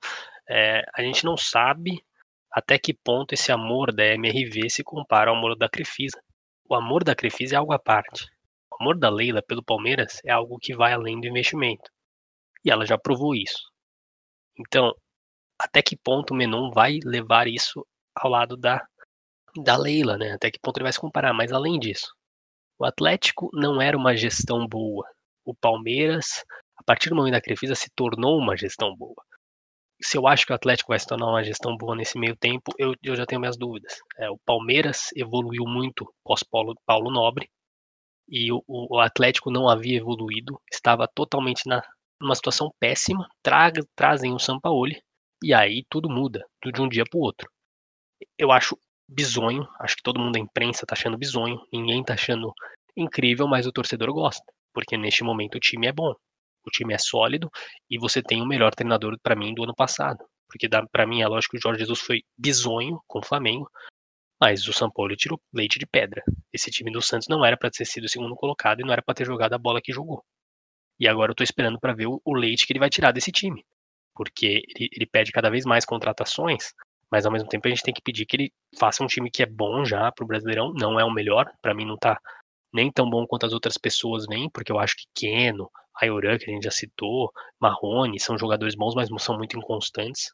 É, 0.49 0.83
a 0.93 1.01
gente 1.01 1.23
não 1.23 1.37
sabe 1.37 2.03
até 2.51 2.77
que 2.77 2.93
ponto 2.93 3.33
esse 3.33 3.51
amor 3.51 3.93
da 3.93 4.05
MRV 4.05 4.69
se 4.69 4.83
compara 4.83 5.31
ao 5.31 5.37
amor 5.37 5.57
da 5.57 5.67
Crefisa. 5.67 6.21
O 6.69 6.75
amor 6.75 7.03
da 7.03 7.15
Crefisa 7.15 7.55
é 7.55 7.57
algo 7.57 7.73
à 7.73 7.79
parte. 7.79 8.25
O 8.71 8.81
amor 8.81 8.97
da 8.97 9.09
Leila 9.09 9.41
pelo 9.41 9.63
Palmeiras 9.63 10.19
é 10.23 10.31
algo 10.31 10.59
que 10.59 10.75
vai 10.75 10.93
além 10.93 11.19
do 11.19 11.27
investimento. 11.27 11.89
E 12.63 12.71
ela 12.71 12.85
já 12.85 12.97
provou 12.97 13.35
isso. 13.35 13.71
Então, 14.57 14.93
até 15.59 15.81
que 15.81 15.95
ponto 15.95 16.31
o 16.31 16.37
Menon 16.37 16.71
vai 16.71 16.99
levar 17.03 17.47
isso 17.47 17.85
ao 18.15 18.29
lado 18.29 18.55
da, 18.55 18.85
da 19.63 19.75
Leila, 19.77 20.17
né? 20.17 20.33
Até 20.33 20.51
que 20.51 20.59
ponto 20.59 20.77
ele 20.77 20.83
vai 20.83 20.93
se 20.93 20.99
comparar. 20.99 21.33
Mas 21.33 21.51
além 21.51 21.79
disso, 21.79 22.13
o 22.77 22.85
Atlético 22.85 23.49
não 23.53 23.81
era 23.81 23.97
uma 23.97 24.15
gestão 24.15 24.67
boa. 24.67 25.07
O 25.45 25.55
Palmeiras, 25.55 26.43
a 26.83 26.85
partir 26.85 27.09
do 27.09 27.15
momento 27.15 27.33
da 27.33 27.41
Crefisa, 27.41 27.75
se 27.75 27.89
tornou 27.95 28.37
uma 28.37 28.57
gestão 28.57 28.93
boa. 28.93 29.15
Se 30.01 30.17
eu 30.17 30.27
acho 30.27 30.45
que 30.45 30.51
o 30.51 30.55
Atlético 30.55 30.89
vai 30.89 30.99
se 30.99 31.07
tornar 31.07 31.27
uma 31.27 31.41
gestão 31.43 31.77
boa 31.77 31.95
nesse 31.95 32.19
meio 32.19 32.35
tempo, 32.35 32.73
eu, 32.77 32.93
eu 33.01 33.15
já 33.15 33.25
tenho 33.25 33.39
minhas 33.39 33.57
dúvidas. 33.57 33.93
É, 34.17 34.29
o 34.29 34.37
Palmeiras 34.45 35.07
evoluiu 35.15 35.63
muito 35.65 36.13
pós 36.25 36.43
Paulo, 36.43 36.75
Paulo 36.85 37.09
Nobre 37.09 37.49
e 38.27 38.51
o, 38.51 38.61
o, 38.67 38.99
Atlético 38.99 39.49
não 39.49 39.69
havia 39.69 39.97
evoluído, 39.97 40.59
estava 40.71 41.07
totalmente 41.07 41.61
na, 41.65 41.81
numa 42.19 42.35
situação 42.35 42.69
péssima. 42.79 43.25
Tra, 43.41 43.71
trazem 43.95 44.33
o 44.33 44.39
Sampaoli 44.39 45.01
e 45.41 45.53
aí 45.53 45.85
tudo 45.89 46.09
muda 46.09 46.45
de 46.61 46.81
um 46.81 46.89
dia 46.89 47.05
para 47.09 47.17
o 47.17 47.21
outro. 47.21 47.49
Eu 48.37 48.51
acho 48.51 48.77
bizonho, 49.07 49.65
acho 49.79 49.95
que 49.95 50.03
todo 50.03 50.19
mundo 50.19 50.33
da 50.33 50.39
imprensa 50.39 50.85
tá 50.85 50.95
achando 50.95 51.17
bizonho, 51.17 51.65
ninguém 51.71 52.03
tá 52.03 52.13
achando 52.13 52.53
incrível, 52.95 53.47
mas 53.47 53.65
o 53.65 53.71
torcedor 53.71 54.11
gosta, 54.11 54.43
porque 54.73 54.97
neste 54.97 55.23
momento 55.23 55.55
o 55.55 55.59
time 55.59 55.87
é 55.87 55.93
bom, 55.93 56.13
o 56.65 56.71
time 56.71 56.93
é 56.93 56.97
sólido 56.97 57.49
e 57.89 57.97
você 57.97 58.21
tem 58.21 58.41
o 58.41 58.45
melhor 58.45 58.73
treinador 58.73 59.17
para 59.21 59.35
mim 59.35 59.53
do 59.53 59.63
ano 59.63 59.75
passado. 59.75 60.23
Porque 60.47 60.69
para 60.91 61.07
mim 61.07 61.21
é 61.21 61.27
lógico 61.27 61.51
que 61.51 61.57
o 61.57 61.61
Jorge 61.61 61.79
Jesus 61.79 61.99
foi 61.99 62.21
bizonho 62.37 63.01
com 63.07 63.19
o 63.19 63.25
Flamengo, 63.25 63.69
mas 64.39 64.67
o 64.67 64.73
São 64.73 64.91
Paulo 64.91 65.15
tirou 65.15 65.41
leite 65.53 65.79
de 65.79 65.85
pedra. 65.85 66.21
Esse 66.51 66.69
time 66.69 66.91
do 66.91 67.01
Santos 67.01 67.27
não 67.27 67.43
era 67.43 67.57
para 67.57 67.71
ter 67.71 67.85
sido 67.85 68.03
o 68.03 68.09
segundo 68.09 68.35
colocado 68.35 68.81
e 68.81 68.83
não 68.83 68.93
era 68.93 69.01
para 69.01 69.15
ter 69.15 69.25
jogado 69.25 69.53
a 69.53 69.57
bola 69.57 69.81
que 69.81 69.91
jogou. 69.91 70.23
E 70.99 71.07
agora 71.07 71.31
eu 71.31 71.35
tô 71.35 71.43
esperando 71.43 71.79
para 71.79 71.93
ver 71.93 72.07
o, 72.07 72.21
o, 72.23 72.33
leite 72.33 72.67
que 72.67 72.73
ele 72.73 72.79
vai 72.79 72.89
tirar 72.89 73.11
desse 73.11 73.31
time. 73.31 73.65
Porque 74.13 74.63
ele, 74.75 74.89
ele 74.91 75.05
pede 75.05 75.31
cada 75.31 75.49
vez 75.49 75.65
mais 75.65 75.85
contratações, 75.85 76.73
mas 77.09 77.25
ao 77.25 77.31
mesmo 77.31 77.49
tempo 77.49 77.67
a 77.67 77.69
gente 77.69 77.83
tem 77.83 77.93
que 77.93 78.01
pedir 78.01 78.25
que 78.25 78.35
ele 78.35 78.53
faça 78.77 79.03
um 79.03 79.07
time 79.07 79.31
que 79.31 79.41
é 79.41 79.45
bom 79.45 79.83
já 79.83 80.11
pro 80.11 80.27
Brasileirão. 80.27 80.73
Não 80.73 80.99
é 80.99 81.03
o 81.03 81.11
melhor, 81.11 81.51
para 81.61 81.73
mim 81.73 81.85
não 81.85 81.97
tá 81.97 82.19
nem 82.73 82.91
tão 82.91 83.09
bom 83.09 83.25
quanto 83.25 83.45
as 83.45 83.53
outras 83.53 83.77
pessoas 83.77 84.25
vêm, 84.27 84.49
porque 84.49 84.71
eu 84.71 84.79
acho 84.79 84.95
que 84.95 85.05
Keno, 85.15 85.69
Ayoran, 86.01 86.37
que 86.37 86.49
a 86.49 86.53
gente 86.53 86.63
já 86.63 86.71
citou, 86.71 87.31
Marrone, 87.59 88.19
são 88.19 88.37
jogadores 88.37 88.75
bons, 88.75 88.95
mas 88.95 89.09
são 89.23 89.37
muito 89.37 89.57
inconstantes. 89.57 90.31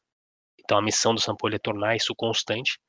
Então 0.60 0.78
a 0.78 0.82
missão 0.82 1.14
do 1.14 1.22
Sampoli 1.22 1.55
é 1.55 1.60
tornar 1.60 1.95
isso 1.95 2.14
constante. 2.16 2.80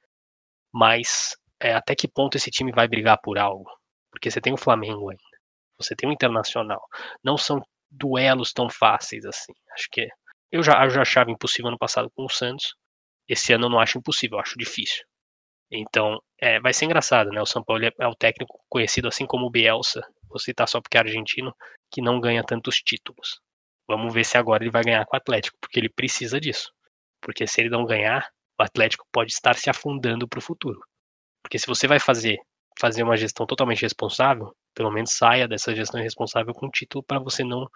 Mas 0.72 1.36
é, 1.60 1.74
até 1.74 1.94
que 1.94 2.08
ponto 2.08 2.36
esse 2.36 2.50
time 2.50 2.72
vai 2.72 2.88
brigar 2.88 3.18
por 3.22 3.38
algo? 3.38 3.70
Porque 4.10 4.30
você 4.30 4.40
tem 4.40 4.52
o 4.52 4.56
Flamengo 4.56 5.10
ainda, 5.10 5.22
você 5.78 5.94
tem 5.96 6.08
o 6.08 6.12
Internacional. 6.12 6.80
Não 7.22 7.36
são 7.36 7.62
duelos 7.90 8.52
tão 8.52 8.68
fáceis 8.70 9.24
assim. 9.24 9.52
Acho 9.74 9.88
que 9.90 10.08
eu 10.52 10.62
já, 10.62 10.84
eu 10.84 10.90
já 10.90 11.02
achava 11.02 11.30
impossível 11.30 11.70
no 11.70 11.78
passado 11.78 12.10
com 12.14 12.24
o 12.24 12.30
Santos. 12.30 12.74
Esse 13.28 13.52
ano 13.52 13.66
eu 13.66 13.70
não 13.70 13.80
acho 13.80 13.98
impossível, 13.98 14.38
eu 14.38 14.42
acho 14.42 14.58
difícil. 14.58 15.04
Então, 15.70 16.18
é, 16.40 16.60
vai 16.60 16.72
ser 16.72 16.86
engraçado, 16.86 17.30
né? 17.30 17.40
O 17.40 17.46
São 17.46 17.62
Paulo 17.62 17.84
é 17.84 18.06
o 18.06 18.14
técnico 18.14 18.60
conhecido 18.68 19.08
assim 19.08 19.26
como 19.26 19.46
o 19.46 19.50
Bielsa, 19.50 20.02
vou 20.30 20.38
citar 20.38 20.68
só 20.68 20.80
porque 20.80 20.96
é 20.96 21.00
argentino, 21.00 21.54
que 21.90 22.00
não 22.00 22.20
ganha 22.20 22.42
tantos 22.42 22.76
títulos. 22.76 23.40
Vamos 23.88 24.14
ver 24.14 24.24
se 24.24 24.38
agora 24.38 24.62
ele 24.62 24.70
vai 24.70 24.84
ganhar 24.84 25.04
com 25.04 25.16
o 25.16 25.18
Atlético, 25.18 25.56
porque 25.60 25.78
ele 25.78 25.88
precisa 25.88 26.40
disso. 26.40 26.72
Porque 27.20 27.46
se 27.46 27.60
ele 27.60 27.68
não 27.68 27.84
ganhar, 27.84 28.26
o 28.58 28.62
Atlético 28.62 29.04
pode 29.12 29.32
estar 29.32 29.56
se 29.56 29.68
afundando 29.68 30.28
para 30.28 30.38
o 30.38 30.42
futuro. 30.42 30.80
Porque 31.42 31.58
se 31.58 31.66
você 31.66 31.86
vai 31.86 31.98
fazer 31.98 32.38
fazer 32.78 33.02
uma 33.02 33.16
gestão 33.16 33.46
totalmente 33.46 33.82
responsável, 33.82 34.54
pelo 34.74 34.90
menos 34.90 35.12
saia 35.12 35.46
dessa 35.46 35.74
gestão 35.74 36.00
irresponsável 36.00 36.54
com 36.54 36.70
título 36.70 37.04
para 37.04 37.18
você 37.18 37.44
não 37.44 37.68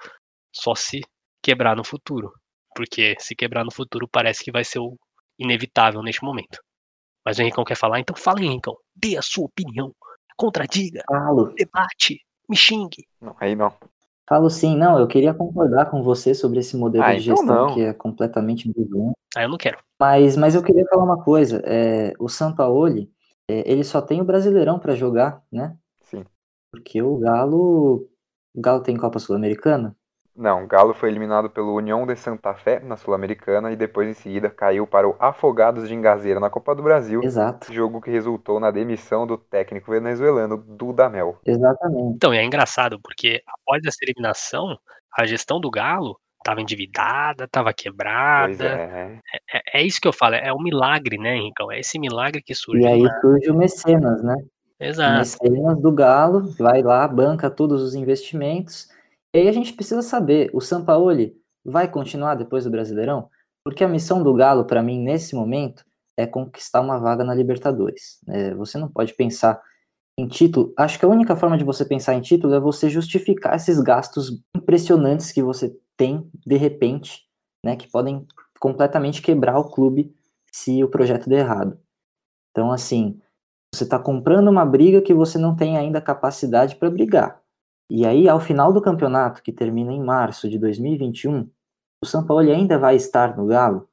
só 0.54 0.74
se 0.74 1.00
quebrar 1.42 1.76
no 1.76 1.84
futuro. 1.84 2.32
Porque 2.74 3.14
se 3.18 3.34
quebrar 3.36 3.64
no 3.64 3.72
futuro 3.72 4.08
parece 4.08 4.42
que 4.42 4.50
vai 4.50 4.64
ser 4.64 4.78
o 4.78 4.96
inevitável 5.38 6.02
neste 6.02 6.24
momento. 6.24 6.58
Mas 7.24 7.38
o 7.38 7.42
Henricão 7.42 7.64
quer 7.64 7.76
falar, 7.76 8.00
então 8.00 8.16
fala, 8.16 8.42
Henricão. 8.42 8.76
Dê 8.94 9.16
a 9.16 9.22
sua 9.22 9.44
opinião. 9.44 9.94
Contradiga. 10.36 11.02
Falo. 11.06 11.52
Debate. 11.54 12.20
Me 12.48 12.56
xingue. 12.56 13.06
Não, 13.20 13.34
aí 13.40 13.54
não. 13.54 13.72
Falo 14.28 14.48
sim, 14.48 14.76
não, 14.76 14.98
eu 14.98 15.06
queria 15.06 15.34
concordar 15.34 15.90
com 15.90 16.02
você 16.02 16.34
sobre 16.34 16.60
esse 16.60 16.76
modelo 16.76 17.04
Ah, 17.04 17.14
de 17.14 17.20
então 17.22 17.36
gestão 17.36 17.66
não. 17.66 17.74
que 17.74 17.82
é 17.82 17.92
completamente 17.92 18.70
bizonho. 18.72 19.12
Ah, 19.36 19.42
eu 19.42 19.48
não 19.48 19.58
quero. 19.58 19.78
Mas, 20.00 20.36
mas 20.36 20.54
eu 20.54 20.62
queria 20.62 20.86
falar 20.86 21.04
uma 21.04 21.22
coisa, 21.22 21.62
é, 21.64 22.14
o 22.18 22.28
Sampaoli, 22.28 23.10
é, 23.48 23.70
ele 23.70 23.84
só 23.84 24.00
tem 24.00 24.20
o 24.20 24.24
Brasileirão 24.24 24.78
para 24.78 24.94
jogar, 24.94 25.42
né? 25.52 25.76
Sim. 26.00 26.24
Porque 26.70 27.02
o 27.02 27.18
Galo, 27.18 28.08
o 28.54 28.60
Galo 28.60 28.80
tem 28.82 28.96
Copa 28.96 29.18
Sul-Americana? 29.18 29.94
Não, 30.36 30.64
o 30.64 30.66
Galo 30.66 30.92
foi 30.94 31.10
eliminado 31.10 31.48
pelo 31.48 31.74
União 31.74 32.04
de 32.04 32.16
Santa 32.16 32.54
Fé 32.54 32.80
na 32.80 32.96
Sul-Americana 32.96 33.70
e 33.70 33.76
depois 33.76 34.08
em 34.08 34.14
seguida 34.14 34.50
caiu 34.50 34.84
para 34.84 35.08
o 35.08 35.14
Afogados 35.20 35.86
de 35.86 35.94
Engazeira 35.94 36.40
na 36.40 36.50
Copa 36.50 36.74
do 36.74 36.82
Brasil, 36.82 37.22
Exato, 37.22 37.72
jogo 37.72 38.00
que 38.00 38.10
resultou 38.10 38.58
na 38.58 38.72
demissão 38.72 39.26
do 39.28 39.38
técnico 39.38 39.92
venezuelano 39.92 40.56
Dudamel. 40.56 41.38
exatamente. 41.46 42.16
Então, 42.16 42.34
e 42.34 42.38
é 42.38 42.44
engraçado, 42.44 42.98
porque 43.00 43.42
após 43.46 43.84
essa 43.86 43.98
eliminação, 44.02 44.76
a 45.16 45.24
gestão 45.24 45.60
do 45.60 45.70
Galo 45.70 46.18
estava 46.38 46.60
endividada, 46.60 47.44
estava 47.44 47.66
Pois 47.72 47.76
quebrada. 47.76 48.64
é. 48.64 49.18
É, 49.52 49.78
é 49.80 49.82
isso 49.84 50.00
que 50.00 50.08
eu 50.08 50.12
falo, 50.12 50.34
é 50.34 50.52
um 50.52 50.60
milagre, 50.62 51.16
né, 51.16 51.36
Henricão? 51.36 51.70
É 51.70 51.78
esse 51.78 51.96
milagre 51.96 52.42
que 52.42 52.56
surge. 52.56 52.82
E 52.82 52.86
aí 52.86 53.02
na- 53.02 53.20
surge 53.20 53.50
o 53.50 53.54
Mecenas, 53.54 54.20
né? 54.24 54.34
O 54.80 54.84
Exato. 54.84 55.18
Mecenas 55.20 55.80
do 55.80 55.92
Galo, 55.92 56.52
vai 56.58 56.82
lá, 56.82 57.06
banca 57.06 57.48
todos 57.48 57.80
os 57.80 57.94
investimentos. 57.94 58.92
E 59.34 59.38
aí 59.38 59.48
a 59.48 59.52
gente 59.52 59.72
precisa 59.72 60.00
saber, 60.00 60.48
o 60.54 60.60
Sampaoli 60.60 61.36
vai 61.64 61.90
continuar 61.90 62.36
depois 62.36 62.62
do 62.62 62.70
Brasileirão? 62.70 63.28
Porque 63.64 63.82
a 63.82 63.88
missão 63.88 64.22
do 64.22 64.32
Galo, 64.32 64.64
para 64.64 64.80
mim, 64.80 65.02
nesse 65.02 65.34
momento, 65.34 65.84
é 66.16 66.24
conquistar 66.24 66.80
uma 66.80 67.00
vaga 67.00 67.24
na 67.24 67.34
Libertadores. 67.34 68.20
É, 68.28 68.54
você 68.54 68.78
não 68.78 68.88
pode 68.88 69.12
pensar 69.14 69.60
em 70.16 70.28
título. 70.28 70.72
Acho 70.78 71.00
que 71.00 71.04
a 71.04 71.08
única 71.08 71.34
forma 71.34 71.58
de 71.58 71.64
você 71.64 71.84
pensar 71.84 72.14
em 72.14 72.20
título 72.20 72.54
é 72.54 72.60
você 72.60 72.88
justificar 72.88 73.56
esses 73.56 73.80
gastos 73.80 74.40
impressionantes 74.56 75.32
que 75.32 75.42
você 75.42 75.76
tem 75.96 76.30
de 76.46 76.56
repente, 76.56 77.22
né, 77.64 77.74
que 77.74 77.90
podem 77.90 78.24
completamente 78.60 79.20
quebrar 79.20 79.58
o 79.58 79.68
clube 79.68 80.14
se 80.52 80.84
o 80.84 80.88
projeto 80.88 81.28
der 81.28 81.40
errado. 81.40 81.76
Então, 82.52 82.70
assim, 82.70 83.20
você 83.74 83.82
está 83.82 83.98
comprando 83.98 84.46
uma 84.46 84.64
briga 84.64 85.02
que 85.02 85.12
você 85.12 85.38
não 85.38 85.56
tem 85.56 85.76
ainda 85.76 86.00
capacidade 86.00 86.76
para 86.76 86.88
brigar. 86.88 87.43
E 87.90 88.06
aí, 88.06 88.28
ao 88.28 88.40
final 88.40 88.72
do 88.72 88.82
campeonato, 88.82 89.42
que 89.42 89.52
termina 89.52 89.92
em 89.92 90.02
março 90.02 90.48
de 90.48 90.58
2021, 90.58 91.48
o 92.02 92.06
São 92.06 92.26
Paulo 92.26 92.50
ainda 92.50 92.78
vai 92.78 92.96
estar 92.96 93.36
no 93.36 93.46
Galo? 93.46 93.88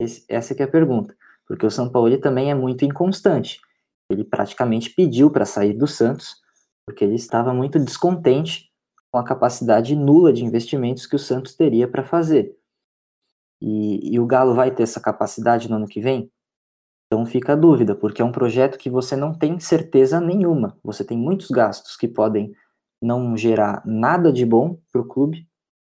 Esse- 0.00 0.24
essa 0.28 0.54
é 0.54 0.62
a 0.64 0.68
pergunta. 0.68 1.16
Porque 1.46 1.66
o 1.66 1.70
São 1.70 1.90
Paulo 1.90 2.16
também 2.20 2.50
é 2.50 2.54
muito 2.54 2.84
inconstante. 2.84 3.60
Ele 4.10 4.24
praticamente 4.24 4.90
pediu 4.90 5.30
para 5.30 5.44
sair 5.44 5.74
do 5.74 5.86
Santos, 5.86 6.36
porque 6.86 7.04
ele 7.04 7.14
estava 7.16 7.52
muito 7.54 7.78
descontente 7.78 8.70
com 9.10 9.18
a 9.18 9.24
capacidade 9.24 9.96
nula 9.96 10.32
de 10.32 10.44
investimentos 10.44 11.06
que 11.06 11.16
o 11.16 11.18
Santos 11.18 11.54
teria 11.54 11.88
para 11.88 12.04
fazer. 12.04 12.56
E, 13.60 14.14
e 14.14 14.20
o 14.20 14.26
Galo 14.26 14.54
vai 14.54 14.70
ter 14.74 14.82
essa 14.82 15.00
capacidade 15.00 15.68
no 15.68 15.76
ano 15.76 15.86
que 15.86 16.00
vem? 16.00 16.30
Então 17.06 17.24
fica 17.26 17.52
a 17.52 17.56
dúvida, 17.56 17.94
porque 17.94 18.22
é 18.22 18.24
um 18.24 18.32
projeto 18.32 18.78
que 18.78 18.90
você 18.90 19.16
não 19.16 19.32
tem 19.32 19.60
certeza 19.60 20.20
nenhuma. 20.20 20.76
Você 20.82 21.04
tem 21.04 21.16
muitos 21.18 21.50
gastos 21.50 21.96
que 21.96 22.08
podem 22.08 22.54
não 23.00 23.36
gerar 23.36 23.82
nada 23.84 24.32
de 24.32 24.44
bom 24.44 24.78
para 24.90 25.00
o 25.00 25.06
clube 25.06 25.46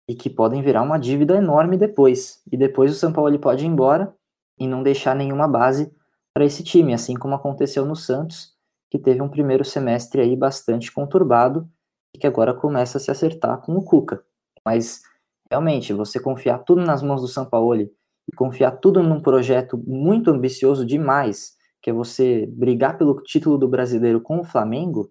e 0.08 0.14
que 0.14 0.30
podem 0.30 0.62
virar 0.62 0.82
uma 0.82 0.98
dívida 0.98 1.36
enorme 1.36 1.76
depois. 1.76 2.42
E 2.50 2.56
depois 2.56 2.90
o 2.92 2.94
São 2.94 3.12
Paulo 3.12 3.30
ele 3.30 3.38
pode 3.38 3.64
ir 3.64 3.68
embora 3.68 4.14
e 4.58 4.66
não 4.66 4.82
deixar 4.82 5.14
nenhuma 5.14 5.48
base 5.48 5.92
para 6.32 6.44
esse 6.44 6.62
time, 6.62 6.94
assim 6.94 7.14
como 7.14 7.34
aconteceu 7.34 7.84
no 7.84 7.96
Santos, 7.96 8.54
que 8.90 8.98
teve 8.98 9.20
um 9.20 9.28
primeiro 9.28 9.64
semestre 9.64 10.20
aí 10.20 10.36
bastante 10.36 10.92
conturbado 10.92 11.68
e 12.14 12.18
que 12.18 12.26
agora 12.26 12.54
começa 12.54 12.98
a 12.98 13.00
se 13.00 13.10
acertar 13.10 13.60
com 13.60 13.76
o 13.76 13.82
Cuca. 13.82 14.22
Mas 14.64 15.02
realmente, 15.50 15.92
você 15.92 16.20
confiar 16.20 16.58
tudo 16.58 16.82
nas 16.82 17.02
mãos 17.02 17.20
do 17.20 17.28
São 17.28 17.44
Paulo 17.44 17.80
e 17.80 17.90
confiar 18.36 18.72
tudo 18.72 19.02
num 19.02 19.20
projeto 19.20 19.78
muito 19.86 20.30
ambicioso 20.30 20.84
demais, 20.84 21.54
que 21.82 21.90
é 21.90 21.92
você 21.92 22.46
brigar 22.46 22.98
pelo 22.98 23.22
título 23.22 23.56
do 23.58 23.68
brasileiro 23.68 24.20
com 24.20 24.40
o 24.40 24.44
Flamengo, 24.44 25.10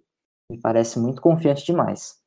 me 0.50 0.60
parece 0.60 1.00
muito 1.00 1.22
confiante 1.22 1.66
demais. 1.66 2.20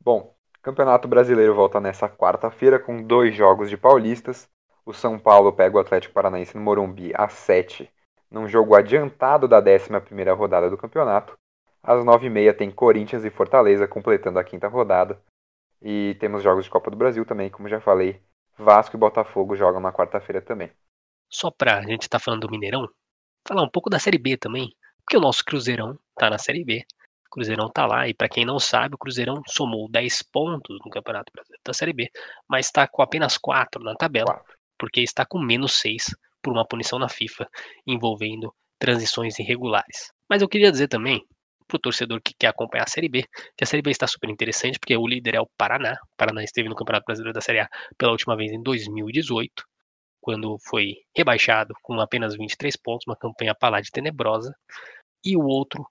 Bom, 0.00 0.34
Campeonato 0.62 1.06
Brasileiro 1.06 1.54
volta 1.54 1.80
nessa 1.80 2.08
quarta-feira 2.08 2.78
com 2.78 3.02
dois 3.02 3.34
jogos 3.34 3.68
de 3.70 3.76
paulistas. 3.76 4.48
O 4.84 4.92
São 4.92 5.18
Paulo 5.18 5.52
pega 5.52 5.76
o 5.76 5.80
Atlético 5.80 6.14
Paranaense 6.14 6.56
no 6.56 6.62
Morumbi 6.62 7.12
às 7.14 7.32
7, 7.34 7.90
num 8.30 8.48
jogo 8.48 8.74
adiantado 8.74 9.46
da 9.46 9.62
11ª 9.62 10.34
rodada 10.34 10.68
do 10.68 10.76
campeonato. 10.76 11.38
Às 11.82 12.02
9h30 12.02 12.56
tem 12.56 12.70
Corinthians 12.70 13.24
e 13.24 13.30
Fortaleza 13.30 13.86
completando 13.86 14.38
a 14.38 14.44
quinta 14.44 14.68
rodada. 14.68 15.20
E 15.82 16.16
temos 16.18 16.42
jogos 16.42 16.64
de 16.64 16.70
Copa 16.70 16.90
do 16.90 16.96
Brasil 16.96 17.26
também, 17.26 17.50
como 17.50 17.68
já 17.68 17.80
falei. 17.80 18.20
Vasco 18.56 18.96
e 18.96 18.98
Botafogo 18.98 19.56
jogam 19.56 19.80
na 19.80 19.92
quarta-feira 19.92 20.40
também. 20.40 20.70
Só 21.30 21.50
pra 21.50 21.82
gente 21.82 22.08
tá 22.08 22.18
falando 22.18 22.46
do 22.46 22.50
Mineirão, 22.50 22.88
falar 23.46 23.62
um 23.62 23.68
pouco 23.68 23.90
da 23.90 23.98
Série 23.98 24.18
B 24.18 24.36
também, 24.36 24.74
porque 25.04 25.16
o 25.16 25.20
nosso 25.20 25.44
Cruzeirão 25.44 25.98
tá 26.14 26.30
na 26.30 26.38
Série 26.38 26.64
B, 26.64 26.86
Cruzeirão 27.34 27.68
tá 27.68 27.84
lá, 27.84 28.06
e 28.08 28.14
para 28.14 28.28
quem 28.28 28.44
não 28.44 28.60
sabe, 28.60 28.94
o 28.94 28.98
Cruzeirão 28.98 29.42
somou 29.48 29.90
10 29.90 30.22
pontos 30.32 30.78
no 30.84 30.90
Campeonato 30.90 31.32
Brasileiro 31.34 31.62
da 31.66 31.72
Série 31.72 31.92
B, 31.92 32.08
mas 32.48 32.66
está 32.66 32.86
com 32.86 33.02
apenas 33.02 33.36
4 33.36 33.82
na 33.82 33.94
tabela, 33.96 34.40
porque 34.78 35.00
está 35.00 35.26
com 35.26 35.40
menos 35.40 35.80
6 35.80 36.14
por 36.40 36.52
uma 36.52 36.64
punição 36.64 36.96
na 36.96 37.08
FIFA 37.08 37.48
envolvendo 37.84 38.54
transições 38.78 39.36
irregulares. 39.40 40.12
Mas 40.30 40.42
eu 40.42 40.48
queria 40.48 40.70
dizer 40.70 40.86
também 40.86 41.26
para 41.66 41.76
o 41.76 41.80
torcedor 41.80 42.20
que 42.22 42.34
quer 42.38 42.48
acompanhar 42.48 42.84
a 42.84 42.90
Série 42.90 43.08
B, 43.08 43.24
que 43.56 43.64
a 43.64 43.66
Série 43.66 43.82
B 43.82 43.90
está 43.90 44.06
super 44.06 44.30
interessante, 44.30 44.78
porque 44.78 44.96
o 44.96 45.06
líder 45.06 45.34
é 45.34 45.40
o 45.40 45.48
Paraná. 45.58 45.94
O 45.94 46.16
Paraná 46.16 46.44
esteve 46.44 46.68
no 46.68 46.76
Campeonato 46.76 47.06
Brasileiro 47.06 47.34
da 47.34 47.40
Série 47.40 47.60
A 47.60 47.68
pela 47.98 48.12
última 48.12 48.36
vez 48.36 48.52
em 48.52 48.62
2018, 48.62 49.64
quando 50.20 50.56
foi 50.68 50.94
rebaixado 51.16 51.74
com 51.82 51.98
apenas 52.00 52.36
23 52.36 52.76
pontos, 52.76 53.06
uma 53.08 53.16
campanha 53.16 53.54
para 53.58 53.70
lá 53.70 53.80
de 53.80 53.90
tenebrosa. 53.90 54.54
E 55.24 55.36
o 55.36 55.42
outro 55.42 55.84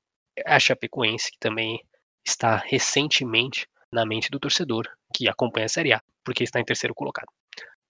a 0.45 0.59
Chapecoense, 0.59 1.31
que 1.31 1.39
também 1.39 1.79
está 2.25 2.57
recentemente 2.57 3.67
na 3.91 4.05
mente 4.05 4.29
do 4.29 4.39
torcedor 4.39 4.87
que 5.13 5.27
acompanha 5.27 5.65
a 5.65 5.69
Série 5.69 5.93
A, 5.93 6.01
porque 6.23 6.43
está 6.43 6.59
em 6.59 6.65
terceiro 6.65 6.95
colocado. 6.95 7.27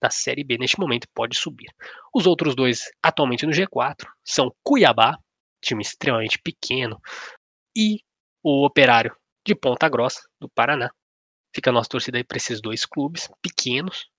Na 0.01 0.09
Série 0.09 0.43
B, 0.43 0.57
neste 0.57 0.79
momento, 0.79 1.07
pode 1.13 1.37
subir. 1.37 1.69
Os 2.13 2.27
outros 2.27 2.55
dois, 2.55 2.91
atualmente 3.01 3.45
no 3.45 3.53
G4, 3.53 4.05
são 4.23 4.53
Cuiabá, 4.61 5.17
time 5.61 5.81
extremamente 5.81 6.37
pequeno, 6.39 6.99
e 7.75 8.01
o 8.43 8.65
Operário 8.65 9.15
de 9.45 9.55
Ponta 9.55 9.87
Grossa, 9.87 10.21
do 10.39 10.49
Paraná. 10.49 10.91
Fica 11.55 11.69
a 11.69 11.73
nossa 11.73 11.89
torcida 11.89 12.17
aí 12.17 12.23
para 12.23 12.37
esses 12.37 12.61
dois 12.61 12.85
clubes 12.85 13.29
pequenos, 13.41 14.09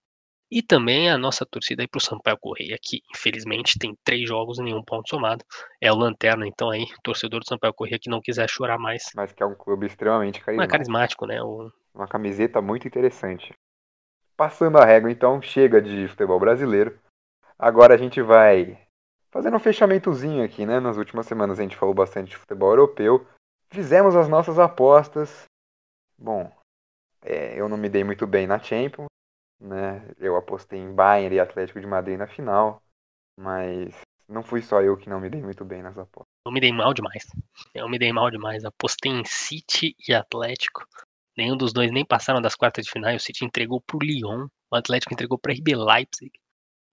e 0.55 0.63
também 0.63 1.11
a 1.11 1.19
nossa 1.19 1.45
torcida 1.45 1.83
aí 1.83 1.89
pro 1.89 2.01
Sampaio 2.01 2.39
Correia, 2.39 2.79
que 2.81 3.03
infelizmente 3.13 3.77
tem 3.77 3.93
três 4.05 4.29
jogos 4.29 4.61
e 4.61 4.63
nenhum 4.63 4.85
ponto 4.85 5.09
somado. 5.09 5.45
É 5.81 5.91
o 5.91 5.97
Lanterna, 5.97 6.47
então 6.47 6.71
aí, 6.71 6.87
torcedor 7.03 7.41
do 7.41 7.49
Sampaio 7.49 7.75
Correia 7.75 7.99
que 8.01 8.09
não 8.09 8.21
quiser 8.21 8.49
chorar 8.49 8.79
mais. 8.79 9.11
Mas 9.17 9.33
que 9.33 9.43
é 9.43 9.47
um 9.47 9.57
clube 9.57 9.85
extremamente 9.85 10.41
carismático. 10.41 10.63
É 10.63 10.79
carismático, 10.79 11.27
né? 11.27 11.43
O... 11.43 11.73
Uma 11.93 12.07
camiseta 12.07 12.63
muito 12.63 12.87
interessante. 12.87 13.53
Passando 14.37 14.79
a 14.79 14.85
régua, 14.85 15.11
então, 15.11 15.43
chega 15.43 15.83
de 15.83 16.07
futebol 16.07 16.39
brasileiro. 16.39 16.97
Agora 17.59 17.95
a 17.95 17.99
gente 17.99 18.23
vai 18.23 18.79
fazendo 19.33 19.57
um 19.57 19.61
fechamentozinho 19.61 20.45
aqui, 20.45 20.65
né? 20.65 20.79
Nas 20.79 20.97
últimas 20.97 21.27
semanas 21.27 21.59
a 21.59 21.63
gente 21.63 21.77
falou 21.77 21.97
bastante 21.97 22.31
de 22.31 22.37
futebol 22.37 22.71
europeu. 22.71 23.27
Fizemos 23.71 24.15
as 24.15 24.29
nossas 24.29 24.61
apostas. 24.61 25.47
Bom, 26.17 26.49
é, 27.23 27.61
eu 27.61 27.69
não 27.69 27.77
me 27.77 27.89
dei 27.89 28.05
muito 28.05 28.25
bem 28.25 28.47
na 28.47 28.61
Champions 28.61 29.09
né? 29.61 30.09
Eu 30.19 30.37
apostei 30.37 30.79
em 30.79 30.95
Bayern 30.95 31.37
e 31.37 31.41
Atlético 31.41 31.81
de 31.81 31.87
Madrid 31.87 32.19
na 32.19 32.27
final, 32.27 32.83
mas 33.39 33.95
não 34.29 34.43
fui 34.43 34.63
só 34.63 34.81
eu 34.81 34.97
que 34.97 35.09
não 35.09 35.21
me 35.21 35.29
dei 35.29 35.43
muito 35.43 35.65
bem 35.65 35.83
nas 35.83 35.99
apostas. 35.99 36.29
Eu 36.47 36.53
me 36.53 36.61
dei 36.61 36.73
mal 36.73 36.93
demais. 36.93 37.25
Eu 37.75 37.89
me 37.89 37.99
dei 37.99 38.13
mal 38.13 38.31
demais. 38.31 38.65
Apostei 38.65 39.13
em 39.13 39.25
City 39.25 39.95
e 40.09 40.15
Atlético. 40.15 40.87
Nenhum 41.37 41.57
dos 41.57 41.73
dois 41.73 41.91
nem 41.91 42.05
passaram 42.05 42.41
das 42.41 42.55
quartas 42.55 42.85
de 42.85 42.91
final. 42.91 43.15
O 43.15 43.21
City 43.21 43.45
entregou 43.45 43.81
pro 43.81 43.99
Lyon, 43.99 44.47
o 44.71 44.77
Atlético 44.77 45.13
entregou 45.13 45.39
para 45.39 45.53
RB 45.53 45.75
Leipzig. 45.75 46.31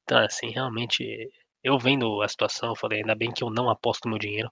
Então, 0.04 0.18
assim, 0.20 0.50
realmente, 0.50 1.32
eu 1.64 1.78
vendo 1.78 2.22
a 2.22 2.28
situação, 2.28 2.70
eu 2.70 2.76
falei, 2.76 3.00
ainda 3.00 3.16
bem 3.16 3.32
que 3.32 3.44
eu 3.44 3.50
não 3.50 3.70
aposto 3.70 4.10
meu 4.10 4.18
dinheiro, 4.18 4.52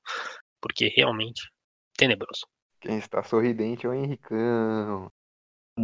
porque 0.61 0.87
realmente 0.95 1.49
tenebroso. 1.97 2.45
Quem 2.79 2.97
está 2.97 3.23
sorridente 3.23 3.85
é 3.85 3.89
o 3.89 3.93
Henricão. 3.93 5.11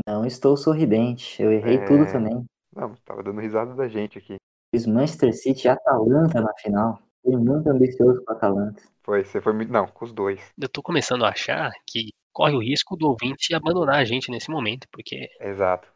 Não 0.07 0.25
estou 0.25 0.55
sorridente. 0.57 1.41
Eu 1.41 1.51
errei 1.51 1.77
é... 1.77 1.85
tudo 1.85 2.05
também. 2.11 2.45
Não, 2.75 2.93
tava 3.05 3.23
dando 3.23 3.39
risada 3.39 3.73
da 3.73 3.87
gente 3.87 4.17
aqui. 4.17 4.35
Fiz 4.73 4.85
Manchester 4.85 5.33
City 5.33 5.67
e 5.67 5.69
Atalanta 5.69 6.41
na 6.41 6.53
final. 6.55 6.99
Fui 7.23 7.37
muito 7.37 7.69
ambicioso 7.69 8.23
com 8.23 8.33
a 8.33 8.35
Atalanta. 8.35 8.81
Foi, 9.03 9.23
você 9.23 9.39
foi 9.39 9.53
muito. 9.53 9.71
Não, 9.71 9.87
com 9.87 10.03
os 10.03 10.11
dois. 10.11 10.41
Eu 10.59 10.67
tô 10.67 10.81
começando 10.81 11.23
a 11.23 11.29
achar 11.29 11.71
que 11.87 12.09
corre 12.33 12.53
o 12.53 12.59
risco 12.59 12.97
do 12.97 13.07
ouvinte 13.07 13.53
abandonar 13.53 13.97
a 13.97 14.05
gente 14.05 14.29
nesse 14.29 14.49
momento, 14.49 14.87
porque. 14.91 15.29
Exato. 15.39 15.87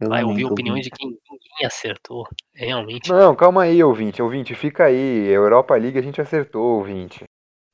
Eu 0.00 0.08
vai 0.08 0.24
ouvir 0.24 0.44
opiniões 0.46 0.84
de 0.84 0.90
quem 0.90 1.08
ninguém 1.08 1.66
acertou, 1.66 2.26
realmente. 2.54 3.10
Não, 3.10 3.36
calma 3.36 3.62
aí, 3.62 3.82
ouvinte. 3.82 4.22
Ouvinte, 4.22 4.54
fica 4.54 4.84
aí. 4.84 5.28
Europa 5.28 5.74
League 5.76 5.98
a 5.98 6.02
gente 6.02 6.20
acertou, 6.20 6.78
ouvinte. 6.78 7.24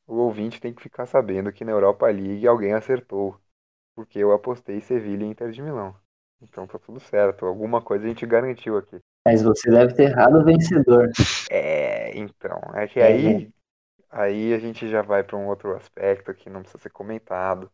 O 0.07 0.17
ouvinte 0.17 0.61
tem 0.61 0.73
que 0.73 0.83
ficar 0.83 1.07
sabendo 1.07 1.53
que 1.53 1.65
na 1.65 1.73
Europa 1.73 2.07
League 2.07 2.47
alguém 2.47 2.73
acertou 2.73 3.39
porque 3.99 4.21
eu 4.21 4.31
apostei 4.31 4.81
Sevilha 4.81 5.25
e 5.25 5.27
Inter 5.27 5.51
de 5.51 5.61
Milão. 5.61 5.93
Então 6.41 6.69
tá 6.69 6.79
tudo 6.79 7.01
certo. 7.01 7.45
Alguma 7.45 7.83
coisa 7.83 8.05
a 8.05 8.09
gente 8.09 8.25
garantiu 8.25 8.79
aqui. 8.79 9.01
Mas 9.27 9.43
você 9.43 9.69
deve 9.69 9.93
ter 9.93 10.11
errado 10.11 10.39
o 10.39 10.45
vencedor. 10.45 11.11
É, 11.51 12.17
então. 12.17 12.61
É 12.75 12.87
que 12.87 13.01
é, 13.01 13.07
aí, 13.07 13.47
né? 13.47 13.53
aí 14.09 14.55
a 14.55 14.59
gente 14.61 14.87
já 14.89 15.03
vai 15.03 15.25
para 15.25 15.37
um 15.37 15.49
outro 15.49 15.75
aspecto 15.75 16.33
que 16.33 16.49
não 16.49 16.61
precisa 16.61 16.81
ser 16.81 16.91
comentado. 16.91 17.69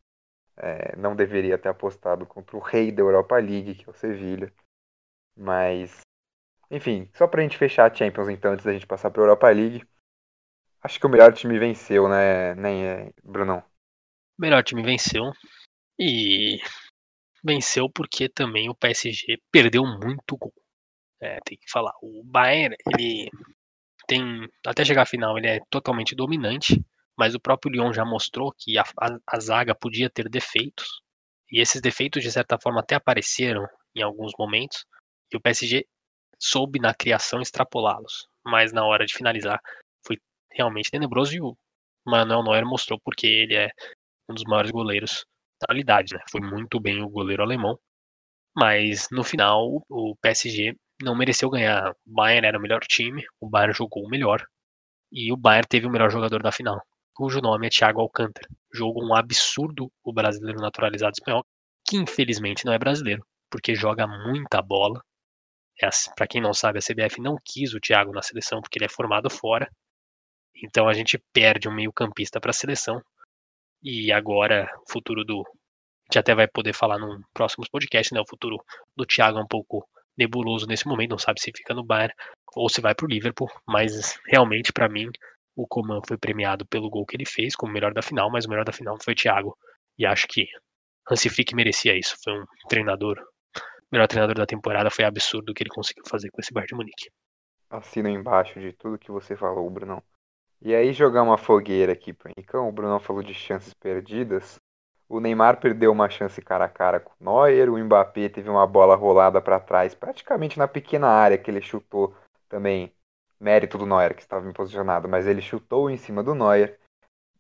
É, 0.57 0.97
não 0.97 1.14
deveria 1.14 1.59
ter 1.59 1.68
apostado 1.68 2.25
contra 2.25 2.57
o 2.57 2.61
rei 2.61 2.91
da 2.91 3.03
Europa 3.03 3.37
League, 3.37 3.75
que 3.75 3.87
é 3.87 3.93
o 3.93 3.95
Sevilha. 3.95 4.51
Mas, 5.37 6.01
enfim, 6.70 7.07
só 7.12 7.27
pra 7.27 7.43
gente 7.43 7.59
fechar 7.59 7.93
a 7.93 7.95
Champions 7.95 8.31
então, 8.31 8.53
antes 8.53 8.64
da 8.64 8.72
gente 8.72 8.87
passar 8.87 9.11
pra 9.11 9.22
Europa 9.22 9.51
League. 9.51 9.87
Acho 10.83 10.99
que 10.99 11.07
o 11.07 11.11
melhor 11.11 11.35
time 11.35 11.59
venceu, 11.59 12.09
né, 12.09 12.55
nem 12.55 12.87
é, 12.87 13.11
Brunão? 13.22 13.59
O 14.39 14.41
melhor 14.41 14.62
time 14.62 14.83
venceu. 14.83 15.31
E 15.99 16.59
venceu 17.45 17.88
porque 17.90 18.28
também 18.28 18.68
o 18.68 18.74
PSG 18.74 19.38
perdeu 19.53 19.84
muito 19.84 20.36
gol. 20.36 20.53
É, 21.20 21.38
tem 21.45 21.59
que 21.59 21.70
falar. 21.70 21.92
O 22.03 22.22
Bayern, 22.24 22.74
ele 22.92 23.30
tem. 24.07 24.49
Até 24.66 24.84
chegar 24.84 25.03
à 25.03 25.07
final, 25.07 25.38
ele 25.38 25.49
é 25.49 25.61
totalmente 25.70 26.14
dominante. 26.14 26.82
Mas 27.16 27.34
o 27.34 27.40
próprio 27.40 27.70
Lyon 27.70 27.92
já 27.92 28.05
mostrou 28.05 28.53
que 28.59 28.76
a, 28.76 28.82
a, 29.01 29.18
a 29.28 29.40
zaga 29.40 29.74
podia 29.74 30.11
ter 30.11 30.28
defeitos. 30.28 31.01
E 31.51 31.61
esses 31.61 31.80
defeitos, 31.80 32.22
de 32.22 32.32
certa 32.32 32.59
forma, 32.59 32.80
até 32.80 32.97
apareceram 32.97 33.66
em 33.95 34.03
alguns 34.03 34.32
momentos. 34.38 34.84
E 35.32 35.36
o 35.36 35.40
PSG 35.40 35.86
soube 36.40 36.80
na 36.80 36.95
criação 36.95 37.40
extrapolá-los. 37.40 38.26
Mas 38.45 38.72
na 38.72 38.84
hora 38.84 39.07
de 39.07 39.14
finalizar, 39.14 39.61
foi 40.05 40.18
realmente 40.51 40.90
tenebroso. 40.90 41.34
E 41.36 41.40
o 41.40 41.57
Manuel 42.05 42.42
Neuer 42.42 42.66
mostrou 42.66 42.99
porque 43.05 43.26
ele 43.26 43.55
é 43.55 43.70
um 44.28 44.34
dos 44.34 44.45
maiores 44.45 44.70
goleiros 44.72 45.24
né? 45.69 46.21
Foi 46.31 46.41
muito 46.41 46.81
bem 46.81 47.03
o 47.03 47.09
goleiro 47.09 47.43
alemão, 47.43 47.79
mas 48.57 49.09
no 49.11 49.25
final 49.25 49.83
o 49.89 50.17
PSG 50.21 50.77
não 51.03 51.17
mereceu 51.17 51.51
ganhar. 51.51 51.91
O 51.91 51.97
Bayern 52.07 52.47
era 52.47 52.59
o 52.59 52.62
melhor 52.62 52.81
time, 52.81 53.25
o 53.41 53.49
Bayern 53.49 53.75
jogou 53.75 54.05
o 54.05 54.09
melhor 54.09 54.45
e 55.12 55.33
o 55.33 55.37
Bayern 55.37 55.67
teve 55.69 55.87
o 55.87 55.91
melhor 55.91 56.11
jogador 56.11 56.43
da 56.43 56.53
final, 56.53 56.81
cujo 57.15 57.41
nome 57.41 57.67
é 57.67 57.71
Thiago 57.71 58.01
Alcântara. 58.01 58.49
Jogou 58.73 59.05
um 59.05 59.15
absurdo 59.15 59.91
o 60.03 60.12
brasileiro 60.12 60.61
naturalizado 60.61 61.15
espanhol, 61.17 61.45
que 61.87 61.97
infelizmente 61.97 62.65
não 62.65 62.73
é 62.73 62.79
brasileiro, 62.79 63.25
porque 63.51 63.75
joga 63.75 64.07
muita 64.07 64.61
bola. 64.61 65.01
É, 65.83 65.89
para 66.17 66.27
quem 66.27 66.41
não 66.41 66.53
sabe, 66.53 66.79
a 66.79 66.83
CBF 66.83 67.21
não 67.21 67.37
quis 67.45 67.75
o 67.75 67.81
Thiago 67.81 68.12
na 68.12 68.23
seleção 68.23 68.61
porque 68.61 68.79
ele 68.79 68.87
é 68.87 68.89
formado 68.89 69.31
fora. 69.31 69.71
Então 70.62 70.89
a 70.89 70.93
gente 70.95 71.19
perde 71.33 71.69
um 71.69 71.75
meio-campista 71.75 72.41
para 72.41 72.51
a 72.51 72.55
seleção 72.55 73.01
e 73.85 74.11
agora, 74.11 74.66
o 74.89 74.91
futuro 74.91 75.24
do. 75.24 75.43
A 75.43 76.07
gente 76.07 76.18
até 76.18 76.35
vai 76.35 76.49
poder 76.49 76.72
falar 76.72 76.99
num 76.99 77.20
próximo 77.35 77.64
podcast, 77.70 78.14
né? 78.14 78.20
O 78.20 78.28
futuro 78.28 78.57
do 78.97 79.05
Thiago 79.05 79.39
é 79.39 79.43
um 79.43 79.47
pouco 79.47 79.87
nebuloso 80.16 80.66
nesse 80.66 80.87
momento, 80.87 81.11
não 81.11 81.18
sabe 81.18 81.41
se 81.41 81.53
fica 81.55 81.74
no 81.74 81.85
Bayern 81.85 82.14
ou 82.57 82.68
se 82.68 82.80
vai 82.80 82.95
pro 82.95 83.07
Liverpool, 83.07 83.51
mas 83.66 84.18
realmente 84.26 84.72
para 84.72 84.89
mim 84.89 85.11
o 85.57 85.66
Coman 85.66 86.01
foi 86.07 86.16
premiado 86.16 86.64
pelo 86.66 86.89
gol 86.89 87.05
que 87.05 87.16
ele 87.16 87.26
fez 87.26 87.55
como 87.55 87.72
melhor 87.72 87.93
da 87.93 88.03
final, 88.03 88.30
mas 88.30 88.45
o 88.45 88.49
melhor 88.49 88.64
da 88.64 88.72
final 88.72 88.97
foi 89.03 89.12
o 89.12 89.16
Thiago. 89.16 89.57
E 89.99 90.07
acho 90.07 90.26
que 90.28 90.47
Hansi 91.11 91.28
Flick 91.28 91.55
merecia 91.55 91.97
isso. 91.97 92.16
Foi 92.22 92.32
um 92.32 92.45
treinador, 92.68 93.18
o 93.18 93.61
melhor 93.93 94.09
treinador 94.09 94.37
da 94.37 94.47
temporada, 94.47 94.91
foi 94.91 95.05
absurdo 95.05 95.51
o 95.51 95.55
que 95.55 95.62
ele 95.62 95.70
conseguiu 95.70 96.05
fazer 96.09 96.30
com 96.30 96.41
esse 96.41 96.53
Bayern 96.53 96.68
de 96.68 96.74
Munique. 96.74 97.11
Assino 97.70 98.09
embaixo 98.09 98.59
de 98.61 98.72
tudo 98.72 98.99
que 98.99 99.11
você 99.11 99.37
falou, 99.37 99.68
Bruno. 99.70 100.03
E 100.65 100.75
aí 100.75 100.95
jogar 100.95 101.23
uma 101.23 101.37
fogueira 101.37 101.93
aqui 101.93 102.11
pro 102.11 102.31
Henricão, 102.31 102.67
o 102.67 102.73
Bruno 102.73 102.99
falou 102.99 103.23
de 103.23 103.35
chances 103.35 103.75
perdidas. 103.75 104.59
O 105.07 105.21
Neymar 105.21 105.61
perdeu 105.61 105.93
uma 105.93 106.09
chance 106.09 106.41
cara 106.41 106.65
a 106.65 106.69
cara 106.71 106.99
com 106.99 107.12
o 107.21 107.23
Neuer, 107.23 107.71
o 107.71 107.79
Mbappé 107.79 108.31
teve 108.31 108.49
uma 108.49 108.67
bola 108.67 108.97
rolada 108.97 109.43
para 109.43 109.61
trás, 109.61 109.95
praticamente 109.95 110.59
na 110.59 110.67
pequena 110.67 111.07
área 111.07 111.37
que 111.37 111.51
ele 111.51 111.61
chutou 111.61 112.15
também. 112.49 112.91
Mérito 113.39 113.77
do 113.77 113.85
Neuer 113.85 114.15
que 114.15 114.23
estava 114.23 114.51
posicionado, 114.55 115.07
mas 115.07 115.27
ele 115.27 115.43
chutou 115.43 115.91
em 115.91 115.99
cima 115.99 116.23
do 116.23 116.35
Neuer. 116.35 116.79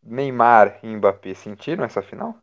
Neymar 0.02 0.78
e 0.82 0.94
Mbappé 0.94 1.32
sentiram 1.32 1.82
essa 1.82 2.02
final? 2.02 2.36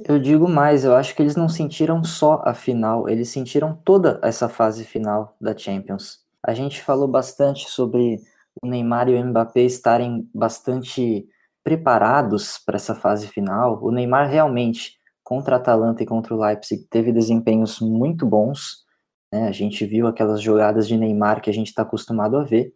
Eu 0.00 0.18
digo 0.18 0.48
mais, 0.48 0.84
eu 0.84 0.96
acho 0.96 1.14
que 1.14 1.22
eles 1.22 1.36
não 1.36 1.48
sentiram 1.48 2.02
só 2.02 2.42
a 2.44 2.52
final, 2.52 3.08
eles 3.08 3.28
sentiram 3.28 3.76
toda 3.84 4.18
essa 4.20 4.48
fase 4.48 4.84
final 4.84 5.36
da 5.40 5.56
Champions. 5.56 6.26
A 6.42 6.52
gente 6.52 6.82
falou 6.82 7.06
bastante 7.06 7.70
sobre 7.70 8.20
o 8.62 8.66
Neymar 8.66 9.08
e 9.08 9.14
o 9.14 9.24
Mbappé 9.24 9.62
estarem 9.62 10.28
bastante 10.34 11.28
preparados 11.62 12.58
para 12.58 12.76
essa 12.76 12.94
fase 12.94 13.26
final. 13.28 13.82
O 13.82 13.90
Neymar 13.90 14.28
realmente, 14.28 14.98
contra 15.22 15.56
a 15.56 15.58
Atalanta 15.58 16.02
e 16.02 16.06
contra 16.06 16.34
o 16.34 16.40
Leipzig, 16.40 16.86
teve 16.88 17.12
desempenhos 17.12 17.80
muito 17.80 18.24
bons. 18.24 18.84
Né? 19.32 19.48
A 19.48 19.52
gente 19.52 19.84
viu 19.84 20.06
aquelas 20.06 20.40
jogadas 20.40 20.86
de 20.86 20.96
Neymar 20.96 21.40
que 21.40 21.50
a 21.50 21.52
gente 21.52 21.68
está 21.68 21.82
acostumado 21.82 22.36
a 22.36 22.44
ver. 22.44 22.72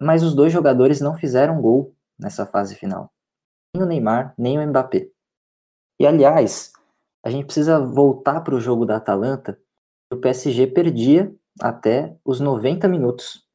Mas 0.00 0.22
os 0.22 0.34
dois 0.34 0.52
jogadores 0.52 1.00
não 1.00 1.16
fizeram 1.16 1.60
gol 1.60 1.94
nessa 2.18 2.44
fase 2.44 2.74
final. 2.74 3.12
Nem 3.74 3.84
o 3.84 3.86
Neymar, 3.86 4.34
nem 4.36 4.58
o 4.58 4.66
Mbappé. 4.66 5.08
E 5.98 6.06
aliás, 6.06 6.72
a 7.24 7.30
gente 7.30 7.46
precisa 7.46 7.80
voltar 7.80 8.40
para 8.42 8.54
o 8.54 8.60
jogo 8.60 8.84
da 8.84 8.96
Atalanta. 8.96 9.58
O 10.12 10.16
PSG 10.16 10.66
perdia 10.66 11.34
até 11.60 12.16
os 12.24 12.40
90 12.40 12.86
minutos. 12.88 13.45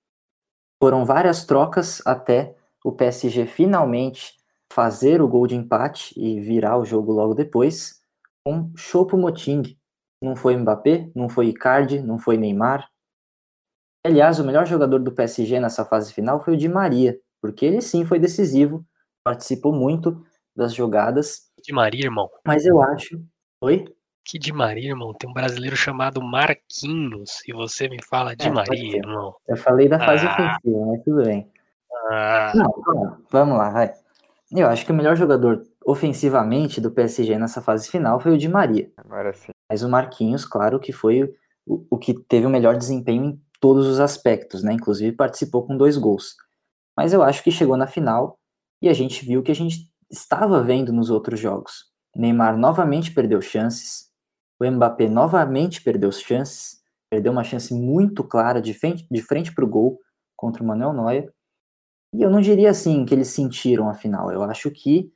Foram 0.82 1.06
várias 1.06 1.46
trocas 1.46 2.02
até 2.08 2.56
o 2.84 2.92
PSG 2.92 3.46
finalmente 3.46 4.36
fazer 4.74 5.22
o 5.22 5.28
gol 5.28 5.46
de 5.46 5.56
empate 5.56 6.12
e 6.20 6.40
virar 6.42 6.76
o 6.80 6.84
jogo 6.84 7.12
logo 7.12 7.36
depois 7.36 8.02
com 8.44 8.72
Choupo-Moting. 8.76 9.78
Não 10.24 10.36
foi 10.36 10.58
Mbappé, 10.58 11.12
não 11.14 11.30
foi 11.30 11.50
Icardi, 11.50 12.02
não 12.02 12.18
foi 12.18 12.36
Neymar. 12.36 12.90
Aliás, 14.04 14.40
o 14.40 14.44
melhor 14.44 14.66
jogador 14.66 14.98
do 14.98 15.12
PSG 15.12 15.60
nessa 15.60 15.86
fase 15.86 16.12
final 16.12 16.44
foi 16.44 16.56
o 16.56 16.58
Di 16.58 16.68
Maria, 16.68 17.20
porque 17.40 17.64
ele 17.64 17.80
sim 17.80 18.04
foi 18.04 18.18
decisivo, 18.18 18.84
participou 19.24 19.72
muito 19.72 20.26
das 20.56 20.74
jogadas. 20.74 21.52
Di 21.64 21.72
Maria, 21.72 22.06
irmão. 22.06 22.28
Mas 22.44 22.66
eu 22.66 22.82
acho. 22.82 23.24
Oi? 23.62 23.86
Que 24.24 24.38
Di 24.38 24.54
Maria, 24.54 24.90
irmão? 24.90 25.14
Tem 25.14 25.30
um 25.30 25.34
brasileiro 25.34 25.76
chamado 25.76 26.22
Marquinhos 26.22 27.42
e 27.48 27.54
você 27.54 27.90
me 27.90 27.98
fala 28.04 28.36
Di 28.36 28.48
é, 28.48 28.52
Maria, 28.52 28.98
irmão. 28.98 29.36
Eu 29.48 29.58
falei 29.58 29.88
da 29.88 30.00
fase 30.00 30.26
ah. 30.26 30.34
ofensiva, 30.34 30.86
mas 30.86 31.04
tudo 31.04 31.24
bem. 31.24 31.52
Ah. 32.10 32.52
Não, 32.56 33.18
vamos 33.30 33.58
lá, 33.58 33.70
vai. 33.70 33.94
Eu 34.52 34.68
acho 34.68 34.86
que 34.86 34.92
o 34.92 34.96
melhor 34.96 35.16
jogador 35.16 35.64
ofensivamente 35.86 36.80
do 36.80 36.92
PSG 36.92 37.38
nessa 37.38 37.62
fase 37.62 37.90
final 37.90 38.20
foi 38.20 38.34
o 38.34 38.38
Di 38.38 38.48
Maria. 38.48 38.92
Agora 38.98 39.34
sim. 39.34 39.52
Mas 39.70 39.84
o 39.84 39.90
Marquinhos, 39.90 40.46
claro 40.46 40.80
que 40.80 40.92
foi 40.92 41.34
o, 41.66 41.86
o 41.90 41.98
que 41.98 42.14
teve 42.14 42.46
o 42.46 42.50
melhor 42.50 42.76
desempenho 42.76 43.26
em 43.26 43.42
todos 43.60 43.88
os 43.88 44.00
aspectos, 44.00 44.64
né? 44.64 44.74
Inclusive 44.74 45.16
participou 45.16 45.66
com 45.66 45.78
dois 45.78 45.98
gols. 45.98 46.36
Mas 46.96 47.14
eu 47.14 47.24
acho 47.24 47.44
que 47.44 47.52
chegou 47.52 47.78
na 47.78 47.88
final 47.88 48.38
e 48.82 48.90
a 48.90 48.94
gente 48.94 49.26
viu 49.26 49.42
que 49.42 49.52
a 49.52 49.56
gente 49.56 49.90
estava 50.10 50.62
vendo 50.62 50.92
nos 50.92 51.10
outros 51.10 51.40
jogos. 51.40 51.86
Neymar 52.16 52.58
novamente 52.58 53.14
perdeu 53.14 53.42
chances, 53.42 54.11
o 54.62 54.72
Mbappé 54.72 55.10
novamente 55.10 55.82
perdeu 55.82 56.12
chances, 56.12 56.82
perdeu 57.10 57.32
uma 57.32 57.44
chance 57.44 57.74
muito 57.74 58.24
clara 58.24 58.62
de 58.62 58.74
frente, 58.74 59.08
de 59.10 59.22
frente 59.22 59.54
para 59.54 59.66
o 59.66 59.68
gol 59.68 60.00
contra 60.36 60.64
o 60.64 60.66
Manuel 60.66 60.94
Neuer. 60.94 61.34
E 62.14 62.22
eu 62.22 62.30
não 62.30 62.42
diria 62.42 62.70
assim 62.70 63.06
que 63.06 63.14
eles 63.14 63.30
sentiram 63.30 63.90
a 63.90 63.94
final, 63.94 64.32
eu 64.32 64.44
acho 64.44 64.70
que 64.70 65.12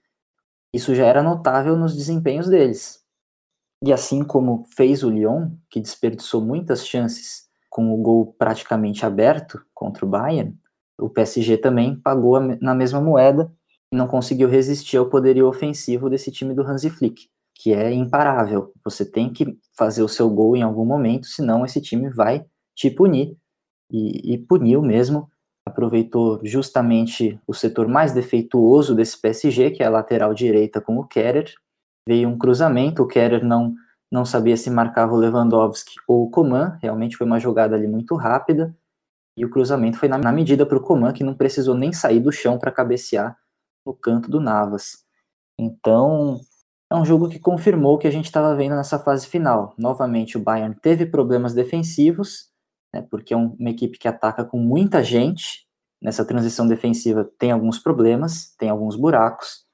isso 0.73 0.95
já 0.95 1.05
era 1.05 1.21
notável 1.21 1.77
nos 1.77 1.95
desempenhos 1.95 2.47
deles. 2.47 3.03
E 3.83 3.93
assim 3.93 4.23
como 4.23 4.65
fez 4.75 5.03
o 5.03 5.09
Lyon, 5.09 5.51
que 5.69 5.79
desperdiçou 5.79 6.41
muitas 6.41 6.87
chances 6.87 7.47
com 7.69 7.93
o 7.93 7.97
gol 7.97 8.33
praticamente 8.37 9.05
aberto 9.05 9.63
contra 9.73 10.05
o 10.05 10.09
Bayern, 10.09 10.57
o 10.97 11.09
PSG 11.09 11.57
também 11.57 11.95
pagou 11.95 12.39
na 12.39 12.73
mesma 12.73 13.01
moeda 13.01 13.53
e 13.91 13.95
não 13.95 14.07
conseguiu 14.07 14.49
resistir 14.49 14.97
ao 14.97 15.09
poderio 15.09 15.47
ofensivo 15.47 16.09
desse 16.09 16.31
time 16.31 16.53
do 16.53 16.63
Hansi 16.63 16.89
Flick, 16.89 17.29
que 17.55 17.73
é 17.73 17.91
imparável. 17.91 18.73
Você 18.83 19.09
tem 19.09 19.31
que 19.31 19.57
fazer 19.77 20.03
o 20.03 20.09
seu 20.09 20.29
gol 20.29 20.55
em 20.55 20.61
algum 20.61 20.85
momento, 20.85 21.25
senão 21.25 21.65
esse 21.65 21.81
time 21.81 22.09
vai 22.09 22.45
te 22.75 22.91
punir. 22.91 23.37
E, 23.89 24.33
e 24.33 24.37
puniu 24.37 24.81
mesmo, 24.81 25.29
aproveitou 25.65 26.39
justamente 26.43 27.39
o 27.47 27.53
setor 27.53 27.87
mais 27.87 28.13
defeituoso 28.13 28.93
desse 28.93 29.19
PSG, 29.19 29.71
que 29.71 29.81
é 29.81 29.85
a 29.85 29.89
lateral 29.89 30.33
direita 30.33 30.81
com 30.81 30.97
o 30.97 31.07
Kerer. 31.07 31.53
Veio 32.07 32.29
um 32.29 32.37
cruzamento, 32.37 33.01
o 33.01 33.07
Kerer 33.07 33.43
não, 33.43 33.73
não 34.11 34.25
sabia 34.25 34.57
se 34.57 34.69
marcava 34.69 35.13
o 35.13 35.17
Lewandowski 35.17 35.95
ou 36.07 36.25
o 36.25 36.29
Coman, 36.29 36.77
realmente 36.81 37.17
foi 37.17 37.25
uma 37.25 37.39
jogada 37.39 37.75
ali 37.75 37.87
muito 37.87 38.15
rápida, 38.15 38.75
e 39.37 39.43
o 39.43 39.49
cruzamento 39.49 39.97
foi 39.97 40.07
na, 40.07 40.17
na 40.17 40.31
medida 40.31 40.65
para 40.65 40.77
o 40.77 40.81
Coman, 40.81 41.13
que 41.13 41.23
não 41.23 41.33
precisou 41.33 41.75
nem 41.75 41.91
sair 41.91 42.19
do 42.19 42.31
chão 42.31 42.57
para 42.59 42.71
cabecear 42.71 43.37
no 43.85 43.93
canto 43.93 44.29
do 44.29 44.39
Navas. 44.39 45.03
Então, 45.59 46.39
é 46.95 46.99
um 46.99 47.05
jogo 47.05 47.29
que 47.29 47.39
confirmou 47.39 47.95
o 47.95 47.97
que 47.97 48.07
a 48.07 48.11
gente 48.11 48.25
estava 48.25 48.55
vendo 48.55 48.75
nessa 48.75 48.99
fase 48.99 49.27
final. 49.27 49.73
Novamente, 49.77 50.37
o 50.37 50.39
Bayern 50.39 50.75
teve 50.75 51.05
problemas 51.05 51.53
defensivos, 51.53 52.49
né, 52.93 53.05
porque 53.09 53.33
é 53.33 53.37
uma 53.37 53.69
equipe 53.69 53.97
que 53.97 54.07
ataca 54.07 54.43
com 54.43 54.57
muita 54.57 55.03
gente. 55.03 55.65
Nessa 56.01 56.25
transição 56.25 56.67
defensiva 56.67 57.29
tem 57.37 57.51
alguns 57.51 57.79
problemas, 57.79 58.53
tem 58.57 58.69
alguns 58.69 58.95
buracos, 58.95 59.65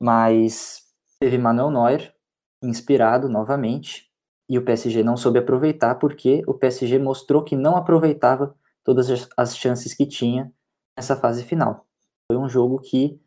mas 0.00 0.82
teve 1.18 1.36
Manuel 1.36 1.70
Neuer 1.70 2.14
inspirado 2.62 3.28
novamente, 3.28 4.10
e 4.48 4.58
o 4.58 4.64
PSG 4.64 5.02
não 5.04 5.16
soube 5.16 5.38
aproveitar 5.38 5.94
porque 5.94 6.42
o 6.46 6.54
PSG 6.54 6.98
mostrou 6.98 7.44
que 7.44 7.54
não 7.54 7.76
aproveitava 7.76 8.54
todas 8.84 9.28
as 9.36 9.56
chances 9.56 9.94
que 9.94 10.04
tinha 10.04 10.52
nessa 10.96 11.14
fase 11.14 11.44
final. 11.44 11.86
Foi 12.30 12.36
um 12.36 12.48
jogo 12.48 12.80
que 12.80 13.20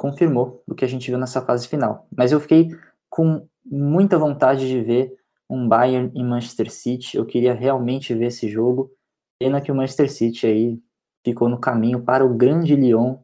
confirmou 0.00 0.64
o 0.66 0.74
que 0.74 0.82
a 0.82 0.88
gente 0.88 1.10
viu 1.10 1.18
nessa 1.18 1.44
fase 1.44 1.68
final. 1.68 2.08
Mas 2.16 2.32
eu 2.32 2.40
fiquei 2.40 2.70
com 3.10 3.46
muita 3.62 4.18
vontade 4.18 4.66
de 4.66 4.80
ver 4.80 5.14
um 5.48 5.68
Bayern 5.68 6.10
e 6.14 6.24
Manchester 6.24 6.70
City. 6.70 7.18
Eu 7.18 7.26
queria 7.26 7.52
realmente 7.52 8.14
ver 8.14 8.28
esse 8.28 8.48
jogo. 8.48 8.90
Pena 9.38 9.60
que 9.60 9.70
o 9.70 9.74
Manchester 9.74 10.10
City 10.10 10.46
aí 10.46 10.80
ficou 11.22 11.50
no 11.50 11.60
caminho 11.60 12.02
para 12.02 12.24
o 12.24 12.34
grande 12.34 12.74
Lyon, 12.74 13.18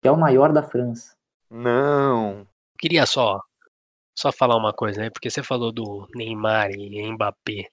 que 0.00 0.08
é 0.08 0.10
o 0.10 0.16
maior 0.16 0.50
da 0.50 0.62
França. 0.62 1.14
Não. 1.50 2.46
Queria 2.78 3.04
só 3.04 3.38
só 4.16 4.32
falar 4.32 4.56
uma 4.56 4.72
coisa, 4.72 5.02
né? 5.02 5.10
Porque 5.10 5.28
você 5.28 5.42
falou 5.42 5.72
do 5.72 6.08
Neymar 6.14 6.70
e 6.70 7.12
Mbappé 7.12 7.68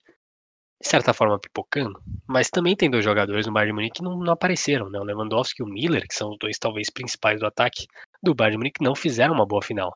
de 0.82 0.88
certa 0.88 1.14
forma 1.14 1.40
pipocando, 1.40 2.02
mas 2.28 2.50
também 2.50 2.76
tem 2.76 2.90
dois 2.90 3.04
jogadores 3.06 3.46
no 3.46 3.54
Bayern 3.54 3.72
de 3.72 3.76
Munique 3.76 3.98
que 4.00 4.04
não, 4.04 4.18
não, 4.18 4.34
apareceram, 4.34 4.90
né? 4.90 5.00
O 5.00 5.04
Lewandowski 5.04 5.62
e 5.62 5.64
o 5.64 5.68
Miller, 5.68 6.08
que 6.08 6.16
são 6.16 6.32
os 6.32 6.38
dois 6.40 6.58
talvez 6.58 6.90
principais 6.90 7.40
do 7.40 7.46
ataque 7.46 7.86
do 8.22 8.34
Bayern 8.34 8.56
de 8.56 8.58
Munique, 8.58 8.84
não 8.84 8.96
fizeram 8.96 9.34
uma 9.34 9.46
boa 9.46 9.62
final. 9.62 9.96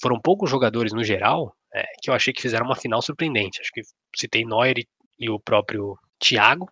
Foram 0.00 0.20
poucos 0.20 0.50
jogadores 0.50 0.92
no 0.92 1.02
geral 1.02 1.56
é, 1.74 1.82
que 2.02 2.10
eu 2.10 2.14
achei 2.14 2.32
que 2.32 2.42
fizeram 2.42 2.66
uma 2.66 2.76
final 2.76 3.00
surpreendente. 3.00 3.60
Acho 3.60 3.70
que 3.72 3.80
citei 4.14 4.44
Neuer 4.44 4.78
e, 4.78 4.86
e 5.18 5.30
o 5.30 5.40
próprio 5.40 5.98
Thiago. 6.18 6.70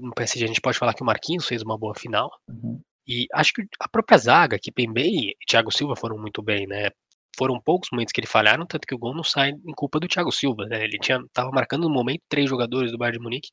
No 0.00 0.14
PSG 0.14 0.44
a 0.44 0.48
gente 0.48 0.60
pode 0.60 0.78
falar 0.78 0.94
que 0.94 1.02
o 1.02 1.06
Marquinhos 1.06 1.46
fez 1.46 1.62
uma 1.62 1.76
boa 1.76 1.94
final. 1.94 2.30
Uhum. 2.48 2.80
E 3.06 3.26
acho 3.34 3.52
que 3.52 3.62
a 3.80 3.88
própria 3.88 4.16
zaga, 4.16 4.58
que 4.60 4.70
Pembe 4.70 5.02
e 5.02 5.46
Thiago 5.46 5.72
Silva 5.72 5.96
foram 5.96 6.16
muito 6.16 6.40
bem, 6.40 6.66
né? 6.68 6.90
Foram 7.36 7.60
poucos 7.60 7.88
momentos 7.92 8.12
que 8.12 8.20
ele 8.20 8.26
falharam, 8.26 8.66
tanto 8.66 8.86
que 8.86 8.94
o 8.94 8.98
gol 8.98 9.14
não 9.14 9.24
sai 9.24 9.50
em 9.50 9.72
culpa 9.74 9.98
do 9.98 10.08
Thiago 10.08 10.32
Silva, 10.32 10.66
né? 10.66 10.84
Ele 10.84 10.98
tinha 10.98 11.20
tava 11.32 11.50
marcando 11.50 11.88
no 11.88 11.94
momento 11.94 12.22
três 12.28 12.48
jogadores 12.48 12.92
do 12.92 12.98
Bayern 12.98 13.18
de 13.18 13.24
Munique 13.24 13.50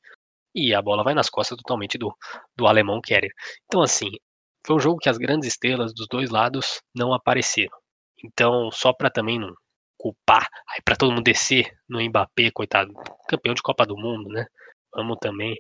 e 0.56 0.74
a 0.74 0.82
bola 0.82 1.04
vai 1.04 1.14
nas 1.14 1.30
costas 1.30 1.58
totalmente 1.58 1.98
do, 1.98 2.14
do 2.58 2.68
alemão 2.68 3.02
Kerer. 3.02 3.32
Então 3.66 3.82
assim, 3.82 4.10
foi 4.66 4.76
um 4.76 4.80
jogo 4.80 5.00
que 5.00 5.10
as 5.10 5.18
grandes 5.18 5.48
estrelas 5.48 5.94
dos 5.94 6.08
dois 6.08 6.30
lados 6.30 6.82
não 6.96 7.14
apareceram. 7.14 7.78
Então, 8.24 8.70
só 8.72 8.94
para 8.94 9.10
também 9.10 9.40
não 9.40 9.54
culpar, 9.98 10.48
aí 10.70 10.82
para 10.84 10.96
todo 10.96 11.12
mundo 11.12 11.24
descer 11.24 11.72
no 11.88 12.02
Mbappé, 12.02 12.52
coitado, 12.52 12.94
campeão 13.28 13.54
de 13.54 13.62
Copa 13.62 13.86
do 13.86 13.98
Mundo, 13.98 14.30
né? 14.30 14.46
Vamos 14.94 15.18
também. 15.22 15.56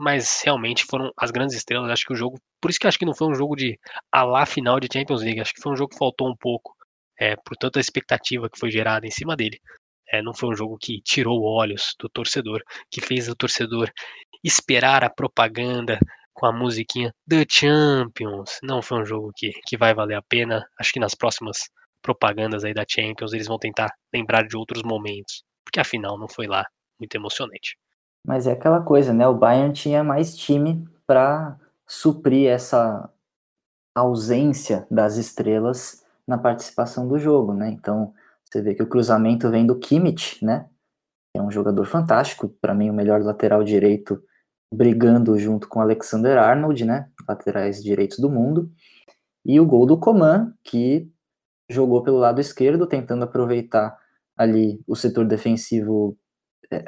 Mas 0.00 0.42
realmente 0.44 0.84
foram 0.84 1.10
as 1.16 1.30
grandes 1.30 1.56
estrelas. 1.56 1.90
Acho 1.90 2.06
que 2.06 2.12
o 2.12 2.16
jogo. 2.16 2.38
Por 2.60 2.70
isso 2.70 2.78
que 2.78 2.86
acho 2.86 2.98
que 2.98 3.06
não 3.06 3.14
foi 3.14 3.28
um 3.28 3.34
jogo 3.34 3.56
de 3.56 3.78
a 4.10 4.22
lá 4.22 4.44
final 4.46 4.78
de 4.78 4.88
Champions 4.92 5.22
League. 5.22 5.40
Acho 5.40 5.54
que 5.54 5.62
foi 5.62 5.72
um 5.72 5.76
jogo 5.76 5.90
que 5.90 5.98
faltou 5.98 6.28
um 6.28 6.36
pouco 6.36 6.74
é, 7.22 7.36
por 7.36 7.56
toda 7.56 7.78
a 7.78 7.80
expectativa 7.80 8.50
que 8.50 8.58
foi 8.58 8.68
gerada 8.68 9.06
em 9.06 9.10
cima 9.10 9.36
dele. 9.36 9.60
É, 10.10 10.20
não 10.20 10.34
foi 10.34 10.48
um 10.48 10.56
jogo 10.56 10.76
que 10.76 11.00
tirou 11.02 11.44
olhos 11.44 11.94
do 12.00 12.08
torcedor, 12.08 12.60
que 12.90 13.00
fez 13.00 13.28
o 13.28 13.36
torcedor 13.36 13.88
esperar 14.42 15.04
a 15.04 15.10
propaganda 15.10 16.00
com 16.34 16.46
a 16.46 16.52
musiquinha 16.52 17.14
The 17.28 17.46
Champions. 17.48 18.58
Não 18.60 18.82
foi 18.82 19.02
um 19.02 19.06
jogo 19.06 19.30
que, 19.36 19.52
que 19.66 19.76
vai 19.76 19.94
valer 19.94 20.16
a 20.16 20.22
pena. 20.22 20.66
Acho 20.80 20.92
que 20.92 20.98
nas 20.98 21.14
próximas 21.14 21.70
propagandas 22.02 22.64
aí 22.64 22.74
da 22.74 22.84
Champions 22.88 23.32
eles 23.32 23.46
vão 23.46 23.58
tentar 23.58 23.94
lembrar 24.12 24.42
de 24.42 24.56
outros 24.56 24.82
momentos, 24.82 25.44
porque 25.64 25.78
afinal 25.78 26.18
não 26.18 26.28
foi 26.28 26.48
lá 26.48 26.66
muito 26.98 27.14
emocionante. 27.14 27.78
Mas 28.26 28.48
é 28.48 28.52
aquela 28.52 28.82
coisa, 28.82 29.12
né? 29.14 29.28
O 29.28 29.34
Bayern 29.34 29.72
tinha 29.72 30.02
mais 30.02 30.36
time 30.36 30.84
para 31.06 31.56
suprir 31.86 32.48
essa 32.48 33.08
ausência 33.94 34.86
das 34.90 35.16
estrelas 35.16 36.01
na 36.26 36.38
participação 36.38 37.08
do 37.08 37.18
jogo, 37.18 37.52
né? 37.52 37.70
Então, 37.70 38.12
você 38.44 38.60
vê 38.60 38.74
que 38.74 38.82
o 38.82 38.88
cruzamento 38.88 39.50
vem 39.50 39.66
do 39.66 39.78
Kimmich, 39.78 40.44
né? 40.44 40.68
É 41.34 41.40
um 41.40 41.50
jogador 41.50 41.84
fantástico, 41.86 42.48
para 42.60 42.74
mim 42.74 42.90
o 42.90 42.94
melhor 42.94 43.22
lateral 43.22 43.64
direito, 43.64 44.22
brigando 44.72 45.38
junto 45.38 45.68
com 45.68 45.80
Alexander 45.80 46.38
Arnold, 46.38 46.84
né? 46.84 47.08
Laterais 47.28 47.82
direitos 47.82 48.18
do 48.18 48.30
mundo. 48.30 48.70
E 49.44 49.58
o 49.58 49.66
gol 49.66 49.86
do 49.86 49.98
Coman, 49.98 50.54
que 50.62 51.10
jogou 51.70 52.02
pelo 52.02 52.18
lado 52.18 52.40
esquerdo, 52.40 52.86
tentando 52.86 53.24
aproveitar 53.24 53.98
ali 54.36 54.82
o 54.86 54.94
setor 54.94 55.26
defensivo, 55.26 56.16
é, 56.70 56.84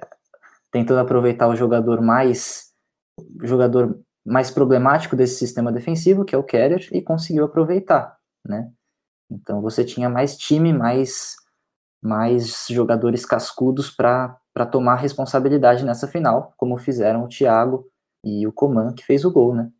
tentando 0.70 1.01
aproveitar 1.01 1.49
o 1.49 1.57
jogador 1.57 2.01
mais 2.01 2.72
jogador 3.43 3.99
mais 4.24 4.51
problemático 4.51 5.14
desse 5.14 5.37
sistema 5.37 5.70
defensivo, 5.70 6.24
que 6.24 6.35
é 6.35 6.39
o 6.39 6.43
Kerer, 6.43 6.89
e 6.93 7.03
conseguiu 7.03 7.45
aproveitar, 7.45 8.18
né? 8.47 8.70
Então 9.30 9.60
você 9.60 9.84
tinha 9.84 10.08
mais 10.08 10.36
time, 10.36 10.72
mais, 10.72 11.36
mais 12.02 12.66
jogadores 12.68 13.24
cascudos 13.24 13.90
para 13.90 14.38
tomar 14.70 14.96
responsabilidade 14.96 15.84
nessa 15.84 16.06
final, 16.06 16.52
como 16.56 16.76
fizeram 16.76 17.24
o 17.24 17.28
Thiago 17.28 17.88
e 18.24 18.46
o 18.46 18.52
Coman, 18.52 18.94
que 18.94 19.04
fez 19.04 19.24
o 19.24 19.32
gol, 19.32 19.54
né? 19.54 19.70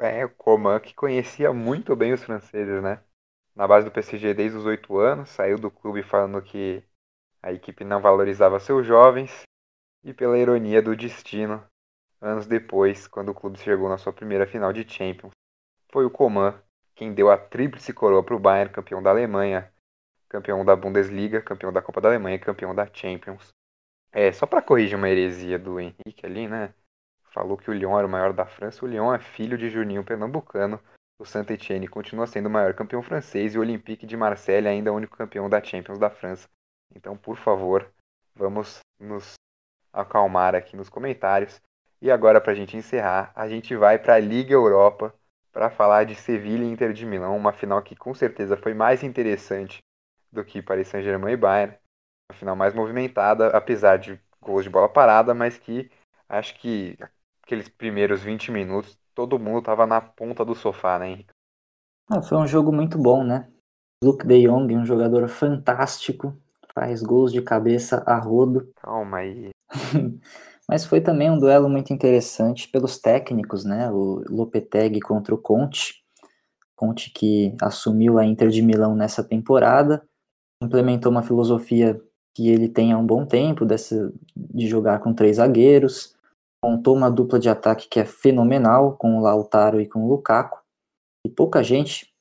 É, 0.00 0.24
o 0.24 0.30
Coman 0.30 0.80
que 0.80 0.94
conhecia 0.94 1.52
muito 1.52 1.94
bem 1.96 2.12
os 2.12 2.22
franceses, 2.22 2.82
né? 2.82 3.00
na 3.56 3.66
base 3.66 3.86
do 3.86 3.90
PSG 3.90 4.34
desde 4.34 4.58
os 4.58 4.66
oito 4.66 4.98
anos, 4.98 5.30
saiu 5.30 5.58
do 5.58 5.70
clube 5.70 6.02
falando 6.02 6.42
que 6.42 6.84
a 7.42 7.50
equipe 7.52 7.84
não 7.84 8.02
valorizava 8.02 8.60
seus 8.60 8.86
jovens 8.86 9.42
e 10.04 10.12
pela 10.12 10.38
ironia 10.38 10.82
do 10.82 10.94
destino, 10.94 11.64
anos 12.20 12.46
depois, 12.46 13.08
quando 13.08 13.30
o 13.30 13.34
clube 13.34 13.58
chegou 13.58 13.88
na 13.88 13.96
sua 13.96 14.12
primeira 14.12 14.46
final 14.46 14.72
de 14.74 14.86
Champions, 14.86 15.32
foi 15.90 16.04
o 16.04 16.10
Coman 16.10 16.54
quem 16.96 17.12
deu 17.12 17.30
a 17.30 17.36
tríplice 17.36 17.92
coroa 17.92 18.22
para 18.22 18.34
o 18.34 18.38
Bayern, 18.38 18.72
campeão 18.72 19.02
da 19.02 19.10
Alemanha, 19.10 19.70
campeão 20.28 20.64
da 20.64 20.74
Bundesliga, 20.74 21.42
campeão 21.42 21.70
da 21.72 21.82
Copa 21.82 22.00
da 22.00 22.08
Alemanha 22.08 22.38
campeão 22.38 22.74
da 22.74 22.88
Champions. 22.92 23.50
É, 24.10 24.32
só 24.32 24.46
para 24.46 24.62
corrigir 24.62 24.96
uma 24.96 25.08
heresia 25.08 25.58
do 25.58 25.78
Henrique 25.78 26.24
ali, 26.24 26.48
né? 26.48 26.72
Falou 27.24 27.58
que 27.58 27.70
o 27.70 27.74
Lyon 27.74 27.98
era 27.98 28.06
o 28.06 28.10
maior 28.10 28.32
da 28.32 28.46
França. 28.46 28.82
O 28.82 28.88
Lyon 28.88 29.14
é 29.14 29.18
filho 29.18 29.58
de 29.58 29.68
Juninho 29.68 30.02
Pernambucano. 30.02 30.80
O 31.18 31.26
Saint-Etienne 31.26 31.86
continua 31.86 32.26
sendo 32.26 32.46
o 32.46 32.50
maior 32.50 32.72
campeão 32.72 33.02
francês 33.02 33.54
e 33.54 33.58
o 33.58 33.60
Olympique 33.60 34.06
de 34.06 34.16
Marseille 34.16 34.66
ainda 34.66 34.88
é 34.88 34.92
o 34.92 34.96
único 34.96 35.16
campeão 35.16 35.50
da 35.50 35.62
Champions 35.62 35.98
da 35.98 36.08
França. 36.08 36.48
Então, 36.94 37.14
por 37.14 37.36
favor, 37.36 37.90
vamos 38.34 38.80
nos 38.98 39.34
acalmar 39.92 40.54
aqui 40.54 40.76
nos 40.76 40.88
comentários. 40.88 41.60
E 42.00 42.10
agora, 42.10 42.40
para 42.40 42.52
a 42.52 42.54
gente 42.54 42.76
encerrar, 42.76 43.32
a 43.34 43.46
gente 43.48 43.76
vai 43.76 43.98
para 43.98 44.14
a 44.14 44.18
Liga 44.18 44.54
Europa 44.54 45.14
para 45.56 45.70
falar 45.70 46.04
de 46.04 46.14
Sevilha 46.14 46.64
e 46.64 46.70
Inter 46.70 46.92
de 46.92 47.06
Milão, 47.06 47.34
uma 47.34 47.50
final 47.50 47.82
que 47.82 47.96
com 47.96 48.12
certeza 48.12 48.58
foi 48.58 48.74
mais 48.74 49.02
interessante 49.02 49.78
do 50.30 50.44
que 50.44 50.60
Paris 50.60 50.86
Saint-Germain 50.88 51.32
e 51.32 51.36
Bayern. 51.38 51.74
Uma 52.30 52.38
final 52.38 52.54
mais 52.54 52.74
movimentada, 52.74 53.46
apesar 53.48 53.96
de 53.96 54.20
gols 54.38 54.64
de 54.64 54.68
bola 54.68 54.86
parada, 54.86 55.32
mas 55.32 55.56
que 55.56 55.90
acho 56.28 56.58
que 56.58 56.98
aqueles 57.42 57.70
primeiros 57.70 58.22
20 58.22 58.52
minutos 58.52 58.98
todo 59.14 59.38
mundo 59.38 59.60
estava 59.60 59.86
na 59.86 59.98
ponta 59.98 60.44
do 60.44 60.54
sofá, 60.54 60.98
né, 60.98 61.08
Henrique? 61.08 61.32
Ah, 62.10 62.20
foi 62.20 62.36
um 62.36 62.46
jogo 62.46 62.70
muito 62.70 62.98
bom, 62.98 63.24
né? 63.24 63.50
Luke 64.04 64.26
de 64.26 64.46
Jong, 64.46 64.76
um 64.76 64.84
jogador 64.84 65.26
fantástico, 65.26 66.36
faz 66.74 67.02
gols 67.02 67.32
de 67.32 67.40
cabeça 67.40 68.04
a 68.06 68.18
rodo. 68.18 68.70
Calma 68.76 69.20
aí. 69.20 69.48
Mas 70.68 70.84
foi 70.84 71.00
também 71.00 71.30
um 71.30 71.38
duelo 71.38 71.68
muito 71.68 71.92
interessante 71.92 72.68
pelos 72.68 72.98
técnicos, 72.98 73.64
né? 73.64 73.90
O 73.90 74.24
Lopetegui 74.28 75.00
contra 75.00 75.34
o 75.34 75.38
Conte. 75.38 76.02
Conte 76.74 77.10
que 77.10 77.54
assumiu 77.62 78.18
a 78.18 78.24
Inter 78.24 78.48
de 78.48 78.60
Milão 78.60 78.94
nessa 78.94 79.24
temporada, 79.24 80.06
implementou 80.62 81.10
uma 81.10 81.22
filosofia 81.22 81.98
que 82.34 82.50
ele 82.50 82.68
tem 82.68 82.92
há 82.92 82.98
um 82.98 83.06
bom 83.06 83.24
tempo, 83.24 83.64
dessa, 83.64 84.12
de 84.36 84.66
jogar 84.66 84.98
com 85.00 85.14
três 85.14 85.36
zagueiros, 85.36 86.14
montou 86.62 86.94
uma 86.94 87.10
dupla 87.10 87.38
de 87.38 87.48
ataque 87.48 87.88
que 87.88 87.98
é 87.98 88.04
fenomenal, 88.04 88.94
com 88.98 89.16
o 89.16 89.22
Lautaro 89.22 89.80
e 89.80 89.88
com 89.88 90.04
o 90.04 90.08
Lukaku, 90.08 90.60
e 91.26 91.30
pouca 91.30 91.62
gente 91.62 92.12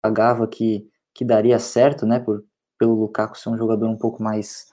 pagava 0.00 0.46
que, 0.46 0.88
que 1.12 1.24
daria 1.24 1.58
certo, 1.58 2.06
né, 2.06 2.20
por, 2.20 2.44
pelo 2.78 2.94
Lukaku 2.94 3.36
ser 3.36 3.48
um 3.48 3.58
jogador 3.58 3.88
um 3.88 3.96
pouco 3.96 4.22
mais 4.22 4.70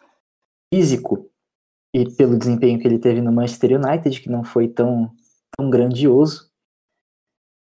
físico, 0.71 1.30
e 1.93 2.09
pelo 2.15 2.37
desempenho 2.37 2.79
que 2.79 2.87
ele 2.87 2.99
teve 2.99 3.21
no 3.21 3.31
Manchester 3.31 3.79
United, 3.79 4.21
que 4.21 4.29
não 4.29 4.43
foi 4.43 4.67
tão, 4.67 5.11
tão 5.57 5.69
grandioso, 5.69 6.49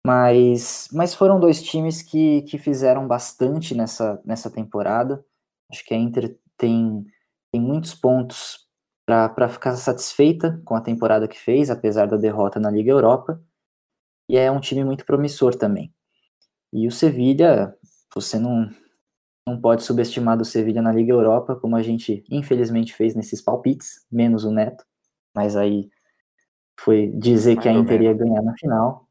mas, 0.06 0.88
mas 0.94 1.14
foram 1.14 1.40
dois 1.40 1.62
times 1.62 2.02
que, 2.02 2.44
que 2.44 2.58
fizeram 2.58 3.08
bastante 3.08 3.76
nessa, 3.76 4.22
nessa 4.26 4.50
temporada, 4.50 5.24
acho 5.70 5.84
que 5.86 5.94
a 5.94 5.98
Inter 5.98 6.38
tem, 6.58 7.06
tem 7.52 7.62
muitos 7.62 7.94
pontos 7.94 8.68
para 9.06 9.50
ficar 9.50 9.76
satisfeita 9.76 10.62
com 10.64 10.76
a 10.76 10.82
temporada 10.82 11.28
que 11.28 11.38
fez, 11.38 11.72
apesar 11.72 12.06
da 12.08 12.16
derrota 12.16 12.60
na 12.60 12.70
Liga 12.70 12.92
Europa. 12.92 13.42
E 14.30 14.38
é 14.38 14.52
um 14.52 14.60
time 14.60 14.84
muito 14.84 15.04
promissor 15.04 15.56
também. 15.56 15.92
E 16.72 16.88
o 16.88 16.92
Sevilha, 16.92 17.76
você 18.14 18.38
não, 18.38 18.70
não 19.50 19.60
pode 19.60 19.84
subestimar 19.84 20.38
do 20.38 20.46
Sevilha 20.46 20.82
na 20.82 20.92
Liga 20.92 21.12
Europa, 21.12 21.56
como 21.56 21.76
a 21.76 21.82
gente 21.82 22.24
infelizmente 22.30 22.94
fez 22.94 23.16
nesses 23.16 23.42
palpites, 23.42 24.06
menos 24.12 24.44
o 24.44 24.52
Neto. 24.52 24.86
Mas 25.36 25.56
aí 25.56 25.90
foi 26.80 27.08
dizer 27.08 27.56
Mais 27.56 27.64
que 27.64 27.70
a 27.70 27.74
Inter 27.74 28.02
ia 28.02 28.14
ganhar 28.14 28.42
na 28.42 28.54
final. 28.54 29.08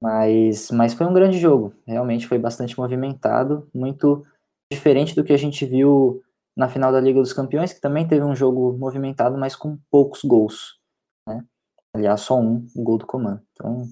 Mas, 0.00 0.70
mas 0.70 0.94
foi 0.94 1.06
um 1.06 1.14
grande 1.14 1.38
jogo. 1.38 1.74
Realmente 1.86 2.26
foi 2.26 2.38
bastante 2.38 2.78
movimentado, 2.78 3.68
muito 3.74 4.26
diferente 4.72 5.14
do 5.14 5.22
que 5.22 5.32
a 5.32 5.36
gente 5.36 5.64
viu 5.64 6.22
na 6.56 6.68
final 6.68 6.92
da 6.92 7.00
Liga 7.00 7.20
dos 7.20 7.32
Campeões, 7.32 7.72
que 7.72 7.80
também 7.80 8.06
teve 8.06 8.24
um 8.24 8.34
jogo 8.34 8.76
movimentado, 8.78 9.36
mas 9.36 9.56
com 9.56 9.78
poucos 9.90 10.22
gols. 10.22 10.78
Né? 11.26 11.44
Aliás, 11.92 12.20
só 12.20 12.38
um, 12.38 12.66
o 12.74 12.82
gol 12.82 12.98
do 12.98 13.06
Coman. 13.06 13.40
Então, 13.52 13.84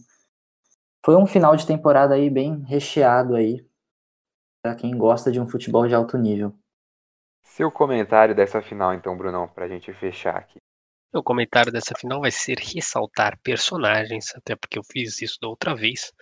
foi 1.05 1.17
um 1.17 1.27
final 1.27 1.57
de 1.57 1.67
temporada 1.67 2.15
aí 2.15 2.31
bem 2.31 2.63
recheado 2.67 3.35
aí 3.35 3.67
para 4.63 4.77
quem 4.77 4.97
gosta 4.97 5.33
de 5.33 5.41
um 5.41 5.47
futebol 5.47 5.89
de 5.89 5.95
alto 5.95 6.17
nível. 6.17 6.55
Seu 7.43 7.71
comentário 7.71 8.35
dessa 8.35 8.63
final, 8.63 8.95
então, 8.95 9.17
Brunão, 9.17 9.49
para 9.49 9.65
a 9.65 9.69
gente 9.69 9.93
fechar 9.93 10.37
aqui. 10.37 10.59
O 11.13 11.23
comentário 11.23 11.71
dessa 11.71 11.95
final 11.99 12.21
vai 12.23 12.31
ser 12.31 12.57
ressaltar 12.59 13.39
personagens, 13.43 14.35
até 14.35 14.57
porque 14.57 14.79
eu 14.79 14.83
fiz 14.85 15.21
isso 15.21 15.37
da 15.43 15.49
outra 15.49 15.75
vez. 15.75 16.13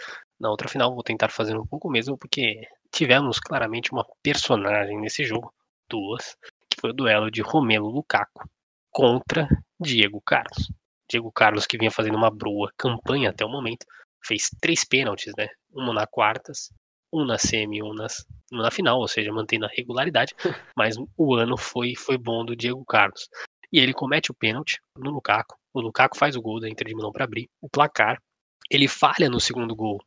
Na 0.41 0.51
outra 0.51 0.69
final 0.69 0.93
vou 0.93 1.05
tentar 1.05 1.29
fazer 1.29 1.57
um 1.57 1.67
pouco 1.67 1.89
mesmo, 1.89 2.19
porque 2.19 2.67
tivemos 2.91 3.39
claramente 3.39 3.93
uma 3.93 4.05
personagem 4.23 4.99
nesse 4.99 5.25
jogo 5.25 5.53
duas, 5.89 6.37
que 6.69 6.81
foi 6.81 6.91
o 6.91 6.95
duelo 6.95 7.31
de 7.31 7.43
Romelo 7.43 7.89
Lukaku 7.89 8.49
contra 8.91 9.47
Diego 9.79 10.21
Carlos. 10.21 10.73
Diego 11.09 11.31
Carlos, 11.31 11.67
que 11.67 11.79
vinha 11.79 11.91
fazendo 11.91 12.17
uma 12.17 12.31
boa 12.31 12.73
campanha 12.77 13.31
até 13.31 13.45
o 13.45 13.49
momento, 13.49 13.87
fez 14.25 14.49
três 14.61 14.85
pênaltis, 14.85 15.33
né? 15.37 15.47
Um 15.73 15.93
na 15.93 16.07
quartas, 16.07 16.73
um 17.13 17.25
na 17.25 17.39
semi, 17.39 17.83
um, 17.83 17.93
nas, 17.93 18.25
um 18.53 18.59
na 18.59 18.71
final, 18.71 18.99
ou 18.99 19.09
seja, 19.09 19.33
mantendo 19.33 19.67
a 19.67 19.69
regularidade, 19.69 20.35
mas 20.77 20.97
o 21.17 21.35
ano 21.35 21.57
foi, 21.57 21.95
foi 21.97 22.17
bom 22.17 22.45
do 22.45 22.57
Diego 22.57 22.85
Carlos. 22.85 23.29
E 23.73 23.79
ele 23.79 23.93
comete 23.93 24.31
o 24.31 24.35
pênalti 24.35 24.81
no 24.97 25.11
Lukaku. 25.11 25.57
O 25.73 25.81
Lukaku 25.81 26.17
faz 26.17 26.37
o 26.37 26.43
gol 26.43 26.61
da 26.61 26.69
Inter 26.69 26.89
de 26.89 26.95
Milão 26.95 27.13
para 27.13 27.25
abrir 27.25 27.49
o 27.61 27.69
placar. 27.69 28.21
Ele 28.69 28.89
falha 28.89 29.29
no 29.29 29.41
segundo 29.41 29.75
gol 29.75 29.99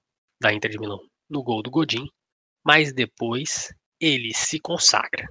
da 0.42 0.54
Inter 0.54 0.72
de 0.72 0.80
Milão, 0.80 1.00
no 1.30 1.42
gol 1.42 1.62
do 1.62 1.72
Godin, 1.72 2.10
mas 2.66 2.94
depois 2.94 3.74
ele 4.00 4.34
se 4.34 4.60
consagra 4.60 5.30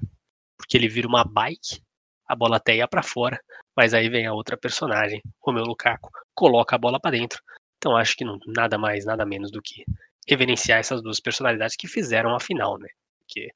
porque 0.62 0.76
ele 0.76 0.88
vira 0.88 1.08
uma 1.08 1.24
bike, 1.24 1.82
a 2.26 2.34
bola 2.36 2.56
até 2.56 2.76
ia 2.76 2.88
para 2.88 3.02
fora, 3.02 3.38
mas 3.76 3.92
aí 3.92 4.08
vem 4.08 4.26
a 4.26 4.32
outra 4.32 4.56
personagem, 4.56 5.20
Romeu 5.38 5.64
Lukaku, 5.64 6.08
coloca 6.34 6.76
a 6.76 6.78
bola 6.78 7.00
para 7.00 7.10
dentro. 7.10 7.42
Então 7.76 7.96
acho 7.96 8.16
que 8.16 8.24
não, 8.24 8.38
nada 8.46 8.78
mais, 8.78 9.04
nada 9.04 9.26
menos 9.26 9.50
do 9.50 9.60
que 9.60 9.84
evidenciar 10.26 10.78
essas 10.78 11.02
duas 11.02 11.20
personalidades 11.20 11.76
que 11.76 11.88
fizeram 11.88 12.34
a 12.34 12.40
final, 12.40 12.78
né? 12.78 12.88
Que 13.26 13.48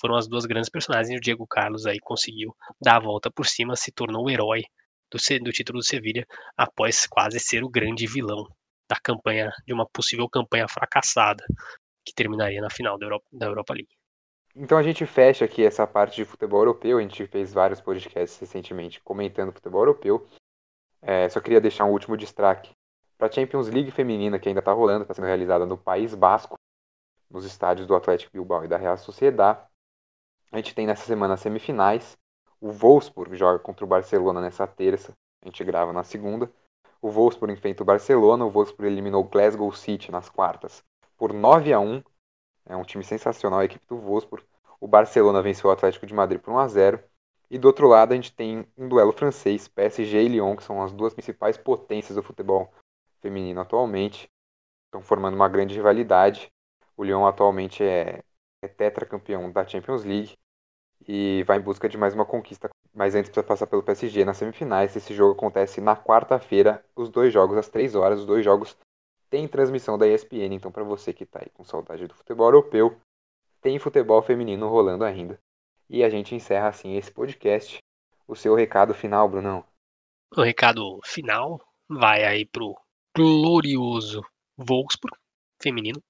foram 0.00 0.16
as 0.16 0.28
duas 0.28 0.44
grandes 0.46 0.70
personagens 0.70 1.10
e 1.10 1.16
o 1.16 1.20
Diego 1.20 1.46
Carlos 1.46 1.86
aí 1.86 1.98
conseguiu 2.00 2.54
dar 2.80 2.96
a 2.96 3.00
volta 3.00 3.30
por 3.30 3.46
cima, 3.46 3.76
se 3.76 3.92
tornou 3.92 4.26
o 4.26 4.30
herói 4.30 4.62
do, 5.10 5.18
do 5.42 5.52
título 5.52 5.78
do 5.78 5.84
Sevilha 5.84 6.26
após 6.56 7.06
quase 7.06 7.38
ser 7.40 7.64
o 7.64 7.68
grande 7.68 8.06
vilão 8.06 8.46
da 8.88 8.96
campanha, 8.96 9.50
de 9.66 9.72
uma 9.72 9.86
possível 9.86 10.28
campanha 10.28 10.68
fracassada 10.68 11.44
que 12.04 12.12
terminaria 12.14 12.60
na 12.60 12.68
final 12.68 12.98
da 12.98 13.06
Europa, 13.06 13.26
da 13.32 13.46
Europa 13.46 13.74
League. 13.74 13.96
Então 14.54 14.78
a 14.78 14.82
gente 14.82 15.04
fecha 15.06 15.44
aqui 15.44 15.64
essa 15.64 15.86
parte 15.86 16.16
de 16.16 16.24
futebol 16.24 16.60
europeu. 16.60 16.98
A 16.98 17.02
gente 17.02 17.26
fez 17.26 17.52
vários 17.52 17.80
podcasts 17.80 18.38
recentemente 18.38 19.00
comentando 19.00 19.52
futebol 19.52 19.80
europeu. 19.80 20.28
É, 21.02 21.28
só 21.28 21.40
queria 21.40 21.60
deixar 21.60 21.84
um 21.84 21.90
último 21.90 22.16
destaque 22.16 22.70
para 23.16 23.28
a 23.28 23.32
Champions 23.32 23.68
League 23.68 23.90
feminina 23.90 24.38
que 24.38 24.48
ainda 24.48 24.60
está 24.60 24.72
rolando, 24.72 25.02
está 25.02 25.14
sendo 25.14 25.26
realizada 25.26 25.64
no 25.66 25.76
País 25.76 26.14
Basco, 26.14 26.58
nos 27.30 27.44
estádios 27.44 27.86
do 27.86 27.94
Atlético 27.94 28.32
Bilbao 28.32 28.64
e 28.64 28.68
da 28.68 28.76
Real 28.76 28.96
Sociedade. 28.96 29.60
A 30.52 30.56
gente 30.56 30.74
tem 30.74 30.86
nessa 30.86 31.04
semana 31.04 31.34
as 31.34 31.40
semifinais. 31.40 32.16
O 32.60 32.70
Wolfsburg 32.70 33.34
joga 33.36 33.58
contra 33.58 33.84
o 33.84 33.88
Barcelona 33.88 34.40
nessa 34.40 34.66
terça. 34.66 35.12
A 35.42 35.46
gente 35.46 35.64
grava 35.64 35.92
na 35.92 36.04
segunda. 36.04 36.50
O 37.02 37.10
Wolfsburg 37.10 37.52
enfrenta 37.52 37.82
o 37.82 37.86
Barcelona. 37.86 38.44
O 38.44 38.50
Wolfsburg 38.50 38.90
eliminou 38.90 39.22
o 39.22 39.28
Glasgow 39.28 39.72
City 39.72 40.12
nas 40.12 40.28
quartas 40.28 40.82
por 41.16 41.32
9 41.32 41.72
a 41.72 41.80
1 41.80 42.02
é 42.66 42.76
um 42.76 42.82
time 42.82 43.04
sensacional, 43.04 43.60
a 43.60 43.64
equipe 43.64 43.86
do 43.86 43.96
Wolfsburg. 43.96 44.44
O 44.80 44.86
Barcelona 44.86 45.42
venceu 45.42 45.70
o 45.70 45.72
Atlético 45.72 46.06
de 46.06 46.14
Madrid 46.14 46.40
por 46.40 46.52
1 46.52 46.58
a 46.58 46.68
0 46.68 47.00
E 47.50 47.58
do 47.58 47.66
outro 47.66 47.88
lado 47.88 48.12
a 48.12 48.14
gente 48.14 48.32
tem 48.32 48.66
um 48.76 48.88
duelo 48.88 49.12
francês, 49.12 49.68
PSG 49.68 50.22
e 50.22 50.28
Lyon, 50.28 50.56
que 50.56 50.62
são 50.62 50.82
as 50.82 50.92
duas 50.92 51.14
principais 51.14 51.56
potências 51.56 52.16
do 52.16 52.22
futebol 52.22 52.72
feminino 53.24 53.60
atualmente. 53.60 54.28
Estão 54.86 55.00
formando 55.00 55.34
uma 55.34 55.48
grande 55.48 55.74
rivalidade. 55.74 56.52
O 56.94 57.02
Lyon 57.02 57.26
atualmente 57.26 57.82
é, 57.82 58.22
é 58.62 58.68
tetracampeão 58.68 59.50
da 59.50 59.66
Champions 59.66 60.04
League 60.04 60.36
e 61.08 61.42
vai 61.44 61.56
em 61.58 61.62
busca 61.62 61.88
de 61.88 61.96
mais 61.96 62.12
uma 62.12 62.26
conquista. 62.26 62.68
Mas 62.92 63.14
antes 63.14 63.30
precisa 63.30 63.46
passar 63.46 63.66
pelo 63.66 63.82
PSG 63.82 64.24
nas 64.24 64.36
semifinais. 64.36 64.94
Esse 64.94 65.14
jogo 65.14 65.32
acontece 65.32 65.80
na 65.80 65.96
quarta-feira, 65.96 66.84
os 66.94 67.08
dois 67.08 67.32
jogos 67.32 67.56
às 67.56 67.68
três 67.68 67.94
horas, 67.94 68.20
os 68.20 68.26
dois 68.26 68.44
jogos 68.44 68.76
tem 69.30 69.48
transmissão 69.48 69.98
da 69.98 70.06
ESPN, 70.06 70.54
então 70.54 70.70
para 70.70 70.84
você 70.84 71.12
que 71.12 71.24
está 71.24 71.40
aí 71.40 71.50
com 71.54 71.64
saudade 71.64 72.06
do 72.06 72.14
futebol 72.14 72.46
europeu, 72.46 72.96
tem 73.60 73.78
futebol 73.78 74.22
feminino 74.22 74.68
rolando 74.68 75.02
ainda. 75.02 75.40
E 75.88 76.04
a 76.04 76.10
gente 76.10 76.34
encerra 76.34 76.68
assim 76.68 76.94
esse 76.94 77.10
podcast. 77.10 77.78
O 78.28 78.36
seu 78.36 78.54
recado 78.54 78.94
final, 78.94 79.28
Brunão. 79.28 79.64
O 80.36 80.42
recado 80.42 81.00
final 81.04 81.60
vai 81.88 82.24
aí 82.24 82.46
pro 82.46 82.74
glorioso 83.14 84.22
Wolfsburg 84.58 85.16
feminino. 85.62 86.02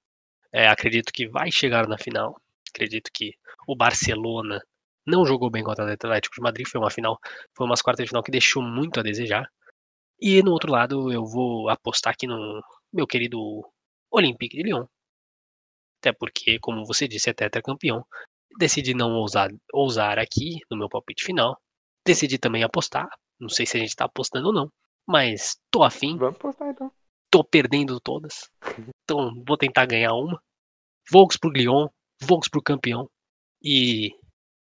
É, 0.52 0.68
acredito 0.68 1.12
que 1.12 1.28
vai 1.28 1.50
chegar 1.50 1.86
na 1.88 1.98
final. 1.98 2.40
Acredito 2.70 3.10
que 3.12 3.32
o 3.66 3.76
Barcelona 3.76 4.60
não 5.06 5.26
jogou 5.26 5.50
bem 5.50 5.62
contra 5.62 5.84
o 5.84 5.92
Atlético 5.92 6.36
de 6.36 6.42
Madrid. 6.42 6.66
Foi 6.66 6.80
uma 6.80 6.90
final, 6.90 7.18
foi 7.56 7.66
umas 7.66 7.82
quartas 7.82 8.04
de 8.04 8.08
final 8.08 8.22
que 8.22 8.30
deixou 8.30 8.62
muito 8.62 9.00
a 9.00 9.02
desejar. 9.02 9.48
E 10.20 10.42
no 10.42 10.52
outro 10.52 10.70
lado, 10.70 11.12
eu 11.12 11.24
vou 11.24 11.68
apostar 11.68 12.12
aqui 12.12 12.26
no 12.26 12.62
meu 12.92 13.06
querido 13.06 13.38
Olympique 14.10 14.56
de 14.56 14.62
Lyon. 14.62 14.86
Até 16.00 16.12
porque, 16.12 16.58
como 16.60 16.84
você 16.84 17.08
disse, 17.08 17.30
é 17.30 17.32
tetracampeão. 17.32 18.06
Decidi 18.58 18.94
não 18.94 19.14
ousar, 19.14 19.50
ousar 19.72 20.18
aqui 20.18 20.60
no 20.70 20.76
meu 20.76 20.88
palpite 20.88 21.24
final. 21.24 21.60
Decidi 22.06 22.38
também 22.38 22.62
apostar. 22.62 23.08
Não 23.40 23.48
sei 23.48 23.66
se 23.66 23.76
a 23.76 23.80
gente 23.80 23.96
tá 23.96 24.04
apostando 24.04 24.48
ou 24.48 24.52
não. 24.54 24.72
Mas 25.06 25.56
tô 25.70 25.82
afim. 25.82 26.16
Vamos 26.16 26.36
apostar 26.36 26.68
então. 26.68 26.90
Tô 27.30 27.44
perdendo 27.44 28.00
todas. 28.00 28.48
Então 29.02 29.32
vou 29.46 29.56
tentar 29.56 29.86
ganhar 29.86 30.12
uma. 30.14 30.40
Volks 31.10 31.36
pro 31.36 31.50
Lyon. 31.50 31.88
Volks 32.22 32.48
pro 32.48 32.62
campeão. 32.62 33.08
E 33.62 34.10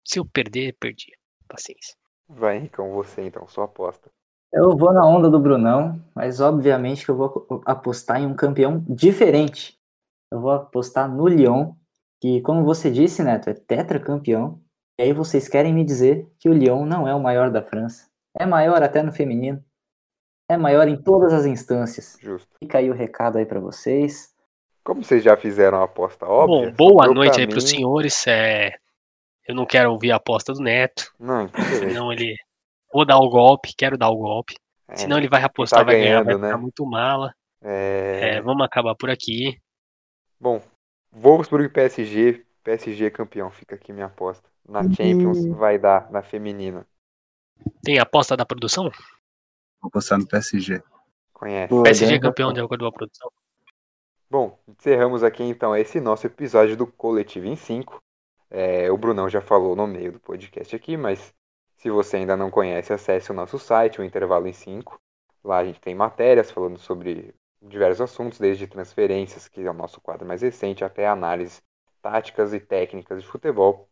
se 0.06 0.18
eu 0.18 0.26
perder, 0.26 0.76
perdi. 0.78 1.12
Paciência. 1.48 1.94
Vai, 2.28 2.56
Henricão, 2.56 2.92
você 2.92 3.22
então, 3.22 3.46
sua 3.46 3.64
aposta. 3.64 4.10
Eu 4.52 4.76
vou 4.76 4.92
na 4.92 5.06
onda 5.06 5.28
do 5.28 5.38
Brunão, 5.38 6.02
mas 6.14 6.40
obviamente 6.40 7.04
que 7.04 7.10
eu 7.10 7.16
vou 7.16 7.62
apostar 7.64 8.20
em 8.20 8.26
um 8.26 8.34
campeão 8.34 8.84
diferente. 8.88 9.78
Eu 10.32 10.40
vou 10.40 10.50
apostar 10.50 11.08
no 11.08 11.28
Lyon, 11.28 11.72
que, 12.20 12.40
como 12.40 12.64
você 12.64 12.90
disse, 12.90 13.22
Neto, 13.22 13.50
é 13.50 13.54
tetracampeão. 13.54 14.60
E 14.98 15.02
aí 15.02 15.12
vocês 15.12 15.48
querem 15.48 15.74
me 15.74 15.84
dizer 15.84 16.28
que 16.38 16.48
o 16.48 16.52
Lyon 16.52 16.84
não 16.86 17.06
é 17.06 17.14
o 17.14 17.20
maior 17.20 17.50
da 17.50 17.62
França. 17.62 18.08
É 18.38 18.46
maior 18.46 18.82
até 18.82 19.02
no 19.02 19.12
feminino. 19.12 19.62
É 20.48 20.56
maior 20.56 20.86
em 20.86 20.96
todas 20.96 21.32
as 21.32 21.44
instâncias. 21.44 22.16
Justo. 22.20 22.48
Fica 22.58 22.78
aí 22.78 22.90
o 22.90 22.94
recado 22.94 23.38
aí 23.38 23.46
para 23.46 23.60
vocês. 23.60 24.34
Como 24.84 25.02
vocês 25.02 25.22
já 25.22 25.36
fizeram 25.36 25.78
a 25.78 25.84
aposta 25.84 26.26
óbvia... 26.26 26.70
Bom, 26.70 26.92
boa 26.92 27.06
noite 27.12 27.40
aí 27.40 27.46
pros 27.46 27.64
mim- 27.64 27.70
senhores. 27.70 28.26
É... 28.26 28.74
Eu 29.46 29.54
não 29.54 29.66
quero 29.66 29.90
ouvir 29.92 30.12
a 30.12 30.16
aposta 30.16 30.52
do 30.52 30.60
Neto. 30.60 31.12
Não, 31.18 31.42
então. 31.42 31.64
Senão 31.64 32.12
ele. 32.12 32.34
Vou 32.92 33.04
dar 33.04 33.18
o 33.18 33.28
golpe, 33.28 33.74
quero 33.76 33.96
dar 33.98 34.08
o 34.10 34.16
golpe. 34.16 34.54
É, 34.88 34.96
Senão 34.96 35.18
ele 35.18 35.28
vai 35.28 35.42
apostar, 35.42 35.80
tá 35.80 35.84
vai 35.84 35.96
ganhar, 35.96 36.16
vai 36.16 36.24
ganhando, 36.26 36.42
né? 36.42 36.48
ficar 36.48 36.60
muito 36.60 36.86
mala. 36.86 37.34
é... 37.62 38.36
É, 38.36 38.40
vamos 38.40 38.64
acabar 38.64 38.94
por 38.94 39.10
aqui. 39.10 39.60
Bom, 40.40 40.60
Wolfsburg 41.12 41.66
e 41.66 41.68
PSG. 41.68 42.44
PSG 42.62 43.10
campeão, 43.10 43.50
fica 43.50 43.74
aqui 43.74 43.92
minha 43.92 44.06
aposta. 44.06 44.48
Na 44.68 44.82
Champions 44.82 45.46
vai 45.46 45.78
dar, 45.78 46.10
na 46.10 46.22
feminina. 46.22 46.84
Tem 47.82 47.98
aposta 47.98 48.36
da 48.36 48.44
produção? 48.44 48.90
Vou 49.86 49.90
postar 49.92 50.18
no 50.18 50.26
PSG. 50.26 50.82
Conhece? 51.32 51.70
Boa, 51.70 51.84
PSG 51.84 52.06
Dani. 52.06 52.20
campeão 52.20 52.52
de 52.52 52.60
acordo 52.60 52.80
com 52.82 52.88
a 52.88 52.92
produção. 52.92 53.30
Bom, 54.28 54.58
encerramos 54.66 55.22
aqui 55.22 55.44
então 55.44 55.76
esse 55.76 56.00
nosso 56.00 56.26
episódio 56.26 56.76
do 56.76 56.88
Coletivo 56.88 57.46
em 57.46 57.54
5. 57.54 58.02
É, 58.50 58.90
o 58.90 58.98
Brunão 58.98 59.28
já 59.28 59.40
falou 59.40 59.76
no 59.76 59.86
meio 59.86 60.10
do 60.10 60.18
podcast 60.18 60.74
aqui, 60.74 60.96
mas 60.96 61.32
se 61.76 61.88
você 61.88 62.16
ainda 62.16 62.36
não 62.36 62.50
conhece, 62.50 62.92
acesse 62.92 63.30
o 63.30 63.34
nosso 63.34 63.60
site, 63.60 64.00
o 64.00 64.04
Intervalo 64.04 64.48
em 64.48 64.52
5. 64.52 65.00
Lá 65.44 65.58
a 65.58 65.64
gente 65.64 65.80
tem 65.80 65.94
matérias 65.94 66.50
falando 66.50 66.80
sobre 66.80 67.32
diversos 67.62 68.00
assuntos, 68.00 68.40
desde 68.40 68.66
transferências, 68.66 69.46
que 69.46 69.60
é 69.60 69.70
o 69.70 69.72
nosso 69.72 70.00
quadro 70.00 70.26
mais 70.26 70.42
recente, 70.42 70.82
até 70.82 71.06
análises 71.06 71.62
táticas 72.02 72.52
e 72.52 72.58
técnicas 72.58 73.22
de 73.22 73.28
futebol. 73.28 73.88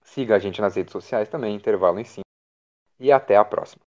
Siga 0.00 0.34
a 0.34 0.38
gente 0.40 0.60
nas 0.60 0.74
redes 0.74 0.90
sociais 0.90 1.28
também, 1.28 1.54
Intervalo 1.54 2.00
em 2.00 2.04
5. 2.04 2.22
E 2.98 3.12
até 3.12 3.36
a 3.36 3.44
próxima. 3.44 3.84